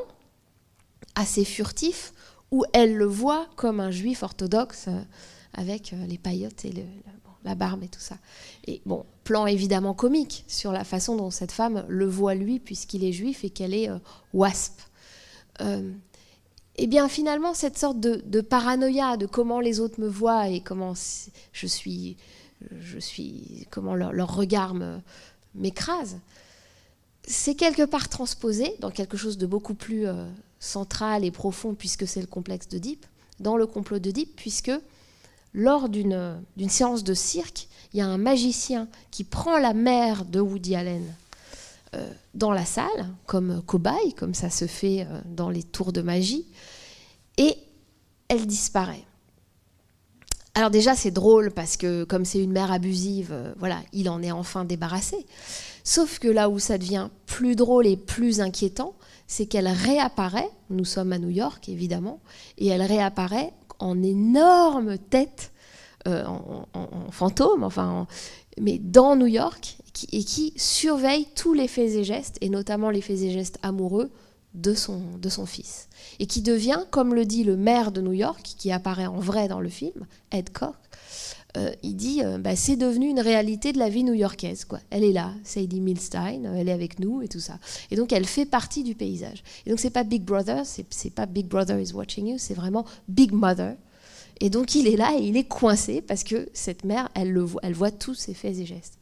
assez 1.15 1.45
furtif 1.45 2.13
où 2.55 2.63
elle 2.73 2.95
le 2.95 3.05
voit 3.05 3.47
comme 3.57 3.79
un 3.79 3.91
juif 3.91 4.23
orthodoxe 4.23 4.85
euh, 4.87 5.01
avec 5.53 5.91
euh, 5.91 6.05
les 6.07 6.17
paillotes 6.17 6.63
et 6.63 6.85
la 7.43 7.55
barbe 7.55 7.83
et 7.83 7.87
tout 7.87 7.99
ça. 7.99 8.15
Et 8.65 8.81
bon, 8.85 9.05
plan 9.23 9.45
évidemment 9.45 9.93
comique 9.93 10.45
sur 10.47 10.71
la 10.71 10.83
façon 10.83 11.15
dont 11.15 11.31
cette 11.31 11.51
femme 11.51 11.85
le 11.87 12.05
voit 12.05 12.33
lui 12.33 12.59
puisqu'il 12.59 13.03
est 13.03 13.11
juif 13.11 13.43
et 13.43 13.49
qu'elle 13.49 13.73
est 13.73 13.89
wasp. 14.33 14.81
Eh 16.77 16.87
bien, 16.87 17.07
finalement, 17.07 17.53
cette 17.53 17.77
sorte 17.77 17.99
de, 17.99 18.41
paranoïa 18.41 19.15
de 19.15 19.25
comment 19.25 19.59
les 19.59 19.79
autres 19.79 20.01
me 20.01 20.07
voient 20.07 20.49
et 20.49 20.59
comment 20.59 20.93
je 21.53 21.67
suis 21.67 22.17
comment 23.69 23.95
leur, 23.95 24.35
regard 24.35 24.75
m'écrase, 25.53 26.17
c'est 27.27 27.55
quelque 27.55 27.83
part 27.83 28.09
transposé 28.09 28.75
dans 28.79 28.91
quelque 28.91 29.17
chose 29.17 29.37
de 29.37 29.45
beaucoup 29.45 29.73
plus 29.73 30.07
euh, 30.07 30.27
central 30.65 31.23
et 31.23 31.32
profond, 31.32 31.73
puisque 31.73 32.08
c'est 32.08 32.21
le 32.21 32.28
complexe 32.28 32.67
Deep, 32.67 33.06
dans 33.39 33.58
le 33.58 33.67
complot 33.67 33.99
Deep, 33.99 34.36
puisque 34.36 34.71
lors 35.54 35.88
d'une 35.88 36.39
séance 36.67 37.04
de 37.04 37.13
cirque, 37.13 37.67
il 37.93 37.99
y 37.99 38.01
a 38.01 38.08
un 38.08 38.17
magicien 38.17 38.89
qui 39.12 39.23
prend 39.23 39.58
la 39.58 39.73
mère 39.73 40.25
de 40.25 40.41
Woody 40.41 40.75
Allen 40.75 41.04
euh, 41.95 42.10
dans 42.34 42.51
la 42.51 42.65
salle, 42.65 43.10
comme 43.25 43.62
cobaye, 43.65 44.13
comme 44.17 44.34
ça 44.34 44.49
se 44.49 44.67
fait 44.67 45.01
euh, 45.01 45.21
dans 45.25 45.49
les 45.49 45.63
tours 45.63 45.93
de 45.93 46.01
magie, 46.01 46.45
et 47.38 47.56
elle 48.28 48.45
disparaît. 48.47 49.06
Alors 50.56 50.71
déjà, 50.71 50.95
c'est 50.95 51.12
drôle 51.12 51.51
parce 51.51 51.78
que 51.78 52.04
comme 52.06 52.25
c'est 52.25 52.41
une 52.41 52.51
mère 52.51 52.71
abusive, 52.71 53.30
euh, 53.32 53.54
voilà, 53.60 53.82
il 53.93 54.10
en 54.10 54.21
est 54.23 54.32
enfin 54.32 54.65
débarrassé. 54.65 55.25
Sauf 55.84 56.19
que 56.19 56.28
là 56.28 56.49
où 56.49 56.60
ça 56.60 56.78
devient 56.78 57.10
plus 57.25 57.56
drôle 57.56 57.88
et 57.88 57.97
plus 57.97 58.41
inquiétant, 58.41 58.95
c'est 59.27 59.45
qu'elle 59.45 59.67
réapparaît, 59.67 60.49
nous 60.69 60.85
sommes 60.85 61.13
à 61.13 61.19
New 61.19 61.29
York 61.29 61.69
évidemment, 61.69 62.19
et 62.57 62.67
elle 62.67 62.81
réapparaît 62.81 63.53
en 63.79 64.01
énorme 64.01 64.97
tête, 64.97 65.51
euh, 66.07 66.23
en, 66.25 67.11
fantôme, 67.11 67.63
enfin, 67.63 68.07
mais 68.59 68.77
dans 68.77 69.15
New 69.15 69.25
York, 69.25 69.77
et 70.11 70.23
qui 70.23 70.53
surveille 70.55 71.27
tous 71.35 71.53
les 71.53 71.67
faits 71.67 71.91
et 71.91 72.03
gestes, 72.03 72.38
et 72.41 72.49
notamment 72.49 72.89
les 72.89 73.01
faits 73.01 73.21
et 73.21 73.31
gestes 73.31 73.57
amoureux 73.63 74.11
de 74.53 74.73
son, 74.73 75.01
de 75.19 75.29
son 75.29 75.45
fils. 75.45 75.89
Et 76.19 76.27
qui 76.27 76.41
devient, 76.41 76.81
comme 76.91 77.13
le 77.13 77.25
dit 77.25 77.43
le 77.43 77.57
maire 77.57 77.91
de 77.91 78.01
New 78.01 78.13
York, 78.13 78.41
qui 78.57 78.71
apparaît 78.71 79.08
en 79.08 79.19
vrai 79.19 79.47
dans 79.47 79.60
le 79.60 79.69
film, 79.69 80.06
Ed 80.31 80.52
Koch, 80.52 80.75
euh, 81.58 81.71
il 81.83 81.95
dit 81.95 82.21
euh, 82.23 82.37
bah, 82.37 82.56
c'est 82.56 82.75
devenu 82.75 83.08
une 83.08 83.19
réalité 83.19 83.71
de 83.71 83.79
la 83.79 83.89
vie 83.89 84.03
new-yorkaise. 84.03 84.65
Elle 84.89 85.03
est 85.03 85.13
là, 85.13 85.33
Sadie 85.43 85.79
Milstein, 85.79 86.43
elle 86.56 86.67
est 86.67 86.73
avec 86.73 86.99
nous 86.99 87.21
et 87.21 87.27
tout 87.27 87.39
ça. 87.39 87.60
Et 87.91 87.95
donc 87.95 88.12
elle 88.12 88.25
fait 88.25 88.45
partie 88.45 88.83
du 88.83 88.95
paysage. 88.95 89.43
Et 89.65 89.69
donc 89.69 89.79
c'est 89.79 89.89
pas 89.89 90.03
Big 90.03 90.23
Brother, 90.23 90.63
c'est 90.65 91.13
pas 91.13 91.25
Big 91.25 91.47
Brother 91.47 91.79
is 91.79 91.93
watching 91.93 92.27
you, 92.27 92.37
c'est 92.37 92.53
vraiment 92.53 92.85
Big 93.08 93.31
Mother. 93.31 93.75
Et 94.41 94.49
donc 94.49 94.75
il 94.75 94.87
est 94.87 94.97
là 94.97 95.13
et 95.17 95.23
il 95.23 95.37
est 95.37 95.47
coincé 95.47 96.01
parce 96.01 96.23
que 96.23 96.49
cette 96.53 96.83
mère, 96.83 97.10
elle, 97.13 97.31
le 97.31 97.41
voit, 97.41 97.62
elle 97.63 97.73
voit 97.73 97.91
tous 97.91 98.15
ses 98.15 98.33
faits 98.33 98.58
et 98.58 98.65
gestes. 98.65 98.97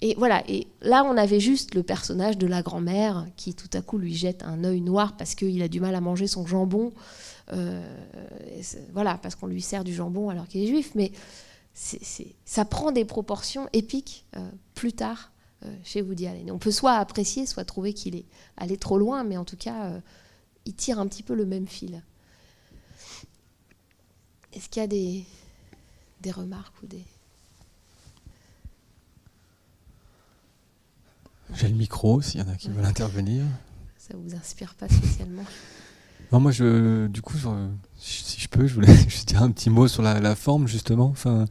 Et 0.00 0.14
voilà, 0.16 0.42
et 0.48 0.66
là 0.80 1.04
on 1.04 1.16
avait 1.16 1.40
juste 1.40 1.74
le 1.74 1.82
personnage 1.82 2.38
de 2.38 2.46
la 2.46 2.62
grand-mère 2.62 3.26
qui 3.36 3.54
tout 3.54 3.70
à 3.74 3.82
coup 3.82 3.98
lui 3.98 4.14
jette 4.14 4.42
un 4.42 4.64
œil 4.64 4.80
noir 4.80 5.16
parce 5.16 5.34
qu'il 5.34 5.62
a 5.62 5.68
du 5.68 5.80
mal 5.80 5.94
à 5.94 6.00
manger 6.00 6.26
son 6.26 6.46
jambon. 6.46 6.92
Euh, 7.52 7.84
voilà, 8.94 9.18
parce 9.22 9.34
qu'on 9.34 9.46
lui 9.46 9.60
sert 9.60 9.84
du 9.84 9.94
jambon 9.94 10.30
alors 10.30 10.48
qu'il 10.48 10.62
est 10.62 10.66
juif. 10.66 10.92
Mais 10.94 11.12
ça 11.74 12.64
prend 12.64 12.92
des 12.92 13.04
proportions 13.04 13.68
épiques 13.72 14.26
euh, 14.36 14.50
plus 14.74 14.92
tard 14.92 15.32
euh, 15.64 15.74
chez 15.84 16.02
Woody 16.02 16.26
Allen. 16.26 16.50
on 16.50 16.58
peut 16.58 16.70
soit 16.70 16.94
apprécier, 16.94 17.46
soit 17.46 17.64
trouver 17.64 17.94
qu'il 17.94 18.14
est 18.14 18.26
allé 18.56 18.76
trop 18.76 18.98
loin, 18.98 19.24
mais 19.24 19.36
en 19.36 19.44
tout 19.44 19.56
cas, 19.56 19.92
il 20.64 20.74
tire 20.74 20.98
un 20.98 21.06
petit 21.06 21.22
peu 21.22 21.34
le 21.34 21.46
même 21.46 21.66
fil. 21.66 22.02
Est-ce 24.52 24.68
qu'il 24.68 24.80
y 24.80 24.84
a 24.84 24.88
des, 24.88 25.24
des 26.20 26.30
remarques 26.30 26.74
ou 26.82 26.86
des... 26.86 27.02
J'ai 31.54 31.68
le 31.68 31.74
micro, 31.74 32.20
s'il 32.22 32.40
y 32.40 32.42
en 32.42 32.48
a 32.48 32.56
qui 32.56 32.68
veulent 32.68 32.84
intervenir. 32.84 33.44
Ça 33.98 34.14
vous 34.16 34.34
inspire 34.34 34.74
pas 34.74 34.88
spécialement? 34.88 35.44
Non, 36.32 36.40
moi, 36.40 36.50
je, 36.50 37.06
du 37.08 37.20
coup, 37.20 37.36
si 38.02 38.40
je 38.40 38.48
peux, 38.48 38.66
je 38.66 38.74
voulais 38.74 38.94
juste 39.08 39.28
dire 39.28 39.42
un 39.42 39.50
petit 39.50 39.70
mot 39.70 39.88
sur 39.88 40.02
la, 40.02 40.34
forme, 40.34 40.66
justement. 40.68 41.06
Enfin, 41.06 41.46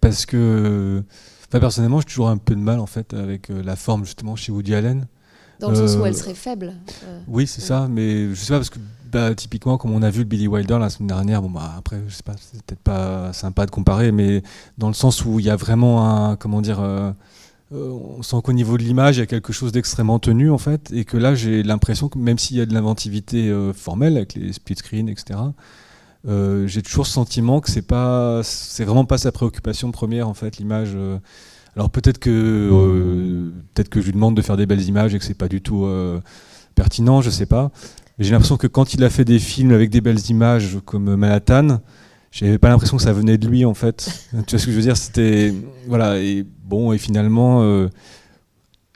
parce 0.00 0.26
que, 0.26 1.02
enfin, 1.48 1.60
personnellement, 1.60 2.00
j'ai 2.00 2.06
toujours 2.06 2.28
un 2.28 2.36
peu 2.36 2.54
de 2.54 2.60
mal, 2.60 2.80
en 2.80 2.86
fait, 2.86 3.14
avec 3.14 3.50
euh, 3.50 3.62
la 3.62 3.76
forme, 3.76 4.04
justement, 4.04 4.36
chez 4.36 4.52
Woody 4.52 4.74
Allen. 4.74 5.06
Dans 5.60 5.70
le 5.70 5.76
sens 5.76 5.96
où 5.96 6.02
euh, 6.02 6.06
elle 6.06 6.16
serait 6.16 6.34
faible. 6.34 6.74
Euh, 7.04 7.20
oui, 7.28 7.46
c'est 7.46 7.60
ça, 7.60 7.86
mais 7.88 8.28
je 8.30 8.34
sais 8.34 8.52
pas, 8.52 8.58
parce 8.58 8.70
que 8.70 8.80
bah, 9.10 9.34
typiquement, 9.34 9.78
comme 9.78 9.92
on 9.92 10.02
a 10.02 10.10
vu 10.10 10.20
le 10.20 10.24
Billy 10.24 10.48
Wilder 10.48 10.78
la 10.80 10.90
semaine 10.90 11.06
dernière, 11.06 11.40
bon, 11.40 11.50
bah, 11.50 11.74
après, 11.78 12.02
je 12.08 12.14
sais 12.14 12.24
pas, 12.24 12.34
c'est 12.38 12.60
peut-être 12.62 12.82
pas 12.82 13.32
sympa 13.32 13.64
de 13.64 13.70
comparer, 13.70 14.10
mais 14.10 14.42
dans 14.78 14.88
le 14.88 14.94
sens 14.94 15.24
où 15.24 15.38
il 15.38 15.46
y 15.46 15.50
a 15.50 15.56
vraiment 15.56 16.28
un, 16.28 16.36
comment 16.36 16.60
dire, 16.60 16.80
euh, 17.74 17.88
on 18.18 18.22
sent 18.22 18.36
qu'au 18.44 18.52
niveau 18.52 18.76
de 18.76 18.82
l'image, 18.82 19.16
il 19.16 19.20
y 19.20 19.22
a 19.22 19.26
quelque 19.26 19.52
chose 19.52 19.72
d'extrêmement 19.72 20.18
tenu 20.18 20.50
en 20.50 20.58
fait, 20.58 20.92
et 20.92 21.04
que 21.04 21.16
là 21.16 21.34
j'ai 21.34 21.62
l'impression 21.62 22.08
que 22.08 22.18
même 22.18 22.38
s'il 22.38 22.56
y 22.56 22.60
a 22.60 22.66
de 22.66 22.74
l'inventivité 22.74 23.48
euh, 23.48 23.72
formelle 23.72 24.16
avec 24.16 24.34
les 24.34 24.52
split 24.52 24.76
screens, 24.76 25.08
etc., 25.08 25.40
euh, 26.26 26.66
j'ai 26.66 26.82
toujours 26.82 27.06
ce 27.06 27.12
sentiment 27.12 27.60
que 27.60 27.70
c'est 27.70 27.86
pas, 27.86 28.40
c'est 28.42 28.84
vraiment 28.84 29.04
pas 29.04 29.18
sa 29.18 29.32
préoccupation 29.32 29.90
première 29.90 30.28
en 30.28 30.34
fait, 30.34 30.58
l'image. 30.58 30.96
alors 31.76 31.90
peut-être 31.90 32.18
que 32.18 33.52
peut-être 33.74 33.88
que 33.88 34.00
je 34.00 34.06
lui 34.06 34.12
demande 34.12 34.36
de 34.36 34.42
faire 34.42 34.56
des 34.56 34.66
belles 34.66 34.82
images 34.82 35.14
et 35.14 35.18
que 35.18 35.24
c'est 35.24 35.34
pas 35.34 35.48
du 35.48 35.60
tout 35.60 35.88
pertinent, 36.74 37.20
je 37.20 37.30
sais 37.30 37.46
pas. 37.46 37.70
J'ai 38.18 38.30
l'impression 38.30 38.56
que 38.56 38.68
quand 38.68 38.94
il 38.94 39.02
a 39.02 39.10
fait 39.10 39.24
des 39.24 39.38
films 39.38 39.72
avec 39.72 39.90
des 39.90 40.00
belles 40.00 40.30
images 40.30 40.78
comme 40.84 41.16
Manhattan, 41.16 41.80
j'avais 42.30 42.58
pas 42.58 42.68
l'impression 42.68 42.96
que 42.96 43.02
ça 43.02 43.12
venait 43.12 43.38
de 43.38 43.48
lui 43.48 43.64
en 43.64 43.74
fait. 43.74 44.28
tu 44.46 44.50
vois 44.50 44.58
ce 44.58 44.66
que 44.66 44.72
je 44.72 44.76
veux 44.76 44.82
dire? 44.82 44.96
C'était 44.96 45.54
voilà 45.86 46.18
et 46.18 46.44
bon 46.64 46.92
et 46.92 46.98
finalement 46.98 47.62
euh, 47.62 47.88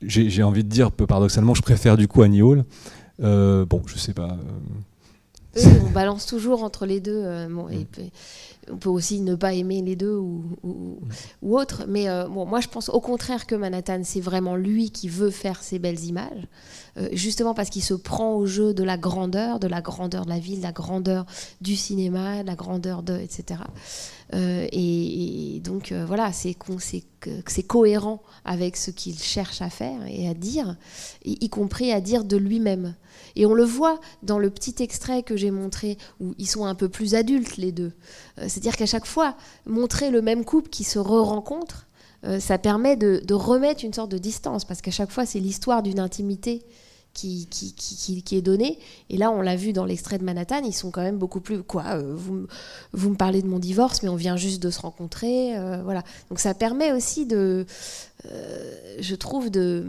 j'ai 0.03 0.43
envie 0.43 0.64
de 0.64 0.68
dire 0.68 0.93
peu 0.93 1.07
paradoxalement 1.07 1.55
je 1.55 1.62
préfère 1.62 1.97
du 1.97 2.09
coup 2.09 2.22
Annie 2.22 2.43
Hall. 2.43 2.64
Euh, 3.22 3.64
bon 3.64 3.83
je 3.87 3.99
sais 3.99 4.12
pas. 4.14 4.37
Euh. 5.57 5.61
on 5.86 5.90
balance 5.90 6.26
toujours 6.26 6.62
entre 6.62 6.86
les 6.86 7.01
deux. 7.01 7.24
Bon, 7.49 7.68
et, 7.68 7.78
mm 7.78 8.11
on 8.70 8.76
peut 8.76 8.88
aussi 8.88 9.20
ne 9.20 9.34
pas 9.34 9.55
aimer 9.55 9.82
les 9.82 9.96
deux 9.96 10.16
ou, 10.16 10.44
ou, 11.42 11.59
autre. 11.59 11.84
Mais 11.88 12.09
euh, 12.09 12.28
bon, 12.28 12.46
moi, 12.46 12.61
je 12.61 12.68
pense 12.68 12.88
au 12.88 13.01
contraire 13.01 13.46
que 13.46 13.55
Manhattan, 13.55 14.01
c'est 14.05 14.20
vraiment 14.20 14.57
lui 14.57 14.90
qui 14.90 15.09
veut 15.09 15.30
faire 15.30 15.62
ces 15.62 15.78
belles 15.78 16.05
images, 16.05 16.46
euh, 16.96 17.09
justement 17.12 17.55
parce 17.55 17.70
qu'il 17.70 17.82
se 17.82 17.94
prend 17.94 18.34
au 18.34 18.46
jeu 18.46 18.74
de 18.74 18.84
la 18.84 18.96
grandeur, 18.96 19.59
de 19.59 19.66
la 19.66 19.80
grandeur 19.80 20.24
de 20.24 20.30
la 20.30 20.38
ville, 20.38 20.59
de 20.59 20.64
la 20.64 20.72
grandeur 20.72 21.26
du 21.61 21.76
cinéma, 21.76 22.42
de 22.42 22.46
la 22.46 22.55
grandeur 22.55 23.03
de, 23.03 23.18
etc. 23.18 23.61
Euh, 24.34 24.66
et, 24.72 25.61
donc 25.64 25.92
voilà, 25.92 26.32
c'est 26.32 26.57
c'est 27.46 27.62
cohérent 27.62 28.22
avec 28.44 28.76
ce 28.76 28.90
qu'il 28.90 29.18
cherche 29.18 29.61
à 29.62 29.70
faire 29.70 30.07
et 30.07 30.28
à 30.28 30.34
dire, 30.34 30.76
y 31.24 31.49
compris 31.49 31.92
à 31.92 32.01
dire 32.01 32.24
de 32.24 32.36
lui-même. 32.36 32.94
Et 33.39 33.47
on 33.47 33.55
le 33.55 33.64
voit 33.64 34.01
dans 34.22 34.39
le 34.39 34.51
petit 34.51 34.82
extrait 34.82 35.22
que 35.22 35.36
j'ai 35.36 35.53
montré 35.53 35.97
où 36.20 36.34
ils 36.39 36.49
sont 36.49 36.66
un 36.66 36.74
peu 36.74 36.89
plus 36.89 37.14
adultes 37.14 37.57
les 37.57 37.70
deux. 37.70 37.93
Euh, 38.39 38.43
c'est-à-dire 38.43 38.76
qu'à 38.76 38.84
chaque 38.84 39.07
fois, 39.07 39.36
montrer 39.64 40.11
le 40.11 40.20
même 40.20 40.45
couple 40.45 40.68
qui 40.68 40.82
se 40.82 40.99
re-rencontre, 40.99 41.86
euh, 42.24 42.41
ça 42.41 42.59
permet 42.59 42.97
de, 42.97 43.22
remettre 43.32 43.84
une 43.84 43.95
sorte 43.95 44.11
de 44.11 44.18
distance, 44.18 44.64
parce 44.64 44.82
qu'à 44.82 44.91
chaque 44.91 45.12
fois, 45.12 45.24
c'est 45.24 45.39
l'histoire 45.39 45.84
d'une 45.84 46.01
intimité 46.01 46.64
qui, 47.14 47.49
est 48.32 48.43
donnée. 48.43 48.78
Et 49.09 49.16
là, 49.16 49.30
on 49.30 49.41
l'a 49.41 49.55
vu 49.55 49.72
dans 49.72 49.84
l'extrait 49.84 50.18
de 50.18 50.24
Manhattan, 50.24 50.62
ils 50.64 50.74
sont 50.74 50.91
quand 50.91 51.03
même 51.03 51.18
beaucoup 51.18 51.41
plus. 51.41 51.62
Quoi 51.62 51.84
euh, 51.95 52.14
vous, 52.16 52.47
vous, 52.93 53.11
me 53.11 53.16
parlez 53.16 53.41
de 53.41 53.47
mon 53.47 53.61
divorce, 53.61 54.03
mais 54.03 54.09
on 54.09 54.16
vient 54.16 54.36
juste 54.36 54.61
de 54.61 54.70
se 54.70 54.80
rencontrer. 54.80 55.55
voilà. 55.84 56.03
Donc 56.28 56.41
ça 56.41 56.55
permet 56.55 56.93
aussi 56.93 57.24
de. 57.24 57.66
je 58.24 59.14
trouve 59.14 59.51
de 59.51 59.86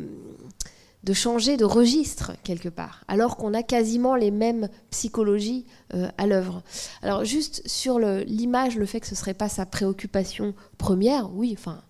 de 1.03 1.13
changer 1.13 1.55
de 1.55 1.65
registre 1.65 2.33
quelque 2.43 2.69
part, 2.69 3.03
alors 3.07 3.37
qu'on 3.37 3.53
a 3.53 3.63
quasiment 3.63 4.15
les 4.15 4.31
mêmes 4.31 4.67
psychologies 4.89 5.65
euh, 5.93 6.09
à 6.17 6.27
l'œuvre. 6.27 6.61
Alors 7.01 7.23
juste 7.23 7.61
sur 7.65 7.99
l'image, 7.99 8.75
le, 8.75 8.85
fait 8.85 8.99
que 8.99 9.07
ce 9.07 9.15
serait 9.15 9.33
pas 9.33 9.47
sa 9.47 9.65
préoccupation 9.65 10.53
première, 10.77 11.33
oui, 11.33 11.55
enfin 11.57 11.81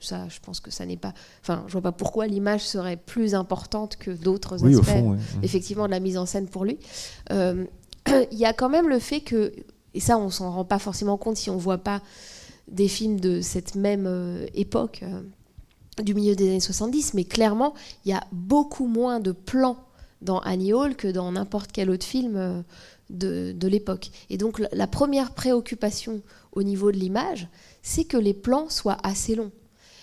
ça, 0.00 0.28
je 0.28 0.38
pense 0.40 0.60
que 0.60 0.70
ça 0.70 0.86
n'est 0.86 0.96
pas. 0.96 1.12
Enfin, 1.42 1.64
je 1.66 1.72
vois 1.72 1.82
pas 1.82 1.92
pourquoi 1.92 2.26
l'image 2.26 2.66
serait 2.66 2.96
plus 2.96 3.34
importante 3.34 3.96
que 3.96 4.10
d'autres 4.12 4.64
aspects, 4.64 5.18
effectivement, 5.42 5.86
de 5.86 5.90
la 5.90 6.00
mise 6.00 6.16
en 6.16 6.26
scène 6.26 6.46
pour 6.46 6.64
lui. 6.64 6.78
Euh, 7.32 7.64
il 8.30 8.38
y 8.38 8.44
a 8.44 8.52
quand 8.52 8.68
même 8.68 8.88
le 8.88 8.98
fait 8.98 9.20
que, 9.20 9.52
et 9.94 10.00
ça, 10.00 10.16
on 10.16 10.30
s'en 10.30 10.52
rend 10.52 10.64
pas 10.64 10.78
forcément 10.78 11.16
compte 11.16 11.36
si 11.36 11.50
on 11.50 11.56
voit 11.56 11.78
pas 11.78 12.00
des 12.68 12.86
films 12.86 13.18
de 13.18 13.40
cette 13.40 13.74
même 13.74 14.06
euh, 14.06 14.46
époque 14.54 15.02
du 16.02 16.14
milieu 16.14 16.34
des 16.34 16.48
années 16.48 16.60
70, 16.60 17.14
mais 17.14 17.24
clairement, 17.24 17.74
il 18.04 18.10
y 18.10 18.14
a 18.14 18.24
beaucoup 18.32 18.86
moins 18.86 19.20
de 19.20 19.32
plans 19.32 19.76
dans 20.22 20.38
Annie 20.40 20.72
Hall 20.72 20.96
que 20.96 21.08
dans 21.08 21.30
n'importe 21.32 21.70
quel 21.72 21.90
autre 21.90 22.04
film 22.04 22.36
euh, 22.36 22.62
de, 23.10 23.68
l'époque. 23.68 24.10
Et 24.30 24.36
donc 24.36 24.60
la 24.72 24.86
première 24.86 25.32
préoccupation 25.32 26.22
au 26.52 26.62
niveau 26.62 26.92
de 26.92 26.96
l'image, 26.96 27.48
c'est 27.82 28.04
que 28.04 28.16
les 28.16 28.34
plans 28.34 28.68
soient 28.68 28.98
assez 29.02 29.34
longs. 29.34 29.52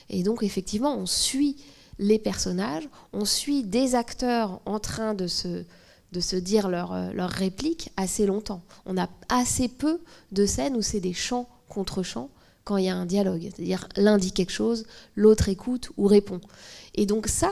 Et 0.09 0.23
donc 0.23 0.43
effectivement, 0.43 0.95
on 0.97 1.05
suit 1.05 1.57
les 1.99 2.19
personnages, 2.19 2.87
on 3.13 3.25
suit 3.25 3.63
des 3.63 3.95
acteurs 3.95 4.61
en 4.65 4.79
train 4.79 5.13
de 5.13 5.27
se, 5.27 5.63
de 6.11 6.19
se 6.19 6.35
dire 6.35 6.69
leur 6.69 6.93
euh, 6.93 7.11
répliques 7.17 7.91
assez 7.97 8.25
longtemps. 8.25 8.61
On 8.85 8.97
a 8.97 9.09
assez 9.29 9.67
peu 9.67 9.99
de 10.31 10.45
scènes 10.45 10.75
où 10.75 10.81
c'est 10.81 10.99
des 10.99 11.13
chants 11.13 11.49
contre 11.67 12.03
chants 12.03 12.29
quand 12.65 12.77
il 12.77 12.85
y 12.85 12.89
a 12.89 12.95
un 12.95 13.05
dialogue. 13.05 13.43
C'est-à-dire 13.43 13.87
l'un 13.95 14.17
dit 14.17 14.33
quelque 14.33 14.51
chose, 14.51 14.85
l'autre 15.15 15.47
écoute 15.47 15.91
ou 15.95 16.07
répond. 16.07 16.41
Et 16.95 17.05
donc 17.05 17.27
ça, 17.27 17.51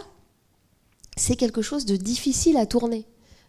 c'est 1.15 1.35
quelque 1.35 1.61
chose 1.61 1.85
de 1.85 1.95
difficile 1.95 2.57
à 2.57 2.65
tourner. 2.65 3.05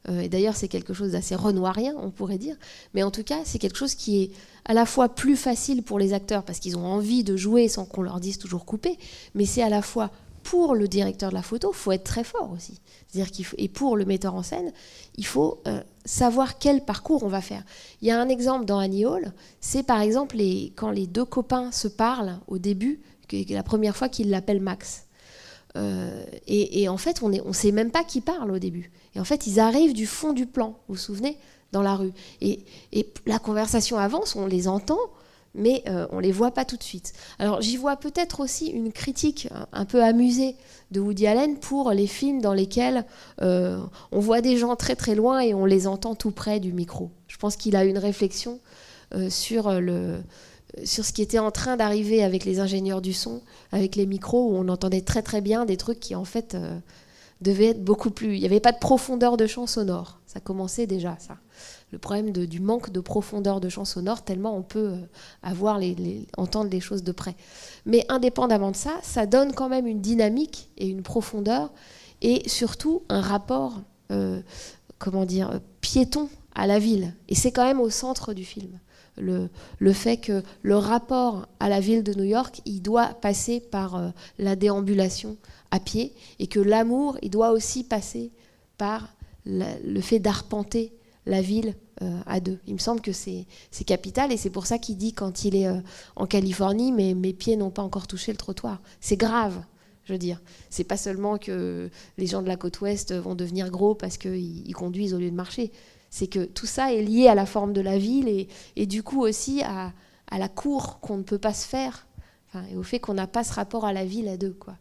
Euh, 0.09 0.21
et 0.21 0.29
d'ailleurs, 0.29 0.55
c'est 0.55 0.69
quelque 0.69 0.93
chose 0.93 1.13
d'assez 1.13 1.35
renoirien, 1.35 1.95
on 1.97 2.11
pourrait 2.11 2.39
dire. 2.39 2.57
Mais 2.93 3.03
en 3.03 3.11
tout 3.11 3.25
cas, 3.25 3.41
c'est 3.45 3.59
quelque 3.59 3.79
chose 3.79 3.95
qui 3.95 4.23
est 4.23 4.31
à 4.67 4.75
la 4.75 4.87
fois 4.87 5.09
plus 5.09 5.37
facile 5.37 5.83
pour 5.83 5.99
les 5.99 6.13
acteurs 6.13 6.45
parce 6.45 6.59
qu'ils 6.59 6.77
ont 6.77 6.87
envie 6.87 7.25
de 7.25 7.37
jouer 7.37 7.69
sans 7.69 7.87
qu'on 7.87 8.03
leur 8.03 8.21
dise 8.21 8.39
toujours 8.39 8.67
couper, 8.67 8.99
mais 9.35 9.47
c'est 9.47 9.63
à 9.63 9.71
la 9.71 9.83
fois 9.83 10.11
pour 10.45 10.75
le 10.75 10.87
directeur 10.87 11.31
de 11.31 11.35
la 11.35 11.43
photo, 11.43 11.73
il 11.73 11.77
faut 11.77 11.91
être 11.91 12.05
très 12.05 12.23
fort 12.23 12.53
aussi. 12.53 12.81
C'est-à-dire 13.09 13.33
qu'il 13.33 13.47
et 13.59 13.69
pour 13.69 13.97
le 13.97 14.05
metteur 14.05 14.35
en 14.35 14.43
scène, 14.43 14.73
il 15.17 15.27
faut 15.27 15.61
euh, 15.67 15.83
savoir 16.05 16.59
quel 16.59 16.85
parcours 16.85 17.25
on 17.25 17.29
va 17.29 17.41
faire. 17.41 17.65
Il 18.03 18.09
y 18.09 18.11
a 18.11 18.21
un 18.21 18.29
exemple 18.29 18.65
dans 18.65 18.79
Annie 18.79 19.07
Hall, 19.07 19.33
c'est 19.61 19.83
par 19.83 20.01
exemple 20.01 20.37
quand 20.77 20.91
les 20.91 21.07
deux 21.07 21.25
copains 21.25 21.73
se 21.73 21.89
parlent 21.89 22.39
au 22.47 22.59
début, 22.59 23.01
la 23.33 23.63
première 23.63 23.97
fois 23.97 24.09
qu'ils 24.09 24.31
l'appellent 24.31 24.61
Max. 24.61 25.07
Euh, 25.77 26.25
et, 26.47 26.89
en 26.89 26.99
fait, 26.99 27.23
on 27.23 27.29
ne 27.31 27.53
sait 27.53 27.73
même 27.73 27.91
pas 27.91 28.05
qui 28.05 28.21
parle 28.21 28.53
au 28.53 28.61
début. 28.61 28.93
Et 29.17 29.21
en 29.21 29.25
fait, 29.25 29.49
ils 29.49 29.59
arrivent 29.59 29.95
du 29.95 30.07
fond 30.07 30.33
du 30.33 30.47
plan, 30.47 30.79
vous 30.87 30.95
vous 30.95 31.01
souvenez, 31.01 31.37
dans 31.73 31.83
la 31.83 31.97
rue. 31.97 32.13
Et 32.41 32.65
la 33.27 33.41
conversation 33.41 33.99
avance, 33.99 34.37
on 34.37 34.47
les 34.47 34.69
entend, 34.69 35.01
mais 35.55 35.83
euh, 35.89 36.07
on 36.11 36.17
ne 36.17 36.23
les 36.23 36.33
voit 36.33 36.51
pas 36.51 36.65
tout 36.65 36.77
de 36.77 36.83
suite. 36.83 37.13
Alors 37.39 37.63
j'y 37.63 37.77
vois 37.77 37.97
peut-être 37.97 38.41
aussi 38.41 38.67
une 38.67 38.93
critique 38.93 39.49
un 39.73 39.85
peu 39.85 40.03
amusée 40.03 40.57
de 40.91 41.01
Woody 41.01 41.27
Allen 41.27 41.59
pour 41.59 41.91
les 41.93 42.07
films 42.07 42.41
dans 42.41 42.53
lesquels 42.53 43.05
euh, 43.41 43.79
on 44.13 44.21
voit 44.21 44.41
des 44.41 44.57
gens 44.57 44.77
très 44.77 44.97
très 44.97 45.15
loin 45.15 45.41
et 45.41 45.55
on 45.55 45.65
les 45.65 45.87
entend 45.87 46.15
tout 46.15 46.31
près 46.31 46.61
du 46.61 46.73
micro. 46.73 47.11
Je 47.29 47.37
pense 47.37 47.57
qu'il 47.57 47.77
a 47.77 47.85
une 47.85 47.99
réflexion 47.99 48.61
euh, 49.15 49.31
sur, 49.31 49.81
le, 49.81 50.21
sur 50.85 51.05
ce 51.05 51.13
qui 51.13 51.23
était 51.23 51.39
en 51.39 51.51
train 51.51 51.77
d'arriver 51.77 52.23
avec 52.23 52.45
les 52.45 52.61
ingénieurs 52.61 53.01
du 53.01 53.13
son, 53.13 53.43
avec 53.73 53.97
les 53.97 54.07
micros, 54.07 54.51
où 54.51 54.57
on 54.57 54.69
entendait 54.69 55.03
très 55.03 55.23
très 55.23 55.41
bien 55.41 55.65
des 55.65 55.77
trucs 55.77 56.01
qui 56.01 56.15
en 56.15 56.25
fait 56.25 56.57
devaient 57.41 57.71
être 57.71 57.85
beaucoup 57.85 58.11
plus... 58.11 58.35
Il 58.35 58.41
n'y 58.41 58.47
avait 58.47 58.61
pas 58.61 58.73
de 58.73 58.79
profondeur 58.79 59.37
de 59.37 59.47
champ 59.47 59.67
sonore. 59.67 60.21
Ça 60.35 60.41
commençait 60.41 60.87
déjà 60.87 61.17
ça 61.19 61.39
le 61.95 61.99
problème 61.99 62.33
du 62.33 62.61
manque 62.61 62.91
de 62.91 63.01
profondeur 63.01 63.61
de 63.61 63.69
champ 63.69 63.85
sonore, 63.85 64.23
tellement 64.23 64.57
on 64.57 64.63
peut 64.63 64.91
euh, 64.95 64.97
avoir 65.43 65.79
les, 65.79 66.27
entendre 66.37 66.69
les 66.69 66.81
choses 66.81 67.05
de 67.05 67.13
près. 67.13 67.37
Mais 67.87 68.05
indépendamment 68.09 68.73
de 68.73 68.77
ça, 68.77 68.99
ça 69.03 69.27
donne 69.27 69.53
quand 69.55 69.69
même 69.69 69.87
une 69.87 70.01
dynamique 70.01 70.69
et 70.77 70.89
une 70.89 71.03
profondeur, 71.03 71.73
et 72.21 72.49
surtout 72.49 73.03
un 73.09 73.21
rapport, 73.21 73.81
euh, 74.11 74.43
comment 74.99 75.25
dire, 75.25 75.61
piéton 75.81 76.29
à 76.55 76.67
la 76.67 76.81
ville. 76.81 77.15
Et 77.29 77.37
c'est 77.37 77.53
quand 77.53 77.65
même 77.65 77.81
au 77.81 77.91
centre 77.91 78.35
du 78.35 78.45
film. 78.45 78.81
le, 79.17 79.49
le, 79.79 79.93
fait 79.93 80.17
que 80.17 80.43
le 80.63 80.77
rapport 80.77 81.47
à 81.61 81.69
la 81.69 81.79
ville 81.79 82.03
de 82.03 82.13
New 82.15 82.25
York, 82.25 82.61
il 82.65 82.83
doit 82.83 83.15
passer 83.15 83.61
par 83.61 83.95
euh, 83.95 84.09
la 84.39 84.57
déambulation 84.57 85.37
à 85.71 85.79
pied 85.79 86.13
et 86.41 86.49
que 86.49 86.59
l'amour, 86.59 87.19
il 87.23 87.31
doit 87.31 87.53
aussi 87.53 87.85
passer 87.85 88.33
par 88.77 89.14
le 89.47 90.01
fait 90.01 90.19
d'arpenter 90.19 90.93
la 91.27 91.41
ville 91.41 91.75
euh, 92.03 92.21
à 92.27 92.41
deux. 92.41 92.59
Il 92.67 92.75
me 92.75 92.79
semble 92.79 93.01
que 93.01 93.13
c'est 93.13 93.47
capital 93.87 94.33
et 94.33 94.37
c'est 94.37 94.51
pour 94.51 94.67
ça 94.67 94.79
qu'il 94.79 94.97
dit 94.97 95.13
quand 95.13 95.45
il 95.45 95.55
est 95.55 95.69
euh, 95.69 95.81
en 96.17 96.27
Californie, 96.27 96.93
mais 96.93 97.15
mes 97.15 97.33
pieds 97.33 97.57
n'ont 97.57 97.71
pas 97.71 97.83
encore 97.83 98.07
touché 98.07 98.33
le 98.33 98.39
trottoir. 98.39 98.81
C'est 99.01 99.17
grave, 99.17 99.63
je 100.05 100.13
veux 100.13 100.19
dire. 100.19 100.41
C'est 100.71 100.85
pas 100.85 100.97
seulement 100.97 101.39
que 101.39 101.91
les 102.19 102.27
gens 102.27 102.43
de 102.43 102.49
la 102.49 102.57
côte 102.57 102.81
ouest 102.81 103.13
vont 103.13 103.35
devenir 103.35 103.71
gros 103.71 103.95
parce 103.95 104.19
qu'ils 104.19 104.75
conduisent 104.75 105.15
au 105.15 105.19
lieu 105.19 105.31
de 105.31 105.37
marcher. 105.37 105.73
C'est 106.11 106.27
que 106.27 106.45
tout 106.45 106.67
ça 106.67 106.93
est 106.93 107.03
lié 107.03 107.29
à 107.29 107.35
la 107.35 107.47
forme 107.47 107.73
de 107.73 107.81
la 107.81 107.99
ville 107.99 108.47
et, 108.77 108.87
du 108.87 109.03
coup 109.03 109.23
aussi 109.23 109.63
à, 109.63 109.93
la 110.37 110.49
cour 110.49 111.01
qu'on 111.01 111.17
ne 111.17 111.23
peut 111.23 111.39
pas 111.39 111.55
se 111.55 111.67
faire 111.67 112.07
et 112.71 112.77
au 112.77 112.83
fait 112.83 113.01
qu'on 113.01 113.15
n'a 113.15 113.27
pas 113.27 113.45
ce 113.45 113.53
rapport 113.53 113.85
à 113.85 113.93
la 113.93 114.05
ville 114.05 114.29
à 114.29 114.37
deux. 114.37 114.53
Quoi. 114.53 114.77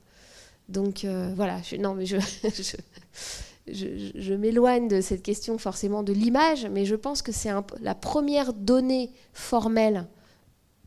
Donc 0.69 1.05
euh, 1.05 1.31
voilà, 1.35 1.61
je, 1.61 1.75
non 1.75 1.93
mais 1.93 2.05
je 2.05 2.17
je, 3.71 4.33
m'éloigne 4.33 4.87
de 4.87 5.01
cette 5.01 5.23
question 5.23 5.57
forcément 5.57 6.03
de 6.03 6.13
l'image, 6.13 6.67
mais 6.69 6.85
je 6.85 6.95
pense 6.95 7.21
que 7.21 7.31
c'est 7.31 7.51
la 7.81 7.95
première 7.95 8.53
donnée 8.53 9.11
formelle 9.31 10.07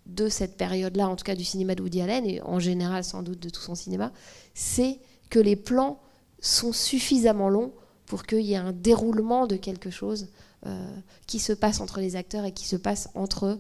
de 0.07 0.29
cette 0.29 0.57
période-là, 0.57 1.09
en 1.09 1.17
tout 1.17 1.25
cas 1.25 1.35
du 1.35 1.45
cinéma 1.45 1.75
de 1.75 1.83
Woody 1.83 2.01
Allen, 2.01 2.27
et 2.27 2.41
en 2.43 2.59
général 2.59 3.03
sans 3.03 3.23
doute 3.23 3.41
de 3.41 3.49
tout 3.49 3.63
son 3.63 3.75
cinéma, 3.75 4.13
c'est 4.55 5.01
que 5.31 5.39
les 5.39 5.57
plans 5.57 6.01
sont 6.41 6.73
suffisamment 6.73 7.49
longs 7.49 7.73
pour 8.05 8.25
qu'il 8.25 8.43
y 8.43 8.53
ait 8.53 8.57
un 8.57 8.73
déroulement 8.73 9.47
de 9.47 9.57
quelque 9.57 9.91
chose 9.91 10.29
euh, 10.67 10.97
qui 11.27 11.39
se 11.39 11.53
passe 11.53 11.81
entre 11.81 12.01
les 12.01 12.15
acteurs 12.15 12.45
et 12.45 12.53
qui 12.53 12.67
se 12.67 12.77
passe 12.77 13.09
entre 13.15 13.59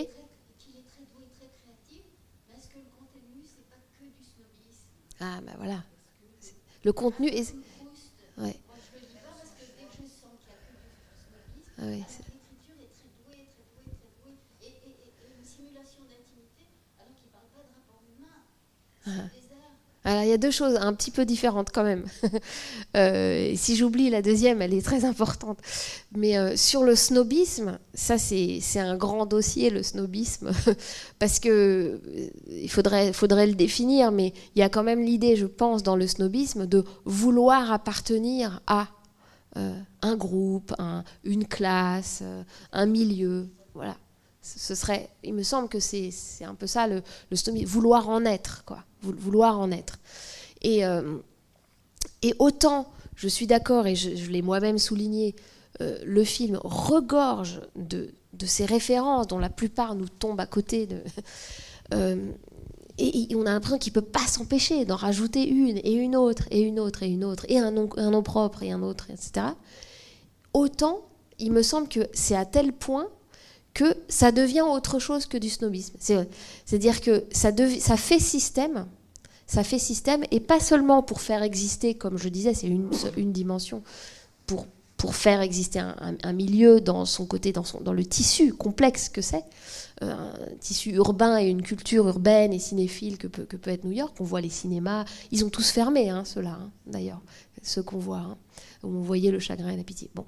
snobisme 4.23 4.87
Ah, 5.19 5.41
ben 5.41 5.53
voilà. 5.57 5.83
Le 6.83 6.93
contenu 6.93 7.27
est. 7.27 7.53
Moi, 7.53 7.63
je 8.37 8.99
le 8.99 9.05
dis 9.07 9.15
pas 9.15 9.35
parce 9.37 9.51
que 9.51 9.65
dès 9.77 9.85
que 9.85 10.03
je 10.03 10.07
sens 10.07 10.31
qu'il 10.39 10.47
y 10.47 10.55
a 10.55 10.59
que 10.63 10.71
du 10.71 10.87
snobisme, 11.19 11.75
ah, 11.77 11.83
oui, 11.87 11.99
l'écriture 11.99 12.79
est 12.79 12.91
très 12.95 13.09
douée, 13.23 13.43
très 13.51 13.63
douée, 13.75 13.91
très 13.99 14.11
douée. 14.23 14.37
Et, 14.61 14.67
et, 14.67 14.95
et, 15.03 15.39
une 15.39 15.45
simulation 15.45 16.01
d'intimité, 16.07 16.63
alors 16.99 17.13
qu'il 17.15 17.27
ne 17.27 17.33
parle 17.35 17.49
pas 17.51 17.63
de 17.67 17.71
rapport 17.75 18.01
humain. 18.07 18.39
Ah. 19.07 20.02
Il 20.21 20.29
y 20.29 20.33
a 20.33 20.37
deux 20.37 20.51
choses 20.51 20.75
un 20.75 20.93
petit 20.93 21.11
peu 21.11 21.25
différentes 21.25 21.71
quand 21.71 21.83
même. 21.83 22.05
euh, 22.97 23.53
si 23.55 23.75
j'oublie 23.75 24.09
la 24.09 24.21
deuxième, 24.21 24.61
elle 24.61 24.73
est 24.73 24.85
très 24.85 25.05
importante. 25.05 25.59
Mais 26.15 26.37
euh, 26.37 26.55
sur 26.55 26.83
le 26.83 26.95
snobisme, 26.95 27.79
ça 27.93 28.17
c'est 28.17 28.61
un 28.79 28.97
grand 28.97 29.25
dossier, 29.25 29.69
le 29.69 29.81
snobisme, 29.83 30.51
parce 31.19 31.39
que 31.39 31.49
euh, 31.49 32.29
il 32.49 32.69
faudrait, 32.69 33.11
le 33.47 33.53
définir, 33.53 34.11
mais 34.11 34.33
il 34.55 34.59
y 34.59 34.63
a 34.63 34.69
quand 34.69 34.83
même 34.83 35.01
l'idée, 35.01 35.35
je 35.35 35.45
pense, 35.45 35.83
dans 35.83 35.95
le 35.95 36.07
snobisme, 36.07 36.65
de 36.65 36.83
vouloir 37.05 37.71
appartenir 37.71 38.61
à 38.67 38.87
un 40.01 40.15
groupe, 40.15 40.73
un, 40.79 41.03
une 41.23 41.45
classe, 41.45 42.23
un 42.71 42.85
milieu. 42.87 43.47
Voilà. 43.75 43.95
Ce 44.43 44.75
serait, 44.75 45.09
il 45.23 45.33
me 45.33 45.43
semble 45.43 45.69
que 45.69 45.79
c'est 45.79 46.11
un 46.41 46.53
peu 46.53 46.67
ça 46.67 46.85
le, 46.85 47.01
le 47.31 47.65
vouloir 47.65 48.09
en 48.09 48.25
être, 48.25 48.65
quoi 48.65 48.83
vouloir 49.11 49.59
en 49.59 49.71
être. 49.71 49.99
Et, 50.61 50.85
euh, 50.85 51.17
et 52.21 52.33
autant, 52.39 52.87
je 53.15 53.27
suis 53.27 53.47
d'accord, 53.47 53.87
et 53.87 53.95
je, 53.95 54.29
l'ai 54.29 54.41
moi-même 54.41 54.77
souligné, 54.77 55.35
euh, 55.81 55.97
le 56.05 56.23
film 56.23 56.59
regorge 56.63 57.61
de, 57.75 58.13
de, 58.33 58.45
ces 58.45 58.65
références 58.65 59.27
dont 59.27 59.39
la 59.39 59.49
plupart 59.49 59.95
nous 59.95 60.07
tombent 60.07 60.39
à 60.39 60.45
côté. 60.45 60.87
De, 60.87 61.01
euh, 61.93 62.31
et, 62.97 63.27
on 63.35 63.45
a 63.45 63.51
l'impression 63.51 63.77
qu'il 63.79 63.91
ne 63.91 63.99
peut 63.99 64.07
pas 64.07 64.27
s'empêcher 64.27 64.85
d'en 64.85 64.95
rajouter 64.95 65.47
une, 65.47 65.77
et 65.77 65.93
une 65.93 66.15
autre, 66.15 66.43
et 66.51 66.61
une 66.61 66.79
autre, 66.79 67.03
et 67.03 67.07
une 67.07 67.23
autre, 67.23 67.45
et 67.49 67.59
un 67.59 67.71
nom, 67.71 67.89
un 67.97 68.11
nom 68.11 68.23
propre, 68.23 68.63
et 68.63 68.71
un 68.71 68.83
autre, 68.83 69.09
etc. 69.09 69.47
Autant, 70.53 71.01
il 71.39 71.51
me 71.51 71.63
semble 71.63 71.87
que 71.87 72.07
c'est 72.13 72.35
à 72.35 72.45
tel 72.45 72.71
point 72.71 73.09
que 73.73 73.95
ça 74.07 74.31
devient 74.31 74.61
autre 74.61 74.99
chose 74.99 75.25
que 75.25 75.37
du 75.37 75.49
snobisme. 75.49 75.95
C'est-à-dire 75.99 77.01
que 77.01 77.25
ça, 77.31 77.51
fait 77.97 78.19
système, 78.19 78.85
ça 79.47 79.63
fait 79.63 79.79
système, 79.79 80.23
et 80.31 80.39
pas 80.39 80.59
seulement 80.59 81.01
pour 81.01 81.21
faire 81.21 81.43
exister, 81.43 81.95
comme 81.95 82.17
je 82.17 82.29
disais, 82.29 82.53
c'est 82.53 82.67
une, 82.67 83.31
dimension, 83.31 83.81
pour, 84.45 84.67
faire 85.15 85.41
exister 85.41 85.79
un, 85.79 86.33
milieu 86.33 86.81
dans 86.81 87.05
son 87.05 87.25
côté, 87.25 87.51
dans, 87.51 87.93
le 87.93 88.05
tissu 88.05 88.53
complexe 88.53 89.09
que 89.09 89.21
c'est, 89.21 89.43
euh, 90.01 90.13
un 90.13 90.55
tissu 90.59 90.91
urbain 90.91 91.39
et 91.39 91.47
une 91.47 91.61
culture 91.61 92.07
urbaine 92.07 92.53
et 92.53 92.59
cinéphile 92.59 93.17
que 93.17 93.27
peut, 93.27 93.45
que 93.45 93.57
peut 93.57 93.71
être 93.71 93.83
New 93.83 93.91
York. 93.91 94.15
On 94.19 94.23
voit 94.23 94.41
les 94.41 94.49
cinémas, 94.49 95.05
ils 95.31 95.43
ont 95.45 95.49
tous 95.49 95.71
fermé, 95.71 96.09
hein, 96.09 96.23
ceux-là, 96.25 96.57
hein, 96.61 96.71
d'ailleurs, 96.85 97.21
ceux 97.63 97.83
qu'on 97.83 97.97
voit, 97.97 98.19
hein, 98.19 98.37
où 98.83 98.87
on 98.87 99.01
voyait 99.01 99.31
le 99.31 99.39
chagrin 99.39 99.69
et 99.69 99.77
la 99.77 99.83
pitié. 99.83 100.09
Bon. 100.13 100.25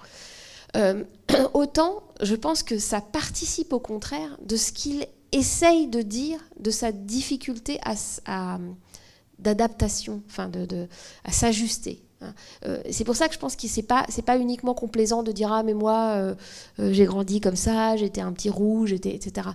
Euh, 0.76 1.04
autant 1.54 2.04
je 2.22 2.36
pense 2.36 2.64
que 2.64 2.80
ça 2.80 3.02
participe 3.02 3.74
au 3.74 3.80
contraire 3.80 4.38
de 4.42 4.56
ce 4.56 4.72
qu'il 4.72 5.06
essaye 5.32 5.88
de 5.88 6.02
dire, 6.02 6.40
de 6.60 6.72
sa 6.72 6.92
difficulté 6.94 7.80
à, 7.84 8.58
d'adaptation, 9.40 10.22
enfin 10.30 10.48
de, 10.48 10.88
à 11.26 11.32
s'ajuster. 11.32 12.02
Hein. 12.22 12.34
Euh, 12.66 12.82
c'est 12.90 13.04
pour 13.04 13.18
ça 13.18 13.28
que 13.28 13.34
je 13.34 13.40
pense 13.40 13.58
que 13.58 13.68
c'est 13.68 13.84
pas 13.84 14.06
c'est 14.08 14.22
pas 14.22 14.38
uniquement 14.38 14.74
complaisant 14.74 15.24
de 15.24 15.34
dire 15.34 15.52
ah 15.52 15.64
mais 15.64 15.74
moi 15.74 16.14
euh, 16.16 16.36
j'ai 16.92 17.04
grandi 17.04 17.42
comme 17.42 17.58
ça, 17.58 17.98
j'étais 17.98 18.22
un 18.22 18.32
petit 18.32 18.50
rouge, 18.50 18.94
etc. 18.94 19.50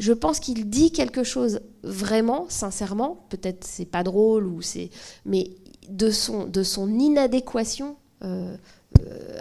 Je 0.00 0.12
pense 0.12 0.40
qu'il 0.40 0.68
dit 0.68 0.90
quelque 0.90 1.22
chose 1.22 1.60
vraiment, 1.84 2.46
sincèrement. 2.48 3.26
Peut-être 3.28 3.64
c'est 3.64 3.84
pas 3.84 4.02
drôle 4.02 4.46
ou 4.46 4.62
c'est, 4.62 4.90
mais 5.24 5.50
de 5.88 6.10
son 6.10 6.44
de 6.46 6.62
son 6.64 6.98
inadéquation 6.98 7.96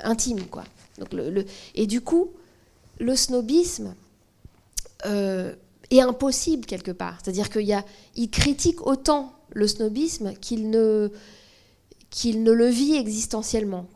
intime 0.04 0.46
quoi 0.46 0.64
et 1.76 1.88
du 1.88 2.02
coup, 2.02 2.32
le 3.00 3.16
snobisme 3.16 3.96
euh, 5.06 5.54
est 5.92 6.02
impossible 6.02 6.66
quelque 6.66 6.92
part. 6.92 7.18
C'est-à-dire 7.24 7.50
qu'il 7.50 8.30
critique 8.30 8.86
autant 8.86 9.34
le 9.52 9.68
snobisme 9.68 10.34
qu'il 10.36 10.70
ne, 10.70 11.10
le 12.12 12.66
vit 12.68 12.96
existentiellement. 12.96 13.88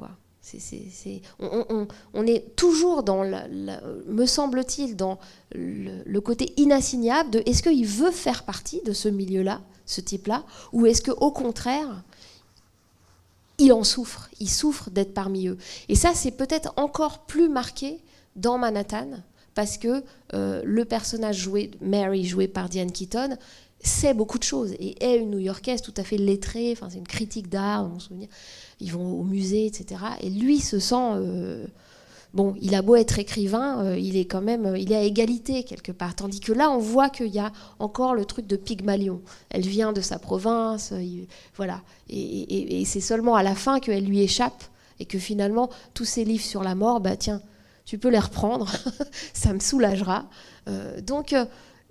On, 1.39 2.27
est 2.27 2.55
toujours 2.55 3.03
me 3.05 4.25
semble-t-il, 4.25 4.95
dans 4.95 5.19
le, 5.53 6.19
côté 6.19 6.53
inassignable 6.57 7.29
de 7.29 7.43
est-ce 7.45 7.63
qu'il 7.63 7.85
veut 7.85 8.11
faire 8.11 8.43
partie 8.43 8.81
de 8.83 8.93
ce 8.93 9.09
milieu-là, 9.09 9.61
ce 9.85 10.01
type-là, 10.01 10.45
ou 10.71 10.85
est-ce 10.85 11.01
qu'au 11.01 11.31
contraire, 11.31 12.03
il 13.63 13.71
en 13.71 13.83
souffre, 13.83 14.29
il 14.41 14.49
souffre 14.49 14.89
d'être 14.89 15.13
parmi 15.13 15.47
eux. 15.47 15.57
Et 15.87 15.95
ça, 15.95 16.11
c'est 16.13 16.31
peut-être 16.31 16.73
encore 16.75 17.25
plus 17.25 17.47
marqué 17.47 17.99
dans 18.35 18.57
Manhattan, 18.57 19.09
parce 19.55 19.77
que 19.77 20.03
euh, 20.33 20.61
le 20.65 20.83
personnage 20.83 21.37
joué, 21.37 21.71
Mary, 21.79 22.25
joué 22.25 22.49
par 22.49 22.67
Diane 22.67 22.91
Keaton, 22.91 23.37
sait 23.79 24.13
beaucoup 24.13 24.37
de 24.37 24.43
choses 24.43 24.73
et 24.73 25.01
est 25.03 25.17
une 25.17 25.31
New-Yorkaise 25.31 25.81
tout 25.81 25.93
à 25.97 26.03
fait 26.03 26.17
lettrée, 26.17 26.71
enfin, 26.71 26.89
c'est 26.89 26.97
une 26.97 27.07
critique 27.07 27.49
d'art. 27.49 27.89
Ils 28.79 28.91
vont 28.91 29.19
au 29.19 29.23
musée, 29.23 29.65
etc. 29.65 30.01
Et 30.21 30.29
lui 30.29 30.59
se 30.59 30.79
sent 30.79 30.95
euh, 30.95 31.65
bon, 32.33 32.55
il 32.61 32.75
a 32.75 32.81
beau 32.81 32.95
être 32.95 33.19
écrivain, 33.19 33.83
euh, 33.83 33.97
il 33.97 34.17
est 34.17 34.25
quand 34.25 34.41
même, 34.41 34.65
euh, 34.65 34.77
il 34.77 34.91
est 34.91 34.95
à 34.95 35.03
égalité 35.03 35.63
quelque 35.63 35.91
part. 35.91 36.15
Tandis 36.15 36.39
que 36.39 36.51
là, 36.51 36.71
on 36.71 36.79
voit 36.79 37.09
qu'il 37.09 37.27
y 37.27 37.39
a 37.39 37.51
encore 37.79 38.15
le 38.15 38.25
truc 38.25 38.47
de 38.47 38.55
Pygmalion. 38.55 39.21
Elle 39.49 39.65
vient 39.65 39.93
de 39.93 40.01
sa 40.01 40.19
province, 40.19 40.91
euh, 40.93 41.25
voilà. 41.55 41.81
Et, 42.09 42.83
c'est 42.85 43.01
seulement 43.01 43.35
à 43.35 43.43
la 43.43 43.55
fin 43.55 43.79
qu'elle 43.79 44.05
lui 44.05 44.21
échappe 44.21 44.63
et 44.99 45.05
que 45.05 45.17
finalement, 45.17 45.69
tous 45.93 46.05
ces 46.05 46.25
livres 46.25 46.43
sur 46.43 46.63
la 46.63 46.75
mort, 46.75 46.99
bah 46.99 47.15
tiens, 47.15 47.41
tu 47.85 47.97
peux 47.97 48.09
les 48.09 48.19
reprendre, 48.19 48.71
ça 49.33 49.53
me 49.53 49.59
soulagera. 49.59 50.25
donc, 51.01 51.35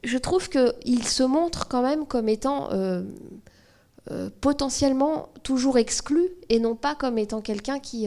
je 0.05 0.19
trouve 0.19 0.49
qu'il 0.49 1.05
se 1.05 1.23
montre 1.23 1.69
quand 1.69 1.83
même 1.83 2.07
comme 2.07 2.29
étant 2.29 2.71
potentiellement 4.41 5.29
toujours 5.43 5.79
exclu 5.79 6.29
et 6.49 6.61
non 6.61 6.77
pas 6.77 6.95
comme 6.95 7.19
étant 7.19 7.41
quelqu'un 7.41 7.81
qui 7.81 8.07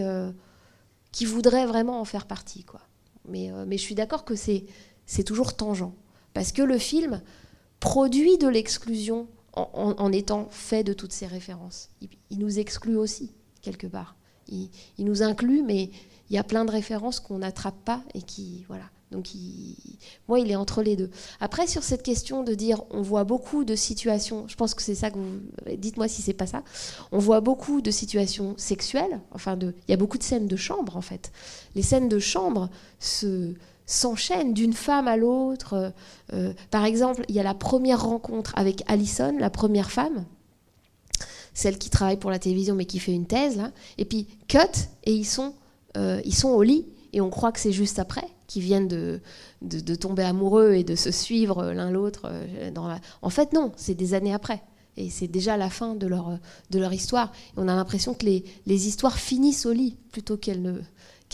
qui 1.15 1.23
voudraient 1.23 1.65
vraiment 1.65 2.01
en 2.01 2.05
faire 2.05 2.27
partie. 2.27 2.65
Quoi. 2.65 2.81
Mais, 3.29 3.49
euh, 3.49 3.63
mais 3.65 3.77
je 3.77 3.83
suis 3.83 3.95
d'accord 3.95 4.25
que 4.25 4.35
c'est, 4.35 4.65
toujours 5.25 5.55
tangent. 5.55 5.89
Parce 6.33 6.51
que 6.51 6.61
le 6.61 6.77
film 6.77 7.21
produit 7.79 8.37
de 8.37 8.49
l'exclusion 8.49 9.29
en, 9.53 10.11
étant 10.11 10.49
fait 10.51 10.83
de 10.83 10.91
toutes 10.91 11.13
ces 11.13 11.25
références. 11.25 11.89
Il, 12.01 12.39
nous 12.39 12.59
exclut 12.59 12.97
aussi, 12.97 13.31
quelque 13.61 13.87
part. 13.87 14.17
Il, 14.49 14.69
il, 14.97 15.05
nous 15.05 15.23
inclut, 15.23 15.63
mais 15.63 15.89
il 16.29 16.35
y 16.35 16.37
a 16.37 16.43
plein 16.43 16.65
de 16.65 16.71
références 16.71 17.21
qu'on 17.21 17.37
n'attrape 17.37 17.79
pas 17.85 18.03
et 18.13 18.21
qui. 18.21 18.65
Voilà. 18.67 18.89
Donc, 19.15 19.29
moi, 20.27 20.39
il 20.39 20.51
est 20.51 20.57
entre 20.57 20.83
les 20.83 20.97
deux. 20.97 21.09
Après, 21.39 21.67
sur 21.67 21.83
cette 21.83 22.03
question 22.03 22.43
de 22.43 22.53
dire, 22.53 22.83
on 22.91 23.01
voit 23.01 23.23
beaucoup 23.23 23.63
de 23.63 23.73
situations, 23.73 24.45
je 24.49 24.55
pense 24.55 24.73
que 24.73 24.81
c'est 24.81 24.93
ça 24.93 25.09
que 25.09 25.17
vous. 25.17 25.39
Dites-moi 25.77 26.09
si 26.09 26.21
c'est 26.21 26.33
pas 26.33 26.47
ça. 26.47 26.63
On 27.13 27.17
voit 27.17 27.39
beaucoup 27.39 27.79
de 27.79 27.91
situations 27.91 28.55
sexuelles. 28.57 29.21
Enfin, 29.31 29.57
il 29.61 29.73
y 29.87 29.93
a 29.93 29.97
beaucoup 29.97 30.17
de 30.17 30.23
scènes 30.23 30.47
de 30.47 30.55
chambre, 30.57 30.97
en 30.97 31.01
fait. 31.01 31.31
Les 31.75 31.81
scènes 31.81 32.09
de 32.09 32.19
chambre 32.19 32.69
se 32.99 33.53
s'enchaînent 33.85 34.53
d'une 34.53 34.73
femme 34.73 35.07
à 35.07 35.15
l'autre. 35.15 35.93
Euh, 36.33 36.53
par 36.71 36.83
exemple, 36.83 37.23
il 37.29 37.35
y 37.35 37.39
a 37.39 37.43
la 37.43 37.53
première 37.53 38.03
rencontre 38.03 38.51
avec 38.57 38.83
Allison, 38.87 39.37
la 39.39 39.51
première 39.51 39.91
femme, 39.91 40.25
celle 41.53 41.77
qui 41.77 41.89
travaille 41.89 42.17
pour 42.17 42.31
la 42.31 42.39
télévision 42.39 42.75
mais 42.75 42.85
qui 42.85 42.99
fait 42.99 43.13
une 43.13 43.27
thèse, 43.27 43.61
et 43.97 44.03
puis 44.03 44.27
cut, 44.49 44.57
et 45.03 45.13
ils 45.13 45.23
sont, 45.23 45.53
euh, 45.95 46.19
ils 46.25 46.35
sont 46.35 46.49
au 46.49 46.63
lit, 46.63 46.87
et 47.13 47.21
on 47.21 47.29
croit 47.29 47.51
que 47.51 47.59
c'est 47.59 47.71
juste 47.71 47.99
après 47.99 48.27
qu'ils 48.47 48.63
viennent 48.63 48.87
de, 48.87 49.21
de, 49.61 49.95
tomber 49.95 50.23
amoureux 50.23 50.73
et 50.73 50.83
de 50.83 50.95
se 50.95 51.11
suivre 51.11 51.71
l'un 51.71 51.91
l'autre. 51.91 52.23
Euh, 52.25 52.69
en 53.21 53.29
fait, 53.29 53.53
non, 53.53 53.71
c'est 53.75 53.95
des 53.95 54.13
années 54.13 54.33
après. 54.33 54.63
Et 54.97 55.09
c'est 55.09 55.27
déjà 55.27 55.57
la 55.57 55.69
fin 55.69 55.95
de 55.95 56.07
leur, 56.07 56.39
de 56.69 56.79
leur 56.79 56.93
histoire. 56.93 57.31
Et 57.49 57.57
on 57.57 57.67
a 57.67 57.75
l'impression 57.75 58.13
que 58.13 58.25
les, 58.25 58.45
les, 58.65 58.87
histoires 58.87 59.17
finissent 59.17 59.65
au 59.65 59.73
lit 59.73 59.97
plutôt 60.11 60.37
qu'elles 60.37 60.83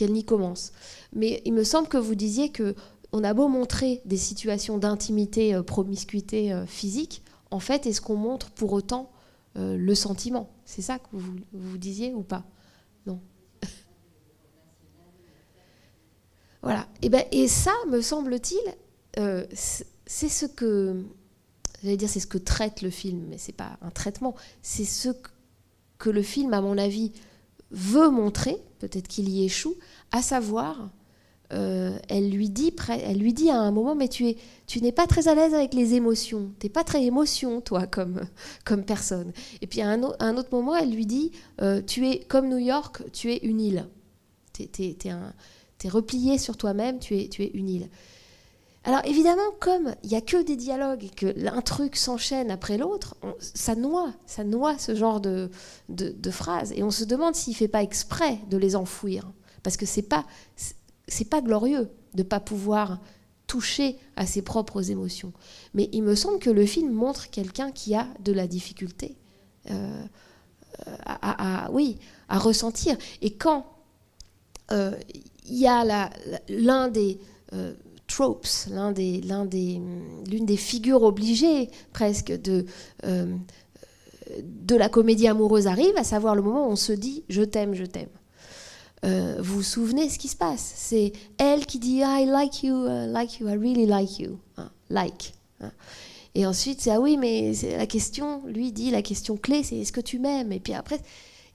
n'y 0.01 0.23
commencent. 0.23 0.71
Mais 1.13 1.41
il 1.45 1.53
me 1.53 1.63
semble 1.63 1.87
que 1.87 1.97
vous 1.97 2.15
disiez 2.15 2.49
que 2.49 2.75
on 3.13 3.23
a 3.23 3.33
beau 3.33 3.49
montrer 3.49 4.01
des 4.05 4.17
situations 4.17 4.77
d'intimité, 4.77 5.53
euh, 5.53 5.63
promiscuité 5.63 6.53
euh, 6.53 6.65
physique, 6.65 7.23
en 7.51 7.59
fait, 7.59 7.85
est-ce 7.85 7.99
qu'on 7.99 8.15
montre 8.15 8.49
pour 8.51 8.71
autant 8.71 9.11
le 9.55 9.93
sentiment? 9.95 10.49
C'est 10.63 10.81
ça 10.81 10.97
que 10.97 11.07
vous, 11.11 11.33
vous 11.51 11.77
disiez 11.77 12.13
ou 12.13 12.21
pas? 12.23 12.45
Non. 13.05 13.19
Voilà. 16.61 16.87
Et, 17.01 17.09
ben, 17.09 17.23
et 17.31 17.47
ça, 17.47 17.73
me 17.89 18.01
semble-t-il, 18.01 18.59
euh, 19.19 19.45
c'est 19.53 20.29
ce 20.29 20.45
que. 20.45 21.03
J'allais 21.81 21.97
dire, 21.97 22.09
c'est 22.09 22.19
ce 22.19 22.27
que 22.27 22.37
traite 22.37 22.83
le 22.83 22.91
film, 22.91 23.25
mais 23.29 23.39
c'est 23.39 23.55
pas 23.55 23.77
un 23.81 23.89
traitement. 23.89 24.35
C'est 24.61 24.85
ce 24.85 25.09
que 25.97 26.09
le 26.09 26.21
film, 26.21 26.53
à 26.53 26.61
mon 26.61 26.77
avis, 26.77 27.11
veut 27.71 28.09
montrer, 28.09 28.57
peut-être 28.79 29.07
qu'il 29.07 29.29
y 29.29 29.43
échoue, 29.43 29.75
à 30.11 30.21
savoir, 30.21 30.91
euh, 31.53 31.97
elle, 32.07 32.29
lui 32.29 32.49
dit, 32.49 32.73
elle 32.89 33.17
lui 33.17 33.33
dit 33.33 33.49
à 33.49 33.57
un 33.57 33.71
moment, 33.71 33.95
mais 33.95 34.07
tu, 34.07 34.27
es, 34.27 34.37
tu 34.67 34.81
n'es 34.81 34.91
pas 34.91 35.07
très 35.07 35.27
à 35.27 35.35
l'aise 35.35 35.53
avec 35.53 35.73
les 35.73 35.95
émotions, 35.95 36.51
tu 36.59 36.65
n'es 36.65 36.69
pas 36.69 36.83
très 36.83 37.03
émotion, 37.03 37.61
toi, 37.61 37.87
comme, 37.87 38.21
comme 38.65 38.83
personne. 38.83 39.33
Et 39.61 39.67
puis 39.67 39.81
à 39.81 39.89
un, 39.89 40.01
autre 40.03 40.49
moment, 40.51 40.75
elle 40.75 40.93
lui 40.93 41.05
dit, 41.05 41.31
euh, 41.61 41.81
tu 41.81 42.07
es 42.07 42.19
comme 42.19 42.47
New 42.47 42.57
York, 42.57 43.03
tu 43.11 43.31
es 43.31 43.37
une 43.37 43.59
île. 43.59 43.87
Tu 44.53 44.63
es, 44.63 45.09
un 45.09 45.33
tu 45.81 45.87
es 45.87 45.89
replié 45.89 46.37
sur 46.37 46.57
toi-même, 46.57 46.99
tu 46.99 47.17
es, 47.17 47.27
tu 47.27 47.41
es 47.41 47.51
une 47.55 47.67
île. 47.67 47.89
Alors 48.83 49.01
évidemment, 49.05 49.41
comme 49.59 49.95
il 50.03 50.09
n'y 50.09 50.15
a 50.15 50.21
que 50.21 50.41
des 50.43 50.55
dialogues 50.55 51.03
et 51.03 51.09
que 51.09 51.33
l'un 51.35 51.61
truc 51.61 51.95
s'enchaîne 51.95 52.51
après 52.51 52.77
l'autre, 52.77 53.15
ça 53.39 53.75
noie, 53.75 54.13
ça 54.25 54.43
noie 54.43 54.77
ce 54.77 54.95
genre 54.95 55.21
de, 55.21 55.49
de, 55.89 56.31
phrases. 56.31 56.71
Et 56.75 56.83
on 56.83 56.91
se 56.91 57.03
demande 57.03 57.35
s'il 57.35 57.53
ne 57.53 57.57
fait 57.57 57.67
pas 57.67 57.83
exprès 57.83 58.39
de 58.49 58.57
les 58.57 58.75
enfouir. 58.75 59.31
Parce 59.63 59.77
que 59.77 59.85
c'est 59.85 60.01
pas, 60.01 60.25
c'est 61.07 61.29
pas 61.29 61.41
glorieux 61.41 61.89
de 62.13 62.23
ne 62.23 62.27
pas 62.27 62.39
pouvoir 62.39 62.99
toucher 63.45 63.97
à 64.15 64.25
ses 64.25 64.41
propres 64.41 64.89
émotions. 64.89 65.33
Mais 65.73 65.89
il 65.93 66.03
me 66.03 66.15
semble 66.15 66.39
que 66.39 66.49
le 66.49 66.65
film 66.65 66.91
montre 66.91 67.29
quelqu'un 67.29 67.71
qui 67.71 67.93
a 67.95 68.07
de 68.19 68.31
la 68.31 68.47
difficulté 68.47 69.15
euh, 69.69 70.03
à, 71.05 71.69
oui, 71.71 71.99
à 72.29 72.39
ressentir. 72.39 72.97
Et 73.21 73.33
quand 73.33 73.65
euh, 74.71 74.95
il 75.51 75.59
y 75.59 75.67
a 75.67 76.09
l'un 76.47 76.87
des 76.87 77.19
euh, 77.53 77.73
tropes, 78.07 78.47
des, 78.95 79.21
l'une 80.29 80.45
des 80.45 80.57
figures 80.57 81.03
obligées 81.03 81.69
presque 81.91 82.31
de, 82.31 82.65
euh, 83.05 83.35
de 84.39 84.75
la 84.75 84.87
comédie 84.87 85.27
amoureuse 85.27 85.67
arrive, 85.67 85.95
à 85.97 86.05
savoir 86.05 86.35
le 86.35 86.41
moment 86.41 86.67
où 86.67 86.71
on 86.71 86.75
se 86.77 86.93
dit 86.93 87.23
je 87.29 87.43
t'aime, 87.43 87.75
je 87.75 87.85
t'aime. 87.85 88.09
Euh, 89.03 89.37
vous 89.39 89.55
vous 89.55 89.63
souvenez 89.63 90.09
ce 90.09 90.17
qui 90.17 90.29
se 90.29 90.37
passe? 90.37 90.71
C'est 90.75 91.11
elle 91.37 91.65
qui 91.65 91.79
dit 91.79 92.01
I 92.03 92.25
like 92.25 92.63
you, 92.63 92.85
like 93.07 93.39
you, 93.39 93.49
I 93.49 93.57
really 93.57 93.85
like 93.85 94.19
you, 94.19 94.39
hein, 94.57 94.71
like. 94.89 95.33
Hein. 95.59 95.71
Et 96.33 96.45
ensuite 96.45 96.79
c'est 96.79 96.91
ah 96.91 97.01
oui 97.01 97.17
mais 97.17 97.51
la 97.77 97.87
question, 97.87 98.41
lui 98.45 98.71
dit 98.71 98.89
la 98.89 99.01
question 99.01 99.35
clé 99.35 99.63
c'est 99.63 99.79
est-ce 99.79 99.91
que 99.91 99.99
tu 99.99 100.17
m'aimes? 100.17 100.53
Et 100.53 100.61
puis 100.61 100.73
après 100.73 101.01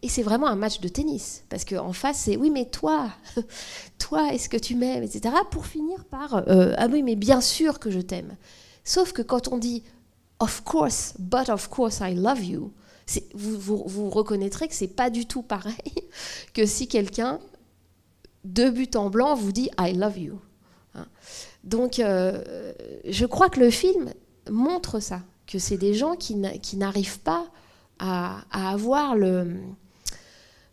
et 0.02 0.08
c'est 0.08 0.22
vraiment 0.22 0.46
un 0.46 0.56
match 0.56 0.80
de 0.80 0.88
tennis. 0.88 1.44
Parce 1.48 1.64
qu'en 1.64 1.92
face, 1.92 2.18
c'est 2.18 2.36
oui, 2.36 2.50
mais 2.50 2.66
toi, 2.66 3.10
toi, 3.98 4.32
est-ce 4.32 4.48
que 4.48 4.56
tu 4.56 4.74
m'aimes, 4.74 5.02
etc. 5.02 5.34
Pour 5.50 5.66
finir 5.66 6.04
par 6.04 6.48
euh, 6.48 6.74
ah 6.76 6.86
oui, 6.90 7.02
mais 7.02 7.16
bien 7.16 7.40
sûr 7.40 7.78
que 7.78 7.90
je 7.90 8.00
t'aime. 8.00 8.36
Sauf 8.84 9.12
que 9.12 9.22
quand 9.22 9.48
on 9.48 9.58
dit 9.58 9.82
of 10.38 10.62
course, 10.64 11.14
but 11.18 11.48
of 11.48 11.68
course 11.68 12.00
I 12.00 12.14
love 12.14 12.44
you, 12.44 12.72
vous, 13.34 13.82
vous, 13.86 14.10
reconnaîtrez 14.10 14.68
que 14.68 14.74
c'est 14.74 14.88
pas 14.88 15.10
du 15.10 15.26
tout 15.26 15.42
pareil 15.42 15.94
que 16.54 16.66
si 16.66 16.88
quelqu'un, 16.88 17.40
de 18.44 18.68
but 18.68 18.96
en 18.96 19.10
blanc, 19.10 19.34
vous 19.34 19.52
dit 19.52 19.70
I 19.78 19.92
love 19.92 20.18
you. 20.18 20.40
Hein. 20.94 21.06
Donc, 21.64 21.98
euh, 21.98 22.72
je 23.04 23.26
crois 23.26 23.48
que 23.48 23.60
le 23.60 23.70
film 23.70 24.12
montre 24.50 25.00
ça, 25.00 25.22
que 25.46 25.58
c'est 25.58 25.78
des 25.78 25.94
gens 25.94 26.16
qui 26.16 26.36
n'arrivent 26.76 27.20
pas 27.20 27.46
à, 27.98 28.42
à 28.50 28.70
avoir 28.70 29.16
le, 29.16 29.56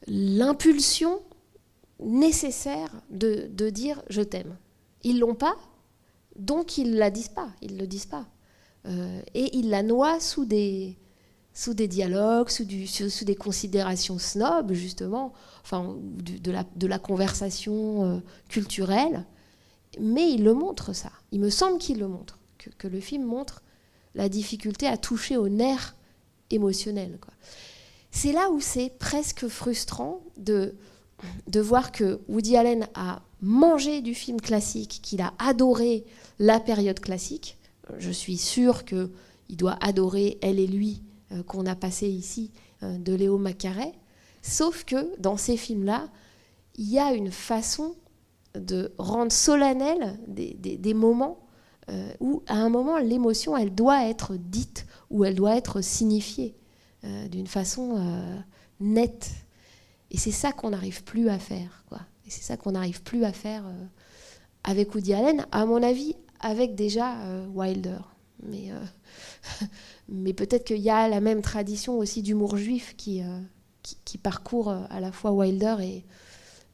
l'impulsion 0.08 1.22
nécessaire 1.99 2.89
de, 3.10 3.47
dire 3.70 4.01
je 4.10 4.22
t'aime. 4.22 4.58
Ils 5.04 5.20
l'ont 5.20 5.36
pas, 5.36 5.56
donc 6.36 6.78
ils 6.78 6.95
la 6.95 7.10
disent 7.10 7.30
pas, 7.30 7.49
ils 7.62 7.78
le 7.78 7.88
disent 7.88 8.06
pas. 8.06 8.28
Euh, 8.86 9.22
et 9.34 9.56
ils 9.56 9.70
la 9.70 9.84
noient 9.84 10.20
sous 10.20 10.45
des, 10.45 10.97
sous 11.54 11.74
des 11.74 11.88
dialogues, 11.88 12.49
sous, 12.49 12.66
du, 12.66 12.88
sous, 12.88 13.26
des 13.26 13.36
considérations 13.36 14.20
snob, 14.20 14.74
justement, 14.74 15.34
enfin, 15.64 15.95
de, 16.01 16.51
la, 16.51 16.66
de 16.76 16.88
la 16.88 16.99
conversation 16.99 18.06
euh, 18.06 18.20
culturelle. 18.49 19.26
Mais 19.99 20.32
il 20.32 20.43
le 20.43 20.54
montre, 20.54 20.93
ça. 20.93 21.12
Il 21.32 21.39
me 21.39 21.49
semble 21.49 21.78
qu'il 21.78 21.99
le 21.99 22.08
montre, 22.08 22.39
que, 22.58 22.70
que, 22.72 22.88
le 22.88 22.99
film 22.99 23.24
montre 23.24 23.62
la 24.16 24.28
difficulté 24.28 24.88
à 24.88 24.97
toucher 24.97 25.38
au 25.38 25.47
nerf 25.47 25.95
émotionnel. 26.49 27.20
Quoi 27.22 27.34
c'est 28.14 28.32
là 28.32 28.51
où 28.51 28.61
c'est 28.61 28.91
presque 28.99 29.47
frustrant 29.47 30.22
de, 30.38 30.76
de 31.47 31.59
voir 31.59 31.91
que 31.91 32.22
Woody 32.30 32.55
Allen 32.55 32.88
a 32.93 33.24
mangé 33.41 34.01
du 34.01 34.14
film 34.14 34.39
classique, 34.39 34.99
qu'il 35.01 35.20
a 35.20 35.34
adoré 35.39 36.05
la 36.39 36.59
période 36.59 36.99
classique. 36.99 37.57
Je 37.97 38.11
suis 38.11 38.38
sûre 38.38 38.86
qu'il 38.86 39.09
doit 39.49 39.78
adorer 39.82 40.38
Elle 40.41 40.59
et 40.59 40.68
lui 40.68 41.01
euh, 41.32 41.41
qu'on 41.43 41.66
a 41.66 41.76
passé 41.76 42.07
ici 42.07 42.51
euh, 42.84 42.97
de 42.99 43.14
Léo 43.14 43.39
Macaret. 43.39 43.93
Sauf 44.43 44.86
que 44.86 45.20
dans 45.20 45.36
ces 45.36 45.57
films-là, 45.57 46.07
il 46.76 46.89
y 46.89 46.99
a 46.99 47.14
une 47.14 47.32
façon 47.32 47.95
de 48.55 48.93
rendre 48.99 49.32
solennel 49.32 50.20
des, 50.28 50.93
moments 50.93 51.39
euh, 51.89 52.14
où, 52.20 52.43
à 52.45 52.57
un 52.57 52.70
moment, 52.70 52.99
l'émotion, 52.99 53.57
elle 53.57 53.74
doit 53.74 54.07
être 54.07 54.36
dite 54.36 54.86
ou 55.09 55.26
elle 55.26 55.36
doit 55.36 55.55
être 55.55 55.82
signifiée. 55.82 56.55
Euh, 57.06 57.28
d'une 57.28 57.47
façon 57.47 57.97
euh, 57.97 58.38
nette. 58.80 59.30
Et 60.10 60.18
c'est 60.18 60.32
ça 60.32 60.54
qu'on 60.54 60.70
n'arrive 60.70 61.04
plus 61.04 61.28
à 61.28 61.38
faire. 61.38 61.84
Quoi. 61.89 61.99
Et 62.26 62.30
c'est 62.30 62.43
ça 62.43 62.56
qu'on 62.56 62.72
n'arrive 62.72 63.04
plus 63.04 63.26
à 63.26 63.34
faire 63.34 63.66
euh, 63.68 63.86
avec 64.64 64.95
Woody 64.95 65.14
Allen, 65.14 65.45
à 65.51 65.66
mon 65.66 65.84
avis, 65.84 66.16
avec 66.39 66.76
déjà 66.76 67.16
Wilder. 67.54 67.99
Mais, 68.41 68.72
mais 70.08 70.34
peut-être 70.34 70.64
qu'il 70.66 70.78
y 70.78 70.89
a 70.89 71.10
la 71.10 71.20
même 71.20 71.41
tradition 71.41 71.97
aussi 71.97 72.22
d'humour 72.22 72.56
juif 72.56 72.95
qui, 72.95 73.22
qui, 74.06 74.18
parcourt 74.18 74.70
à 74.70 74.99
la 75.01 75.12
fois 75.12 75.32
Wilder 75.32 75.78
et, 75.82 76.06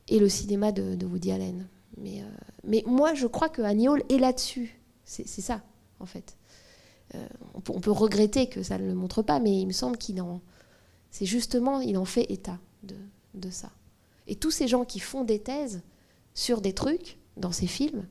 et 0.07 0.19
le 0.19 0.29
cinéma 0.29 0.71
de, 0.71 1.03
Woody 1.05 1.31
Allen. 1.31 1.67
Mais, 1.97 2.23
mais 2.63 2.83
moi, 2.85 3.15
je 3.15 3.25
crois 3.25 3.49
que 3.49 3.61
Hall 3.61 4.03
est 4.09 4.17
là-dessus. 4.17 4.79
C'est 5.05 5.25
ça, 5.25 5.61
en 5.99 6.05
fait. 6.05 6.37
Euh, 7.15 7.27
on, 7.53 7.61
peut, 7.61 7.91
regretter 7.91 8.47
que 8.47 8.61
ça 8.61 8.77
ne 8.77 8.85
le 8.85 8.93
montre 8.93 9.21
pas, 9.21 9.39
mais 9.39 9.59
il 9.59 9.65
me 9.65 9.73
semble 9.73 9.97
qu'il 9.97 10.21
en, 10.21 10.41
c'est 11.09 11.25
justement, 11.25 11.81
il 11.81 11.97
en 11.97 12.05
fait 12.05 12.31
état 12.31 12.59
de, 12.83 13.49
ça. 13.49 13.71
Et 14.27 14.35
tous 14.35 14.51
ces 14.51 14.67
gens 14.67 14.85
qui 14.85 14.99
font 14.99 15.23
des 15.23 15.39
thèses 15.39 15.81
sur 16.35 16.61
des 16.61 16.73
trucs 16.73 17.17
dans 17.37 17.51
ces 17.51 17.67
films, 17.67 18.05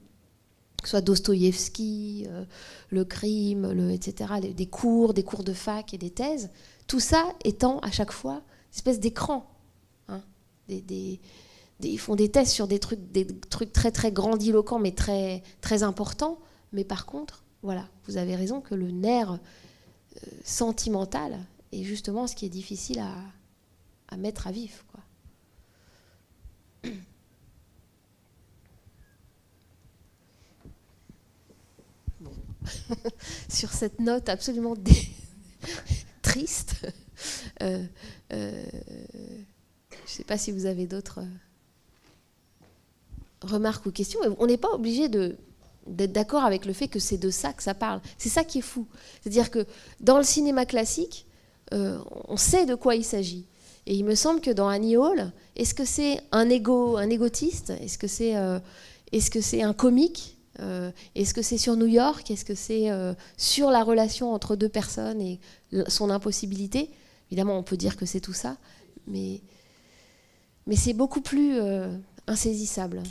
que 0.83 0.89
ce 0.89 0.91
soit 0.91 1.01
Dostoïevski, 1.01 2.25
euh, 2.29 2.45
le 2.91 3.05
crime, 3.05 3.91
etc., 3.91 4.35
des 4.55 4.67
cours, 4.67 5.15
des 5.15 5.23
cours 5.23 5.45
de 5.45 5.53
fac 5.53 5.95
et 5.95 5.99
des 5.99 6.11
thèses, 6.11 6.51
tout 6.87 7.01
ça 7.01 7.25
étant 7.45 7.79
à 7.81 7.91
chaque 7.91 8.13
fois 8.13 8.43
une 8.73 8.77
espèce 8.77 8.99
d'écran. 8.99 9.49
Hein, 10.09 10.23
ils 10.69 11.99
font 11.99 12.17
des 12.17 12.31
thèses 12.31 12.51
sur 12.51 12.67
des 12.67 12.79
trucs, 12.79 13.13
des 13.13 13.27
trucs 13.27 13.73
très 13.73 13.93
très 13.93 14.11
grandiloquents 14.11 14.79
mais 14.79 14.93
très, 14.93 15.43
très 15.61 15.83
importants, 15.83 16.39
mais 16.73 16.85
par 16.85 17.07
contre, 17.07 17.45
voilà, 17.63 17.89
vous 18.07 18.17
avez 18.17 18.37
raison 18.37 18.61
que 18.61 18.75
le 18.75 18.91
nerf 18.91 19.33
euh, 19.33 19.39
sentimental 20.45 21.39
est 21.73 21.83
justement 21.83 22.27
ce 22.27 22.35
qui 22.35 22.47
est 22.47 22.51
difficile 22.51 23.01
à, 23.01 24.17
mettre 24.17 24.47
à 24.47 24.53
vif. 24.53 24.85
Quoi. 24.91 25.01
sur 33.49 33.71
cette 33.73 34.01
note 34.01 34.29
absolument 34.29 34.75
triste. 36.23 36.87
Euh, 37.63 37.85
euh, 38.33 38.65
je 39.91 40.03
ne 40.03 40.07
sais 40.07 40.25
pas 40.25 40.39
si 40.39 40.53
vous 40.53 40.67
avez 40.67 40.87
d'autres 40.87 41.25
remarques 43.43 43.85
ou 43.87 43.91
questions. 43.91 44.21
On 44.39 44.47
n'est 44.47 44.57
pas 44.57 44.71
obligé 44.71 45.09
d'être 45.89 46.13
d'accord 46.13 46.45
avec 46.45 46.65
le 46.65 46.73
fait 46.73 46.89
que 46.89 46.99
c'est 46.99 47.19
de 47.19 47.31
ça 47.31 47.53
que 47.53 47.63
ça 47.63 47.75
parle. 47.75 48.01
C'est 48.19 48.29
ça 48.29 48.45
qui 48.45 48.59
est 48.59 48.63
fou. 48.63 48.87
C'est-à-dire 49.21 49.51
que 49.51 49.67
dans 50.01 50.19
le 50.19 50.25
cinéma 50.25 50.67
classique, 50.67 51.27
on 51.71 52.37
sait 52.37 52.65
de 52.65 52.75
quoi 52.75 52.95
il 52.95 53.05
s'agit. 53.05 53.47
Et 53.87 53.95
il 53.95 54.05
me 54.05 54.15
semble 54.15 54.41
que 54.41 54.51
dans 54.51 54.69
Annie 54.69 54.97
Hall, 54.97 55.33
est-ce 55.57 55.75
que 55.75 55.85
c'est 55.85 56.21
un, 56.33 56.49
égo, 56.49 56.97
un 56.97 57.11
égotiste? 57.11 57.71
Est-ce 57.83 57.99
que 57.99 58.07
c'est 58.07 58.35
est 59.13 59.19
-ce 59.19 59.41
c'est 59.41 59.63
un 59.63 59.75
comique? 59.75 60.39
Euh, 60.61 60.91
est-ce 61.15 61.35
que 61.35 61.43
c'est 61.43 61.59
sur 61.59 61.77
New 61.77 61.87
York? 61.87 62.31
Est-ce 62.31 62.45
que 62.45 62.55
c'est 62.55 62.91
euh, 62.91 63.15
sur 63.37 63.71
la 63.71 63.85
relation 63.85 64.33
entre 64.33 64.57
deux 64.57 64.69
personnes 64.69 65.21
et 65.21 65.41
son 65.89 66.11
impossibilité? 66.11 66.91
Évidemment, 67.31 67.59
on 67.59 67.63
peut 67.63 67.77
dire 67.77 67.97
que 67.97 68.07
c'est 68.07 68.21
tout 68.21 68.33
ça, 68.33 68.57
mais, 69.07 69.41
mais 70.67 70.77
c'est 70.77 70.95
beaucoup 70.95 71.21
plus 71.21 71.59
euh, 71.59 71.95
insaisissable. 72.27 73.03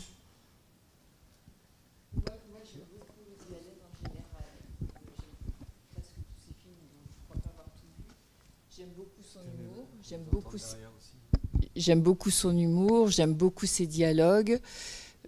J'aime 11.76 12.02
beaucoup 12.02 12.32
son 12.32 12.58
humour, 12.58 13.10
j'aime 13.10 13.34
beaucoup 13.34 13.66
ses 13.66 13.86
dialogues. 13.86 14.60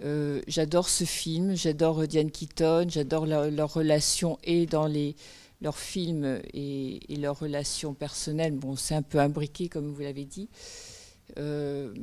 Euh, 0.01 0.41
j'adore 0.47 0.89
ce 0.89 1.03
film, 1.03 1.55
j'adore 1.55 2.07
Diane 2.07 2.31
Keaton, 2.31 2.87
j'adore 2.87 3.25
leur, 3.25 3.73
relation 3.73 4.39
et 4.43 4.65
dans 4.65 4.87
les, 4.87 5.15
leurs 5.61 5.77
films 5.77 6.41
et, 6.53 6.99
leurs 7.17 7.37
relations 7.37 7.93
personnelles. 7.93 8.53
Bon, 8.53 8.75
c'est 8.75 8.95
un 8.95 9.01
peu 9.01 9.19
imbriqué, 9.19 9.69
comme 9.69 9.91
vous 9.91 10.01
l'avez 10.01 10.25
dit. 10.25 10.49
Euh, 11.37 11.93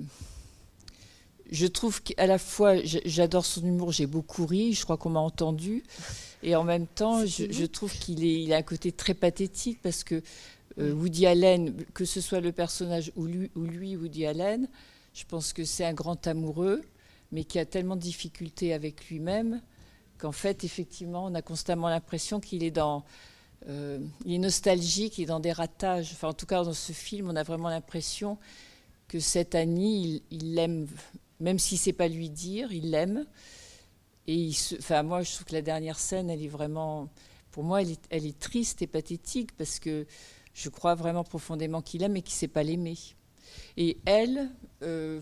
je 1.51 1.67
trouve 1.67 2.03
qu'à 2.03 2.27
la 2.27 2.39
fois, 2.39 2.77
j'adore 2.85 3.47
son 3.47 3.65
humour, 3.65 3.93
j'ai 3.93 4.07
beaucoup 4.07 4.47
ri, 4.47 4.73
je 4.73 4.85
crois 4.85 4.97
qu'on 4.97 5.11
m'a 5.11 5.21
entendu. 5.21 5.85
Et 6.43 6.57
en 6.57 6.65
même 6.65 6.87
temps, 6.87 7.25
je, 7.25 7.65
trouve 7.67 7.93
qu'il 7.93 8.25
il 8.25 8.53
a 8.53 8.57
un 8.57 8.63
côté 8.63 8.93
très 8.93 9.15
pathétique 9.15 9.81
parce 9.83 10.05
que 10.05 10.23
euh, 10.79 10.93
Woody 10.93 11.27
Allen, 11.27 11.75
que 11.95 12.05
ce 12.05 12.21
soit 12.21 12.41
le 12.41 12.53
personnage 12.53 13.13
ou 13.17 13.27
lui, 13.27 13.51
ou 13.55 13.63
lui 13.63 13.97
Woody 13.97 14.27
Allen, 14.27 14.69
je 15.15 15.25
pense 15.25 15.53
que 15.53 15.65
c'est 15.65 15.85
un 15.85 15.95
grand 15.95 16.27
amoureux 16.27 16.83
mais 17.33 17.45
qui 17.45 17.59
a 17.59 17.65
tellement 17.65 17.97
de 17.97 18.01
difficultés 18.01 18.73
avec 18.73 19.09
lui-même 19.09 19.61
qu'en 20.19 20.33
fait, 20.33 20.65
effectivement, 20.65 21.25
on 21.27 21.35
a 21.35 21.43
constamment 21.43 21.89
l'impression 21.89 22.41
qu'il 22.41 22.63
est 22.63 22.71
dans. 22.71 23.05
Euh, 23.69 23.99
il 24.25 24.35
est 24.35 24.39
nostalgique, 24.39 25.19
il 25.19 25.25
est 25.25 25.27
dans 25.27 25.41
des 25.41 25.53
ratages. 25.53 26.11
Enfin, 26.13 26.29
en 26.29 26.35
tout 26.35 26.47
cas, 26.47 26.63
dans 26.63 26.73
ce 26.73 26.93
film, 26.93 27.29
on 27.29 27.37
a 27.37 27.43
vraiment 27.43 27.69
l'impression 27.69 28.39
que 29.09 29.21
cette 29.21 29.55
Annie, 29.55 30.23
il 30.31 30.55
l'aime, 30.55 30.87
même 31.41 31.59
si 31.59 31.76
c'est 31.76 31.93
pas 31.93 32.09
lui 32.09 32.30
dire, 32.30 32.72
il 32.72 32.91
l'aime. 32.91 33.26
Et 34.26 34.51
enfin, 34.78 35.03
moi, 35.03 35.22
je 35.22 35.32
trouve 35.32 35.47
que 35.47 35.53
la 35.53 35.62
dernière 35.62 35.99
scène, 35.99 36.30
elle 36.30 36.43
est 36.43 36.49
vraiment, 36.49 37.09
pour 37.51 37.62
moi, 37.64 37.82
elle 37.82 38.26
est, 38.26 38.39
triste 38.39 38.82
et 38.82 38.87
pathétique 38.87 39.57
parce 39.57 39.78
que 39.78 40.07
je 40.55 40.68
crois 40.68 40.95
vraiment 40.95 41.24
profondément 41.24 41.82
qu'il 41.82 42.03
aime 42.03 42.16
et 42.16 42.22
qu'il 42.22 42.34
ne 42.34 42.39
sait 42.39 42.49
pas 42.49 42.62
l'aimer. 42.62 42.97
Et 43.76 43.99
elle, 44.05 44.51
euh, 44.82 45.20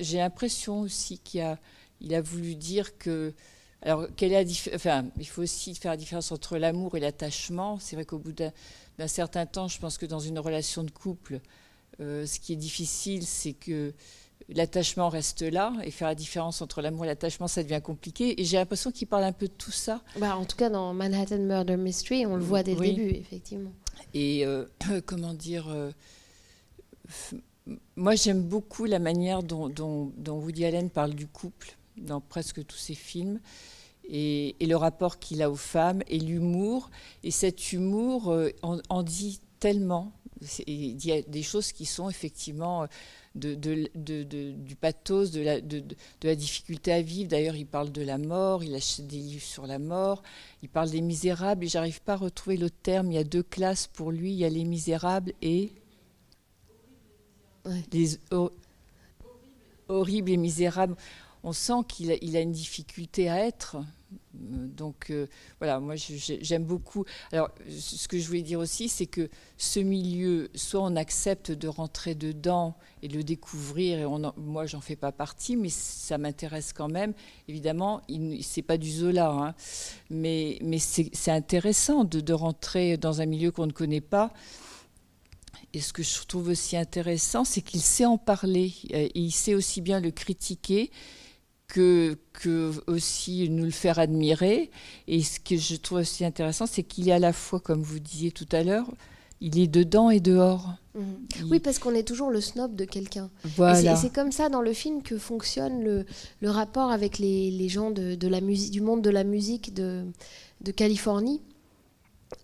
j'ai 0.00 0.18
l'impression 0.18 0.80
aussi 0.80 1.18
qu'il 1.18 1.42
a, 1.42 1.58
il 2.00 2.14
a 2.14 2.20
voulu 2.20 2.54
dire 2.54 2.98
que. 2.98 3.34
Alors, 3.82 4.06
quelle 4.16 4.32
est 4.32 4.74
enfin, 4.74 5.06
il 5.18 5.26
faut 5.28 5.42
aussi 5.42 5.74
faire 5.74 5.92
la 5.92 5.96
différence 5.96 6.32
entre 6.32 6.56
l'amour 6.56 6.96
et 6.96 7.00
l'attachement. 7.00 7.78
C'est 7.78 7.94
vrai 7.94 8.04
qu'au 8.04 8.18
bout 8.18 8.32
d'un 8.32 9.06
certain 9.06 9.46
temps, 9.46 9.68
je 9.68 9.78
pense 9.78 9.96
que 9.98 10.06
dans 10.06 10.18
une 10.18 10.38
relation 10.38 10.82
de 10.82 10.90
couple, 10.90 11.40
euh, 12.00 12.26
ce 12.26 12.40
qui 12.40 12.54
est 12.54 12.56
difficile, 12.56 13.24
c'est 13.26 13.52
que 13.52 13.94
l'attachement 14.48 15.08
reste 15.08 15.42
là 15.42 15.72
et 15.82 15.90
faire 15.90 16.08
la 16.08 16.14
différence 16.14 16.62
entre 16.62 16.80
l'amour 16.80 17.04
et 17.04 17.08
l'attachement, 17.08 17.48
ça 17.48 17.62
devient 17.62 17.80
compliqué. 17.82 18.40
Et 18.40 18.44
j'ai 18.44 18.56
l'impression 18.56 18.92
qu'il 18.92 19.08
parle 19.08 19.24
un 19.24 19.32
peu 19.32 19.48
de 19.48 19.52
tout 19.52 19.72
ça. 19.72 20.02
Bah, 20.18 20.36
en 20.36 20.44
tout 20.44 20.56
cas, 20.56 20.70
dans 20.70 20.94
Manhattan 20.94 21.38
Murder 21.38 21.76
Mystery, 21.76 22.26
on 22.26 22.36
le 22.36 22.42
voit 22.42 22.62
dès 22.62 22.74
le 22.74 22.80
début, 22.80 23.10
effectivement. 23.10 23.72
Et 24.14 24.46
euh, 24.46 24.64
comment 25.06 25.34
dire 25.34 25.68
euh, 25.68 25.90
moi, 27.96 28.14
j'aime 28.14 28.42
beaucoup 28.42 28.84
la 28.84 28.98
manière 28.98 29.42
dont, 29.42 30.12
Woody 30.28 30.64
Allen 30.64 30.90
parle 30.90 31.14
du 31.14 31.26
couple 31.26 31.76
dans 31.96 32.20
presque 32.20 32.64
tous 32.66 32.76
ses 32.76 32.94
films. 32.94 33.40
Et, 34.08 34.54
le 34.60 34.76
rapport 34.76 35.18
qu'il 35.18 35.42
a 35.42 35.50
aux 35.50 35.56
femmes 35.56 36.02
et 36.08 36.18
l'humour. 36.18 36.90
Et 37.24 37.30
cet 37.30 37.72
humour 37.72 38.30
euh, 38.30 38.50
en, 38.62 39.02
dit 39.02 39.40
tellement. 39.58 40.12
Il 40.66 41.04
y 41.04 41.12
a 41.12 41.22
des 41.22 41.42
choses 41.42 41.72
qui 41.72 41.86
sont 41.86 42.10
effectivement 42.10 42.82
euh, 42.82 42.86
de, 43.34 44.52
du 44.52 44.76
pathos, 44.76 45.30
de 45.30 45.40
la, 45.40 45.60
de, 45.60 45.82
la 46.22 46.34
difficulté 46.34 46.92
à 46.92 47.02
vivre. 47.02 47.28
D'ailleurs, 47.28 47.56
il 47.56 47.66
parle 47.66 47.90
de 47.90 48.02
la 48.02 48.18
mort, 48.18 48.62
il 48.62 48.74
achète 48.74 49.06
des 49.06 49.16
livres 49.16 49.44
sur 49.44 49.66
la 49.66 49.78
mort, 49.78 50.22
il 50.62 50.68
parle 50.68 50.90
des 50.90 51.00
misérables, 51.00 51.64
et 51.64 51.68
j'arrive 51.68 52.02
pas 52.02 52.14
à 52.14 52.16
retrouver 52.16 52.56
le 52.56 52.70
terme. 52.70 53.10
Il 53.10 53.14
y 53.14 53.18
a 53.18 53.24
deux 53.24 53.42
classes 53.42 53.86
pour 53.86 54.12
lui, 54.12 54.32
il 54.32 54.38
y 54.38 54.44
a 54.44 54.50
les 54.50 54.64
misérables 54.64 55.32
et 55.42 55.72
les 57.92 58.18
horribles 59.88 60.30
et 60.30 60.36
misérables. 60.36 60.96
On 61.42 61.52
sent 61.52 61.84
qu'il 61.88 62.10
a, 62.10 62.40
une 62.40 62.52
difficulté 62.52 63.28
à 63.28 63.44
être. 63.46 63.76
Donc 64.34 65.10
euh, 65.10 65.26
voilà, 65.58 65.80
moi 65.80 65.94
j'aime 65.96 66.64
beaucoup. 66.64 67.04
Alors 67.32 67.50
ce 67.68 68.06
que 68.06 68.18
je 68.18 68.26
voulais 68.26 68.42
dire 68.42 68.60
aussi, 68.60 68.88
c'est 68.88 69.06
que 69.06 69.28
ce 69.56 69.80
milieu, 69.80 70.50
soit 70.54 70.80
on 70.82 70.94
accepte 70.94 71.50
de 71.50 71.66
rentrer 71.66 72.14
dedans 72.14 72.76
et 73.02 73.08
de 73.08 73.16
le 73.16 73.24
découvrir, 73.24 73.98
et 73.98 74.06
on 74.06 74.32
moi 74.36 74.66
j'en 74.66 74.80
fais 74.80 74.96
pas 74.96 75.10
partie, 75.10 75.56
mais 75.56 75.70
ça 75.70 76.18
m'intéresse 76.18 76.72
quand 76.72 76.88
même. 76.88 77.14
Évidemment, 77.48 78.02
c'est 78.42 78.62
pas 78.62 78.78
du 78.78 78.90
Zola, 78.90 79.30
hein, 79.30 79.54
mais, 80.10 80.58
mais 80.62 80.78
c'est 80.78 81.30
intéressant 81.30 82.04
de, 82.04 82.20
de, 82.20 82.32
rentrer 82.32 82.96
dans 82.96 83.20
un 83.20 83.26
milieu 83.26 83.50
qu'on 83.50 83.66
ne 83.66 83.72
connaît 83.72 84.00
pas 84.00 84.32
et 85.76 85.80
ce 85.80 85.92
que 85.92 86.02
je 86.02 86.24
trouve 86.26 86.48
aussi 86.48 86.76
intéressant, 86.76 87.44
c'est 87.44 87.60
qu'il 87.60 87.82
sait 87.82 88.06
en 88.06 88.16
parler. 88.16 88.72
Et 88.90 89.10
il 89.14 89.30
sait 89.30 89.54
aussi 89.54 89.82
bien 89.82 90.00
le 90.00 90.10
critiquer 90.10 90.90
que, 91.68 92.16
que 92.32 92.72
aussi 92.86 93.48
nous 93.50 93.64
le 93.64 93.70
faire 93.70 93.98
admirer. 93.98 94.70
Et 95.08 95.22
ce 95.22 95.40
que 95.40 95.56
je 95.56 95.76
trouve 95.76 95.98
aussi 95.98 96.24
intéressant, 96.24 96.66
c'est 96.66 96.82
qu'il 96.82 97.08
est 97.08 97.12
à 97.12 97.18
la 97.18 97.32
fois, 97.32 97.60
comme 97.60 97.82
vous 97.82 97.98
disiez 97.98 98.30
tout 98.30 98.48
à 98.52 98.62
l'heure, 98.62 98.90
il 99.40 99.58
est 99.58 99.66
dedans 99.66 100.10
et 100.10 100.20
dehors. 100.20 100.74
Mhm. 100.94 101.50
Oui, 101.50 101.60
parce 101.60 101.78
qu'on 101.78 101.94
est 101.94 102.06
toujours 102.06 102.30
le 102.30 102.40
snob 102.40 102.74
de 102.74 102.84
quelqu'un. 102.84 103.30
Voilà. 103.56 103.92
Et 103.92 103.96
c'est 103.96 104.12
comme 104.12 104.32
ça 104.32 104.48
dans 104.48 104.62
le 104.62 104.72
film 104.72 105.02
que 105.02 105.18
fonctionne 105.18 105.82
le, 105.82 106.06
le 106.40 106.50
rapport 106.50 106.90
avec 106.90 107.18
les, 107.18 107.50
les 107.50 107.68
gens 107.68 107.90
de, 107.90 108.14
de, 108.14 108.28
la 108.28 108.40
musique, 108.40 108.70
du 108.72 108.80
monde 108.80 109.02
de 109.02 109.10
la 109.10 109.24
musique 109.24 109.74
de, 109.74 110.04
de 110.62 110.70
Californie. 110.72 111.42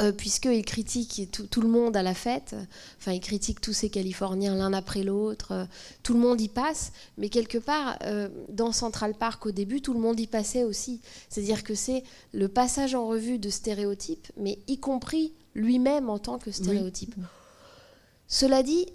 Euh, 0.01 0.13
puisqu'il 0.13 0.65
critique 0.65 1.29
tout, 1.33 1.61
le 1.61 1.67
monde 1.67 1.97
à 1.97 2.03
la 2.03 2.15
fête, 2.15 2.55
enfin 2.99 3.13
il 3.13 3.21
critique 3.21 3.61
tous 3.61 3.73
ces 3.73 3.91
Californiens 3.91 4.55
l'un 4.55 4.73
après 4.73 5.03
l'autre, 5.03 5.53
euh, 5.53 5.65
tout 6.05 6.15
le 6.15 6.21
monde 6.21 6.41
y 6.41 6.49
passe, 6.49 6.93
mais 7.19 7.29
quelque 7.29 7.59
part, 7.59 7.99
euh, 8.05 8.29
dans 8.49 8.71
Central 8.71 9.15
Park 9.15 9.45
au 9.45 9.51
début, 9.51 9.83
tout 9.83 9.93
le 9.93 9.99
monde 9.99 10.21
y 10.21 10.29
passait 10.29 10.63
aussi. 10.63 11.01
C'est-à-dire 11.29 11.65
que 11.65 11.75
c'est 11.75 12.05
le 12.33 12.47
passage 12.47 12.95
en 12.95 13.09
revue 13.09 13.39
de 13.39 13.51
stéréotypes, 13.51 14.29
mais 14.37 14.61
y 14.69 14.79
compris 14.79 15.33
lui-même 15.55 16.09
en 16.09 16.21
tant 16.21 16.39
que 16.39 16.53
stéréotype. 16.53 17.17
Cela 18.33 18.63
dit, 18.63 18.87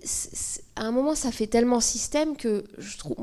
à 0.76 0.82
un 0.82 0.92
moment, 0.92 1.14
ça 1.14 1.32
fait 1.32 1.46
tellement 1.46 1.80
système 1.80 2.36
que 2.36 2.64
je 2.80 2.98
trouve, 2.98 3.16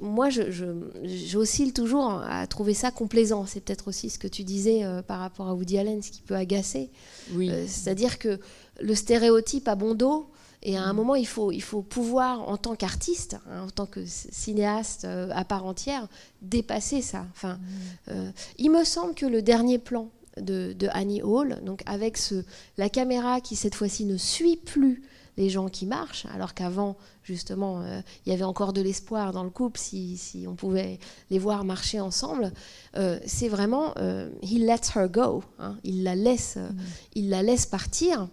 moi, 0.00 0.28
j'oscille 0.28 1.68
je, 1.68 1.72
toujours 1.72 2.20
à 2.20 2.44
trouver 2.48 2.74
ça 2.74 2.90
complaisant. 2.90 3.46
C'est 3.46 3.60
peut-être 3.60 3.86
aussi 3.86 4.10
ce 4.10 4.18
que 4.18 4.26
tu 4.26 4.42
disais 4.42 4.82
euh, 4.82 5.02
par 5.02 5.20
rapport 5.20 5.46
à 5.46 5.54
Woody 5.54 5.78
Allen, 5.78 6.02
ce 6.02 6.10
qui 6.10 6.20
peut 6.20 6.34
agacer. 6.34 6.90
Oui. 7.34 7.48
Euh, 7.48 7.64
c'est-à-dire 7.68 8.18
que 8.18 8.40
le 8.80 8.94
stéréotype 8.96 9.68
a 9.68 9.76
bon 9.76 9.94
dos. 9.94 10.26
Et 10.64 10.76
à 10.76 10.82
un 10.82 10.92
moment, 10.94 11.14
il 11.14 11.28
faut, 11.28 11.52
il 11.52 11.62
faut 11.62 11.82
pouvoir, 11.82 12.48
en 12.48 12.56
tant 12.56 12.74
qu'artiste, 12.74 13.36
hein, 13.48 13.66
en 13.66 13.70
tant 13.70 13.86
que 13.86 14.04
cinéaste 14.04 15.04
euh, 15.04 15.28
à 15.32 15.44
part 15.44 15.64
entière, 15.64 16.08
dépasser 16.40 17.02
ça. 17.02 17.24
Enfin, 17.36 17.60
mm. 18.08 18.32
il 18.58 18.72
me 18.72 18.82
semble 18.82 19.14
que 19.14 19.26
le 19.26 19.42
dernier 19.42 19.78
plan 19.78 20.10
de, 20.38 20.72
de 20.72 20.88
Annie 20.90 21.22
Hall, 21.22 21.60
donc 21.62 21.84
avec 21.86 22.16
ce, 22.16 22.42
la 22.78 22.88
caméra 22.88 23.40
qui 23.40 23.54
cette 23.54 23.76
fois-ci 23.76 24.06
ne 24.06 24.16
suit 24.16 24.56
plus 24.56 25.02
les 25.36 25.48
gens 25.48 25.68
qui 25.68 25.86
marchent, 25.86 26.26
alors 26.34 26.54
qu'avant, 26.54 26.96
justement, 27.22 27.80
euh, 27.80 28.00
il 28.26 28.30
y 28.30 28.34
avait 28.34 28.44
encore 28.44 28.72
de 28.72 28.82
l'espoir 28.82 29.32
dans 29.32 29.44
le 29.44 29.50
couple 29.50 29.78
si, 29.78 30.16
si, 30.16 30.46
on 30.46 30.54
pouvait 30.54 30.98
les 31.30 31.38
voir 31.38 31.64
marcher 31.64 32.00
ensemble. 32.00 32.52
Euh, 32.96 33.18
c'est 33.26 33.48
vraiment, 33.48 33.94
euh, 33.96 34.28
he 34.42 34.58
lets 34.58 34.94
her 34.94 35.08
go, 35.08 35.42
hein. 35.58 35.76
il, 35.84 36.02
la 36.02 36.14
laisse, 36.14 36.56
mm. 36.56 36.76
il 37.14 37.30
la 37.30 37.42
laisse 37.42 37.66
partir. 37.66 38.28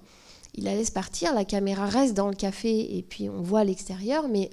Il 0.55 0.65
la 0.65 0.73
laisse 0.73 0.89
partir, 0.89 1.33
la 1.33 1.45
caméra 1.45 1.85
reste 1.85 2.15
dans 2.15 2.27
le 2.27 2.35
café 2.35 2.97
et 2.97 3.03
puis 3.03 3.29
on 3.29 3.41
voit 3.41 3.63
l'extérieur, 3.63 4.27
mais 4.27 4.49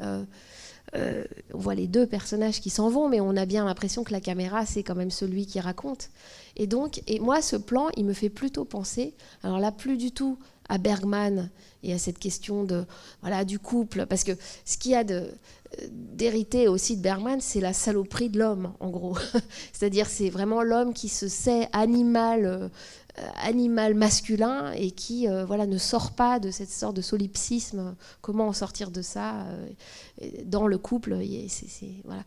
on 0.92 1.58
voit 1.58 1.74
les 1.74 1.88
deux 1.88 2.06
personnages 2.06 2.60
qui 2.60 2.68
s'en 2.68 2.90
vont, 2.90 3.08
mais 3.08 3.18
on 3.18 3.34
a 3.34 3.46
bien 3.46 3.64
l'impression 3.64 4.04
que 4.04 4.12
la 4.12 4.20
caméra, 4.20 4.66
c'est 4.66 4.82
quand 4.82 4.94
même 4.94 5.10
celui 5.10 5.46
qui 5.46 5.58
raconte. 5.58 6.10
Et 6.54 6.66
donc, 6.66 7.02
et 7.06 7.18
moi, 7.18 7.40
ce 7.40 7.56
plan, 7.56 7.88
il 7.96 8.04
me 8.04 8.12
fait 8.12 8.28
plutôt 8.28 8.66
penser, 8.66 9.14
alors 9.42 9.58
là, 9.58 9.72
plus 9.72 9.96
du 9.96 10.12
tout 10.12 10.38
à 10.68 10.78
Bergman 10.78 11.50
et 11.82 11.92
à 11.92 11.98
cette 11.98 12.18
question 12.18 12.64
de 12.64 12.84
voilà 13.20 13.44
du 13.44 13.58
couple 13.58 14.06
parce 14.06 14.24
que 14.24 14.32
ce 14.64 14.76
qu'il 14.76 14.92
y 14.92 14.94
a 14.94 15.04
d'hérité 15.90 16.68
aussi 16.68 16.96
de 16.96 17.02
Bergman, 17.02 17.40
c'est 17.40 17.60
la 17.60 17.72
saloperie 17.72 18.30
de 18.30 18.38
l'homme, 18.38 18.72
en 18.80 18.90
gros. 18.90 19.16
C'est-à-dire, 19.72 20.06
c'est 20.06 20.30
vraiment 20.30 20.62
l'homme 20.62 20.94
qui 20.94 21.08
se 21.08 21.28
sait 21.28 21.68
animal, 21.72 22.46
euh, 22.46 22.68
animal 23.42 23.94
masculin 23.94 24.72
et 24.72 24.90
qui 24.90 25.28
euh, 25.28 25.44
voilà, 25.44 25.66
ne 25.66 25.78
sort 25.78 26.12
pas 26.12 26.38
de 26.38 26.50
cette 26.50 26.70
sorte 26.70 26.96
de 26.96 27.02
solipsisme. 27.02 27.94
Comment 28.20 28.48
en 28.48 28.52
sortir 28.52 28.90
de 28.90 29.02
ça 29.02 29.42
euh, 29.42 29.68
dans 30.44 30.66
le 30.66 30.78
couple 30.78 31.16
voilà. 32.04 32.24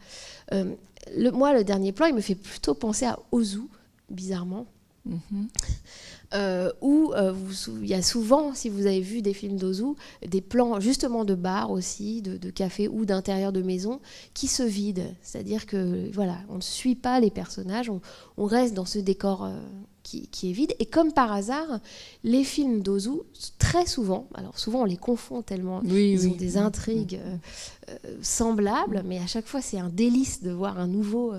le, 1.15 1.31
Moi, 1.31 1.53
le 1.53 1.63
dernier 1.63 1.91
plan, 1.91 2.07
il 2.07 2.15
me 2.15 2.21
fait 2.21 2.35
plutôt 2.35 2.73
penser 2.73 3.05
à 3.05 3.19
Ozu, 3.31 3.61
bizarrement. 4.09 4.65
Mm-hmm. 5.07 5.47
Euh, 6.35 6.71
où 6.81 7.11
euh, 7.15 7.33
il 7.81 7.87
y 7.87 7.95
a 7.95 8.03
souvent, 8.03 8.53
si 8.53 8.69
vous 8.69 8.85
avez 8.85 9.01
vu 9.01 9.23
des 9.23 9.33
films 9.33 9.57
d'Ozu, 9.57 9.95
des 10.23 10.41
plans 10.41 10.79
justement 10.79 11.25
de 11.25 11.33
bar 11.33 11.71
aussi, 11.71 12.21
de, 12.21 12.51
café 12.51 12.87
ou 12.87 13.05
d'intérieur 13.05 13.51
de 13.51 13.63
maison 13.63 13.99
qui 14.35 14.45
se 14.47 14.61
vident. 14.61 15.15
C'est-à-dire 15.23 15.65
que 15.65 16.11
voilà, 16.13 16.37
on 16.49 16.57
ne 16.57 16.61
suit 16.61 16.93
pas 16.93 17.19
les 17.19 17.31
personnages, 17.31 17.89
on, 18.37 18.45
reste 18.45 18.75
dans 18.75 18.85
ce 18.85 18.99
décor 18.99 19.45
euh, 19.45 19.59
qui, 20.03 20.27
est 20.43 20.53
vide. 20.53 20.75
Et 20.77 20.85
comme 20.85 21.13
par 21.13 21.31
hasard, 21.31 21.79
les 22.23 22.43
films 22.43 22.81
d'Ozu, 22.81 23.21
très 23.57 23.87
souvent, 23.87 24.27
alors 24.35 24.59
souvent 24.59 24.81
on 24.81 24.85
les 24.85 24.97
confond 24.97 25.41
tellement, 25.41 25.81
ils 25.83 26.27
ont 26.27 26.35
des 26.35 26.57
intrigues 26.57 27.19
semblables, 28.21 29.01
mais 29.03 29.17
à 29.17 29.27
chaque 29.27 29.47
fois 29.47 29.61
c'est 29.61 29.79
un 29.79 29.89
délice 29.89 30.43
de 30.43 30.51
voir 30.51 30.79
un 30.79 30.87
nouveau 30.87 31.33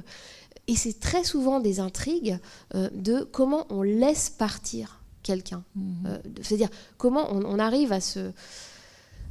et 0.71 0.77
c'est 0.77 1.01
très 1.01 1.25
souvent 1.25 1.59
des 1.59 1.81
intrigues 1.81 2.39
euh, 2.77 2.89
de 2.95 3.25
comment 3.25 3.67
on 3.71 3.83
laisse 3.83 4.31
partir 4.31 5.01
quelqu'un. 5.25 5.65
Mhm. 5.75 6.07
Euh, 6.07 6.19
c'est-à-dire 6.43 6.71
comment 6.97 7.27
on, 7.33 7.59
arrive 7.59 7.93
à 7.93 8.01
se 8.01 8.31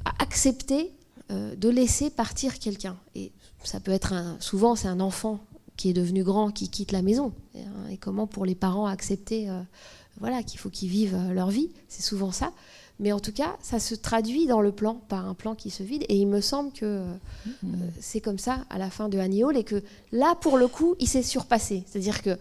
à 0.04 0.12
accepter 0.20 0.92
euh, 1.32 1.56
de 1.56 1.70
laisser 1.70 2.10
partir 2.10 2.60
quelqu'un. 2.60 2.98
Et 3.16 3.32
ça 3.64 3.80
peut 3.80 3.94
être 3.94 4.12
un, 4.12 4.36
souvent 4.42 4.76
c'est 4.76 4.90
un 4.90 5.00
enfant 5.00 5.40
qui 5.78 5.90
est 5.90 5.94
devenu 5.94 6.26
grand 6.26 6.52
qui 6.52 6.68
quitte 6.68 6.92
la 6.92 7.02
maison. 7.02 7.32
Et, 7.56 7.62
hein, 7.62 7.88
et 7.90 7.96
comment 7.96 8.28
pour 8.28 8.46
les 8.46 8.56
parents 8.56 8.86
accepter 8.86 9.48
voilà 10.20 10.44
qu'il 10.44 10.60
faut 10.60 10.70
qu'ils 10.70 10.90
vivent 10.90 11.18
leur 11.34 11.50
vie. 11.50 11.70
C'est 11.88 12.02
souvent 12.02 12.32
ça. 12.32 12.52
Mais 13.00 13.14
en 13.14 13.20
tout 13.20 13.32
cas, 13.32 13.56
ça 13.62 13.80
se 13.80 13.96
traduit 13.96 14.46
dans 14.46 14.60
le 14.60 14.74
plan 14.74 14.96
par 15.08 15.28
un 15.28 15.34
plan 15.34 15.56
qui 15.56 15.70
se 15.70 15.84
vide. 15.84 16.04
Et 16.10 16.18
il 16.18 16.28
me 16.28 16.42
semble 16.42 16.74
que 16.74 16.86
euh, 16.86 17.14
mm-hmm. 17.48 17.68
c'est 18.00 18.20
comme 18.20 18.38
ça 18.38 18.66
à 18.70 18.78
la 18.78 18.90
fin 18.90 19.08
de 19.08 19.18
Annie 19.18 19.44
Hall 19.44 19.56
et 19.56 19.64
que 19.64 19.82
là, 20.12 20.36
pour 20.36 20.58
le 20.58 20.68
coup, 20.68 20.96
il 21.00 21.08
s'est 21.08 21.24
surpassé. 21.24 21.84
C'est-à-dire 21.88 22.22
que 22.22 22.38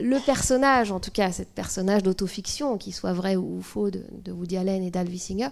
le 0.00 0.18
personnage, 0.18 0.92
en 0.92 1.00
tout 1.00 1.10
cas, 1.10 1.32
cette 1.32 1.48
personnage 1.48 2.02
d'autofiction, 2.02 2.76
qu'il 2.76 2.94
soit 2.94 3.14
vrai 3.14 3.36
ou 3.36 3.62
faux, 3.62 3.90
de, 3.90 4.02
Woody 4.30 4.58
Allen 4.58 4.82
et 4.82 4.90
d'Al 4.90 5.08
Singer, 5.18 5.48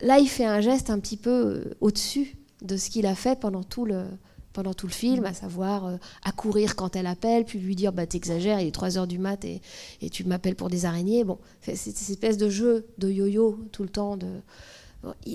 là, 0.00 0.18
il 0.18 0.28
fait 0.28 0.44
un 0.44 0.60
geste 0.60 0.90
un 0.90 0.98
petit 0.98 1.16
peu 1.16 1.30
euh, 1.30 1.74
au-dessus 1.80 2.36
de 2.60 2.76
ce 2.76 2.90
qu'il 2.90 3.06
a 3.06 3.14
fait 3.14 3.40
pendant 3.40 3.64
tout 3.64 3.86
le, 3.86 4.04
pendant 4.52 4.74
tout 4.74 4.86
le 4.86 4.92
film, 4.92 5.24
à 5.24 5.34
savoir 5.34 5.86
euh, 5.86 5.96
accourir 6.24 6.76
quand 6.76 6.96
elle 6.96 7.06
appelle, 7.06 7.44
puis 7.44 7.58
lui 7.58 7.74
dire 7.74 7.92
bah 7.92 8.06
t'exagères, 8.06 8.60
il 8.60 8.68
est 8.68 8.72
3 8.72 8.98
heures 8.98 9.06
du 9.06 9.18
mat 9.18 9.44
et, 9.44 9.60
et 10.00 10.10
tu 10.10 10.24
m'appelles 10.24 10.56
pour 10.56 10.68
des 10.68 10.84
araignées. 10.84 11.24
Bon, 11.24 11.38
c'est 11.60 11.76
cette 11.76 12.00
espèce 12.00 12.36
de 12.36 12.48
jeu 12.48 12.86
de 12.98 13.10
yo-yo 13.10 13.58
tout 13.72 13.82
le 13.82 13.88
temps. 13.88 14.16
De... 14.16 14.40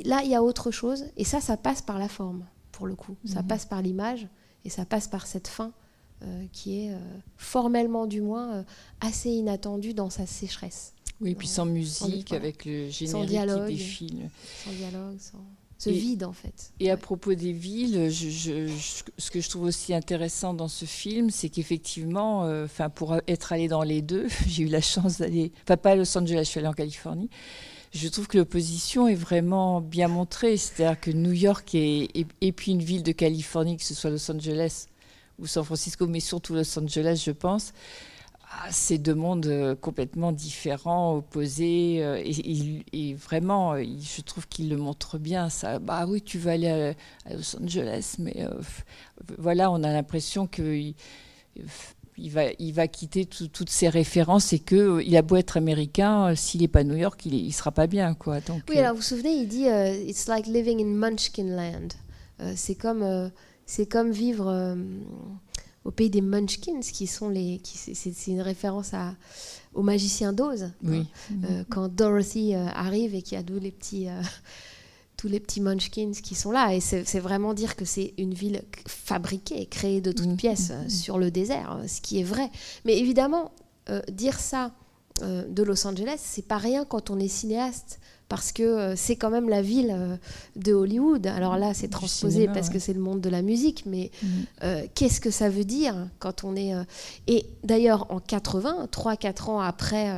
là, 0.06 0.22
il 0.24 0.30
y 0.30 0.36
a 0.36 0.44
autre 0.44 0.72
chose, 0.72 1.06
et 1.18 1.24
ça, 1.24 1.42
ça 1.42 1.58
passe 1.58 1.82
par 1.82 2.00
la 2.00 2.08
forme, 2.08 2.46
pour 2.72 2.88
le 2.88 2.96
coup. 2.96 3.16
Ça 3.26 3.42
mhm. 3.42 3.48
passe 3.48 3.66
par 3.66 3.82
l'image, 3.82 4.28
et 4.66 4.70
ça 4.70 4.86
passe 4.86 5.08
par 5.08 5.28
cette 5.28 5.48
fin 5.48 5.72
euh, 6.24 6.46
qui 6.52 6.86
est, 6.86 6.94
euh, 6.94 7.00
formellement 7.38 8.08
du 8.08 8.22
moins, 8.22 8.66
assez 9.02 9.30
inattendue 9.30 9.94
dans 9.94 10.10
sa 10.10 10.26
sécheresse. 10.26 10.94
Oui, 11.20 11.34
puis 11.34 11.48
sans 11.48 11.66
musique, 11.66 12.32
avec 12.32 12.66
le 12.66 12.90
générique 12.90 13.30
dialogue, 13.30 13.70
qui 13.70 13.76
défile. 13.76 14.30
Sans 14.64 14.72
dialogue, 14.72 15.18
sans 15.20 15.44
ce 15.78 15.90
vide 15.90 16.24
en 16.24 16.32
fait. 16.32 16.72
Et 16.80 16.90
à 16.90 16.98
propos 16.98 17.36
des 17.36 17.52
villes, 17.52 18.10
je, 18.10 18.68
ce 19.18 19.32
que 19.32 19.42
je 19.42 19.50
trouve 19.50 19.64
aussi 19.64 19.94
intéressant 19.94 20.54
dans 20.54 20.68
ce 20.68 20.86
film, 20.86 21.30
c'est 21.30 21.50
qu'effectivement, 21.50 22.46
euh, 22.46 22.68
pour 22.96 23.18
être 23.28 23.54
allé 23.54 23.68
dans 23.68 23.84
les 23.84 24.02
deux, 24.02 24.28
j'ai 24.48 24.64
eu 24.64 24.68
la 24.68 24.82
chance 24.82 25.20
d'aller, 25.20 25.52
enfin 25.64 25.78
pas 25.78 25.92
à 25.92 25.96
Los 25.96 26.18
Angeles, 26.18 26.44
je 26.46 26.50
suis 26.50 26.60
allée 26.60 26.68
en 26.68 26.74
Californie. 26.74 27.30
Je 27.94 28.08
trouve 28.10 28.28
que 28.28 28.38
l'opposition 28.38 29.08
est 29.08 29.16
vraiment 29.16 29.80
bien 29.80 30.08
montrée, 30.08 30.58
c'est-à-dire 30.58 31.00
que 31.00 31.12
New 31.12 31.32
York 31.32 31.74
et, 31.74 32.10
et, 32.42 32.52
puis 32.52 32.72
une 32.72 32.84
ville 32.84 33.02
de 33.02 33.14
Californie, 33.14 33.78
que 33.78 33.84
ce 33.84 33.94
soit 33.94 34.10
Los 34.10 34.30
Angeles 34.30 34.88
ou 35.40 35.48
San 35.48 35.64
Francisco, 35.64 36.06
mais 36.06 36.20
surtout 36.20 36.54
Los 36.54 36.78
Angeles, 36.78 37.24
je 37.26 37.32
pense, 37.32 37.72
ah, 38.50 38.70
c'est 38.72 38.98
deux 38.98 39.14
mondes 39.14 39.48
euh, 39.48 39.76
complètement 39.76 40.32
différents, 40.32 41.18
opposés. 41.18 41.98
Euh, 42.02 42.22
et, 42.26 43.14
vraiment, 43.14 43.74
euh, 43.74 43.84
je 44.00 44.22
trouve 44.22 44.48
qu'il 44.48 44.70
le 44.70 44.78
montre 44.78 45.18
bien. 45.18 45.50
Ça, 45.50 45.80
bah 45.80 46.06
oui, 46.08 46.22
tu 46.22 46.40
vas 46.40 46.52
aller 46.52 46.94
à, 47.26 47.34
Los 47.34 47.58
Angeles, 47.62 48.16
mais 48.20 48.46
voilà, 49.38 49.70
on 49.70 49.84
a 49.84 49.92
l'impression 49.92 50.48
qu'il 50.48 50.96
il 52.20 52.32
va, 52.32 52.44
il 52.58 52.72
va 52.72 52.88
quitter 52.88 53.26
toutes 53.26 53.70
ses 53.70 53.90
références 53.90 54.54
et 54.54 54.60
que 54.60 55.02
il 55.04 55.16
a 55.18 55.22
beau 55.22 55.36
être 55.36 55.58
américain, 55.58 56.34
s'il 56.36 56.62
n'est 56.62 56.68
pas 56.68 56.80
à 56.80 56.84
New 56.84 56.96
York, 56.96 57.26
il, 57.26 57.46
ne 57.46 57.52
sera 57.52 57.72
pas 57.72 57.88
bien, 57.88 58.14
quoi. 58.14 58.40
Donc, 58.40 58.64
oui, 58.70 58.78
alors 58.78 58.92
vous 58.92 58.98
vous 58.98 59.04
souvenez, 59.04 59.34
il 59.34 59.48
dit 59.48 59.66
"It's 60.10 60.28
like 60.28 60.48
living 60.48 60.82
in 60.82 60.96
Munchkin 60.96 61.56
Land". 61.56 62.54
c'est 62.56 62.76
comme, 62.76 63.32
c'est 63.66 63.88
comme 63.88 64.12
vivre 64.12 64.76
au 65.88 65.92
pays 65.92 66.10
des 66.10 66.22
Munchkins, 66.22 66.82
qui 66.82 67.08
sont 67.08 67.30
les, 67.30 67.62
c'est 67.64 68.28
une 68.28 68.42
référence 68.42 68.94
à, 68.94 69.16
au 69.74 69.84
magicien 69.84 70.34
d'Oz. 70.34 70.70
Oui. 70.84 71.08
Euh, 71.46 71.64
quand 71.70 71.88
Dorothy 71.88 72.54
euh, 72.54 72.68
arrive 72.68 73.16
et 73.16 73.22
qu'il 73.22 73.38
y 73.38 73.42
a 73.42 73.44
tous 73.44 73.58
les 73.58 73.72
petits, 73.72 74.10
euh, 74.10 74.22
tous 75.18 75.30
les 75.30 75.40
petits 75.40 75.62
Munchkins 75.62 76.12
qui 76.12 76.36
sont 76.36 76.52
là, 76.52 76.76
et 76.76 76.82
c'est 76.82 77.20
vraiment 77.20 77.54
dire 77.54 77.78
que 77.78 77.86
c'est 77.86 78.14
une 78.18 78.34
ville 78.34 78.64
fabriquée, 78.86 79.66
créée 79.66 80.02
de 80.02 80.12
toutes 80.12 80.28
mm. 80.28 80.36
pièces 80.36 80.72
mm. 80.72 80.90
sur 80.90 81.18
le 81.18 81.32
désert, 81.32 81.80
ce 81.88 82.02
qui 82.02 82.20
est 82.20 82.26
vrai. 82.26 82.52
Mais 82.84 83.00
évidemment, 83.00 83.54
dire 84.12 84.38
ça 84.38 84.74
de 85.22 85.64
Los 85.64 85.88
Angeles, 85.88 86.20
c'est 86.20 86.48
pas 86.48 86.58
rien 86.58 86.86
quand 86.86 87.10
on 87.10 87.20
est 87.20 87.28
cinéaste 87.28 88.00
parce 88.30 88.52
que 88.52 88.64
euh, 88.64 88.96
c'est 88.96 89.16
quand 89.16 89.30
même 89.30 89.50
la 89.50 89.62
ville 89.62 89.92
euh, 89.92 90.18
de 90.56 90.74
Hollywood. 90.74 91.26
Alors 91.28 91.58
là, 91.58 91.74
c'est 91.74 91.88
transposé 91.88 92.48
parce 92.48 92.70
que 92.70 92.80
c'est 92.80 92.94
le 92.94 93.00
monde 93.00 93.22
de 93.22 93.30
la 93.30 93.42
musique, 93.42 93.84
mais 93.86 94.12
euh, 94.64 94.86
qu'est-ce 94.96 95.22
que 95.22 95.32
ça 95.32 95.50
veut 95.50 95.64
dire 95.64 95.96
quand 96.20 96.44
on 96.44 96.56
est... 96.56 96.74
Et 97.28 97.46
d'ailleurs, 97.64 98.12
en 98.12 98.20
80, 98.20 98.90
3-4 98.92 99.50
ans 99.50 99.60
après, 99.60 100.12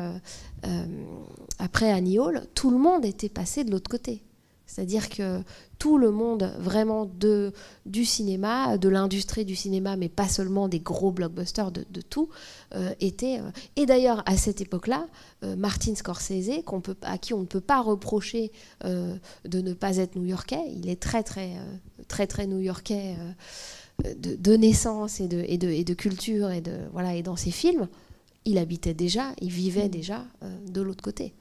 après 1.60 1.92
Annie 1.92 2.20
Hall, 2.20 2.44
tout 2.56 2.72
le 2.72 2.78
monde 2.78 3.06
était 3.06 3.30
passé 3.30 3.64
de 3.64 3.72
l'autre 3.72 3.90
côté. 3.90 4.24
C'est-à-dire 4.66 5.10
que 5.10 5.42
tout 5.80 5.98
le 5.98 6.12
monde 6.12 6.54
vraiment 6.60 7.06
de, 7.06 7.54
du 7.86 8.04
cinéma, 8.04 8.78
de 8.78 8.90
l'industrie 8.90 9.46
du 9.46 9.56
cinéma, 9.56 9.96
mais 9.96 10.10
pas 10.10 10.28
seulement 10.28 10.68
des 10.68 10.82
gros 10.82 11.12
blockbusters, 11.12 11.72
de, 11.72 12.02
tout, 12.02 12.30
euh, 12.76 12.94
était... 13.00 13.40
Euh, 13.40 13.50
et 13.78 13.86
d'ailleurs, 13.86 14.22
à 14.26 14.36
cette 14.36 14.60
époque-là, 14.60 15.08
euh, 15.44 15.56
Martin 15.56 15.96
Scorsese, 15.96 16.64
peut, 16.84 16.98
à 17.02 17.18
qui 17.18 17.34
on 17.34 17.40
ne 17.40 17.46
peut 17.46 17.62
pas 17.62 17.82
reprocher 17.82 18.52
de 18.84 19.62
ne 19.62 19.74
pas 19.74 19.98
être 19.98 20.16
new-yorkais, 20.16 20.64
il 20.76 20.90
est 20.90 21.02
très, 21.02 21.24
très, 21.24 21.52
très, 22.08 22.28
très 22.28 22.46
new-yorkais 22.46 23.16
de, 24.18 24.56
naissance 24.56 25.22
et 25.22 25.28
de, 25.28 25.44
et, 25.48 25.58
de, 25.58 25.70
et 25.70 25.84
de 25.84 25.94
culture, 25.94 26.52
et, 26.52 26.62
de, 26.62 26.74
voilà, 26.92 27.16
et 27.16 27.24
dans 27.24 27.36
ses 27.38 27.52
films, 27.52 27.88
il 28.46 28.58
habitait 28.58 28.94
déjà, 28.94 29.32
il 29.42 29.50
vivait 29.50 29.88
mmh. 29.88 29.92
déjà 29.92 30.26
de 30.68 30.82
l'autre 30.82 31.04
côté. 31.04 31.34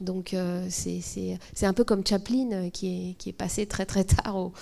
Donc 0.00 0.34
euh, 0.34 0.66
c'est 0.70 1.38
un 1.62 1.72
peu 1.72 1.84
comme 1.84 2.06
Chaplin 2.06 2.52
euh, 2.52 2.70
qui 2.70 3.10
est, 3.10 3.14
qui 3.14 3.30
est 3.30 3.34
passé 3.34 3.66
très 3.66 3.86
très 3.86 4.04
tard 4.04 4.36
au, 4.36 4.52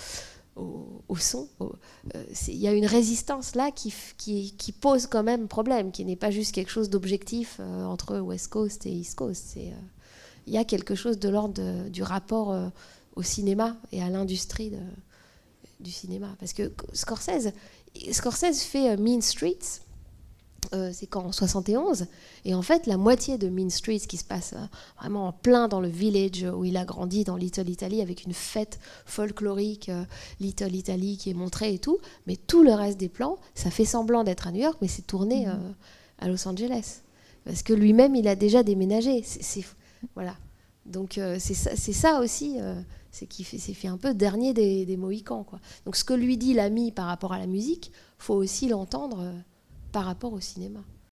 au, 0.55 1.17
son. 1.17 1.49
Euh, 1.61 2.23
il 2.47 2.55
y 2.55 2.67
a 2.67 2.73
une 2.73 2.85
résistance 2.85 3.55
là 3.55 3.71
qui, 3.71 3.93
qui, 4.17 4.71
pose 4.71 5.07
quand 5.07 5.23
même 5.23 5.47
problème, 5.47 5.91
qui 5.91 6.05
n'est 6.05 6.15
pas 6.15 6.31
juste 6.31 6.53
quelque 6.53 6.71
chose 6.71 6.89
d'objectif 6.89 7.59
entre 7.59 8.19
West 8.19 8.47
Coast 8.47 8.85
et 8.85 8.91
East 8.91 9.15
Coast. 9.15 9.57
Il 10.47 10.53
y 10.53 10.57
a 10.57 10.63
quelque 10.63 10.95
chose 10.95 11.19
de 11.19 11.27
l'ordre 11.27 11.89
du 11.89 12.03
rapport 12.03 12.55
au 13.17 13.23
cinéma 13.23 13.75
et 13.91 14.01
à 14.01 14.09
l'industrie 14.09 14.71
du 15.81 15.91
cinéma. 15.91 16.33
Parce 16.39 16.53
que 16.53 16.71
Scorsese, 16.93 17.51
Scorsese 18.11 18.61
fait 18.61 18.95
Mean 18.95 19.21
Streets 19.21 19.81
euh, 20.73 20.91
c'est 20.93 21.07
qu'en 21.07 21.31
71, 21.31 22.07
et 22.45 22.55
en 22.55 22.61
fait 22.61 22.87
la 22.87 22.97
moitié 22.97 23.37
de 23.37 23.49
Mean 23.49 23.69
Streets 23.69 24.07
qui 24.07 24.17
se 24.17 24.23
passe 24.23 24.53
euh, 24.53 24.65
vraiment 24.99 25.27
en 25.27 25.31
plein 25.31 25.67
dans 25.67 25.79
le 25.79 25.87
village 25.87 26.43
où 26.43 26.65
il 26.65 26.77
a 26.77 26.85
grandi, 26.85 27.23
dans 27.23 27.35
Little 27.35 27.69
Italy, 27.69 28.01
avec 28.01 28.25
une 28.25 28.33
fête 28.33 28.79
folklorique, 29.05 29.89
euh, 29.89 30.03
Little 30.39 30.75
Italy 30.75 31.17
qui 31.17 31.29
est 31.29 31.33
montrée 31.33 31.73
et 31.73 31.79
tout, 31.79 31.99
mais 32.27 32.35
tout 32.35 32.63
le 32.63 32.73
reste 32.73 32.97
des 32.97 33.09
plans, 33.09 33.37
ça 33.53 33.69
fait 33.71 33.85
semblant 33.85 34.23
d'être 34.23 34.47
à 34.47 34.51
New 34.51 34.61
York, 34.61 34.77
mais 34.81 34.87
c'est 34.87 35.05
tourné 35.05 35.47
mhm. 35.47 35.75
à 36.19 36.27
Los 36.27 36.47
Angeles. 36.47 37.01
Parce 37.43 37.61
que 37.61 37.73
lui-même, 37.73 38.15
il 38.15 38.27
a 38.27 38.35
déjà 38.35 38.63
déménagé. 38.63 39.21
C'est, 39.23 39.63
voilà. 40.15 40.35
Donc 40.87 41.19
c'est 41.39 41.53
ça, 41.53 41.75
ça, 41.75 42.19
aussi, 42.21 42.57
c'est 43.11 43.27
qu'il 43.27 43.45
s'est 43.45 43.73
fait 43.73 43.87
un 43.87 43.97
peu 43.97 44.15
dernier 44.15 44.53
des, 44.53 44.85
des 44.85 44.97
Mohicans. 44.97 45.43
Quoi. 45.43 45.59
Donc 45.85 45.95
ce 45.95 46.03
que 46.03 46.13
lui 46.13 46.37
dit 46.37 46.55
l'ami 46.55 46.91
par 46.91 47.05
rapport 47.05 47.33
à 47.33 47.37
la 47.37 47.45
musique, 47.45 47.91
faut 48.17 48.33
aussi 48.33 48.67
l'entendre 48.67 49.31
par 49.95 50.03
rapport 50.03 50.33
au 50.33 50.41
cinéma. 50.41 50.81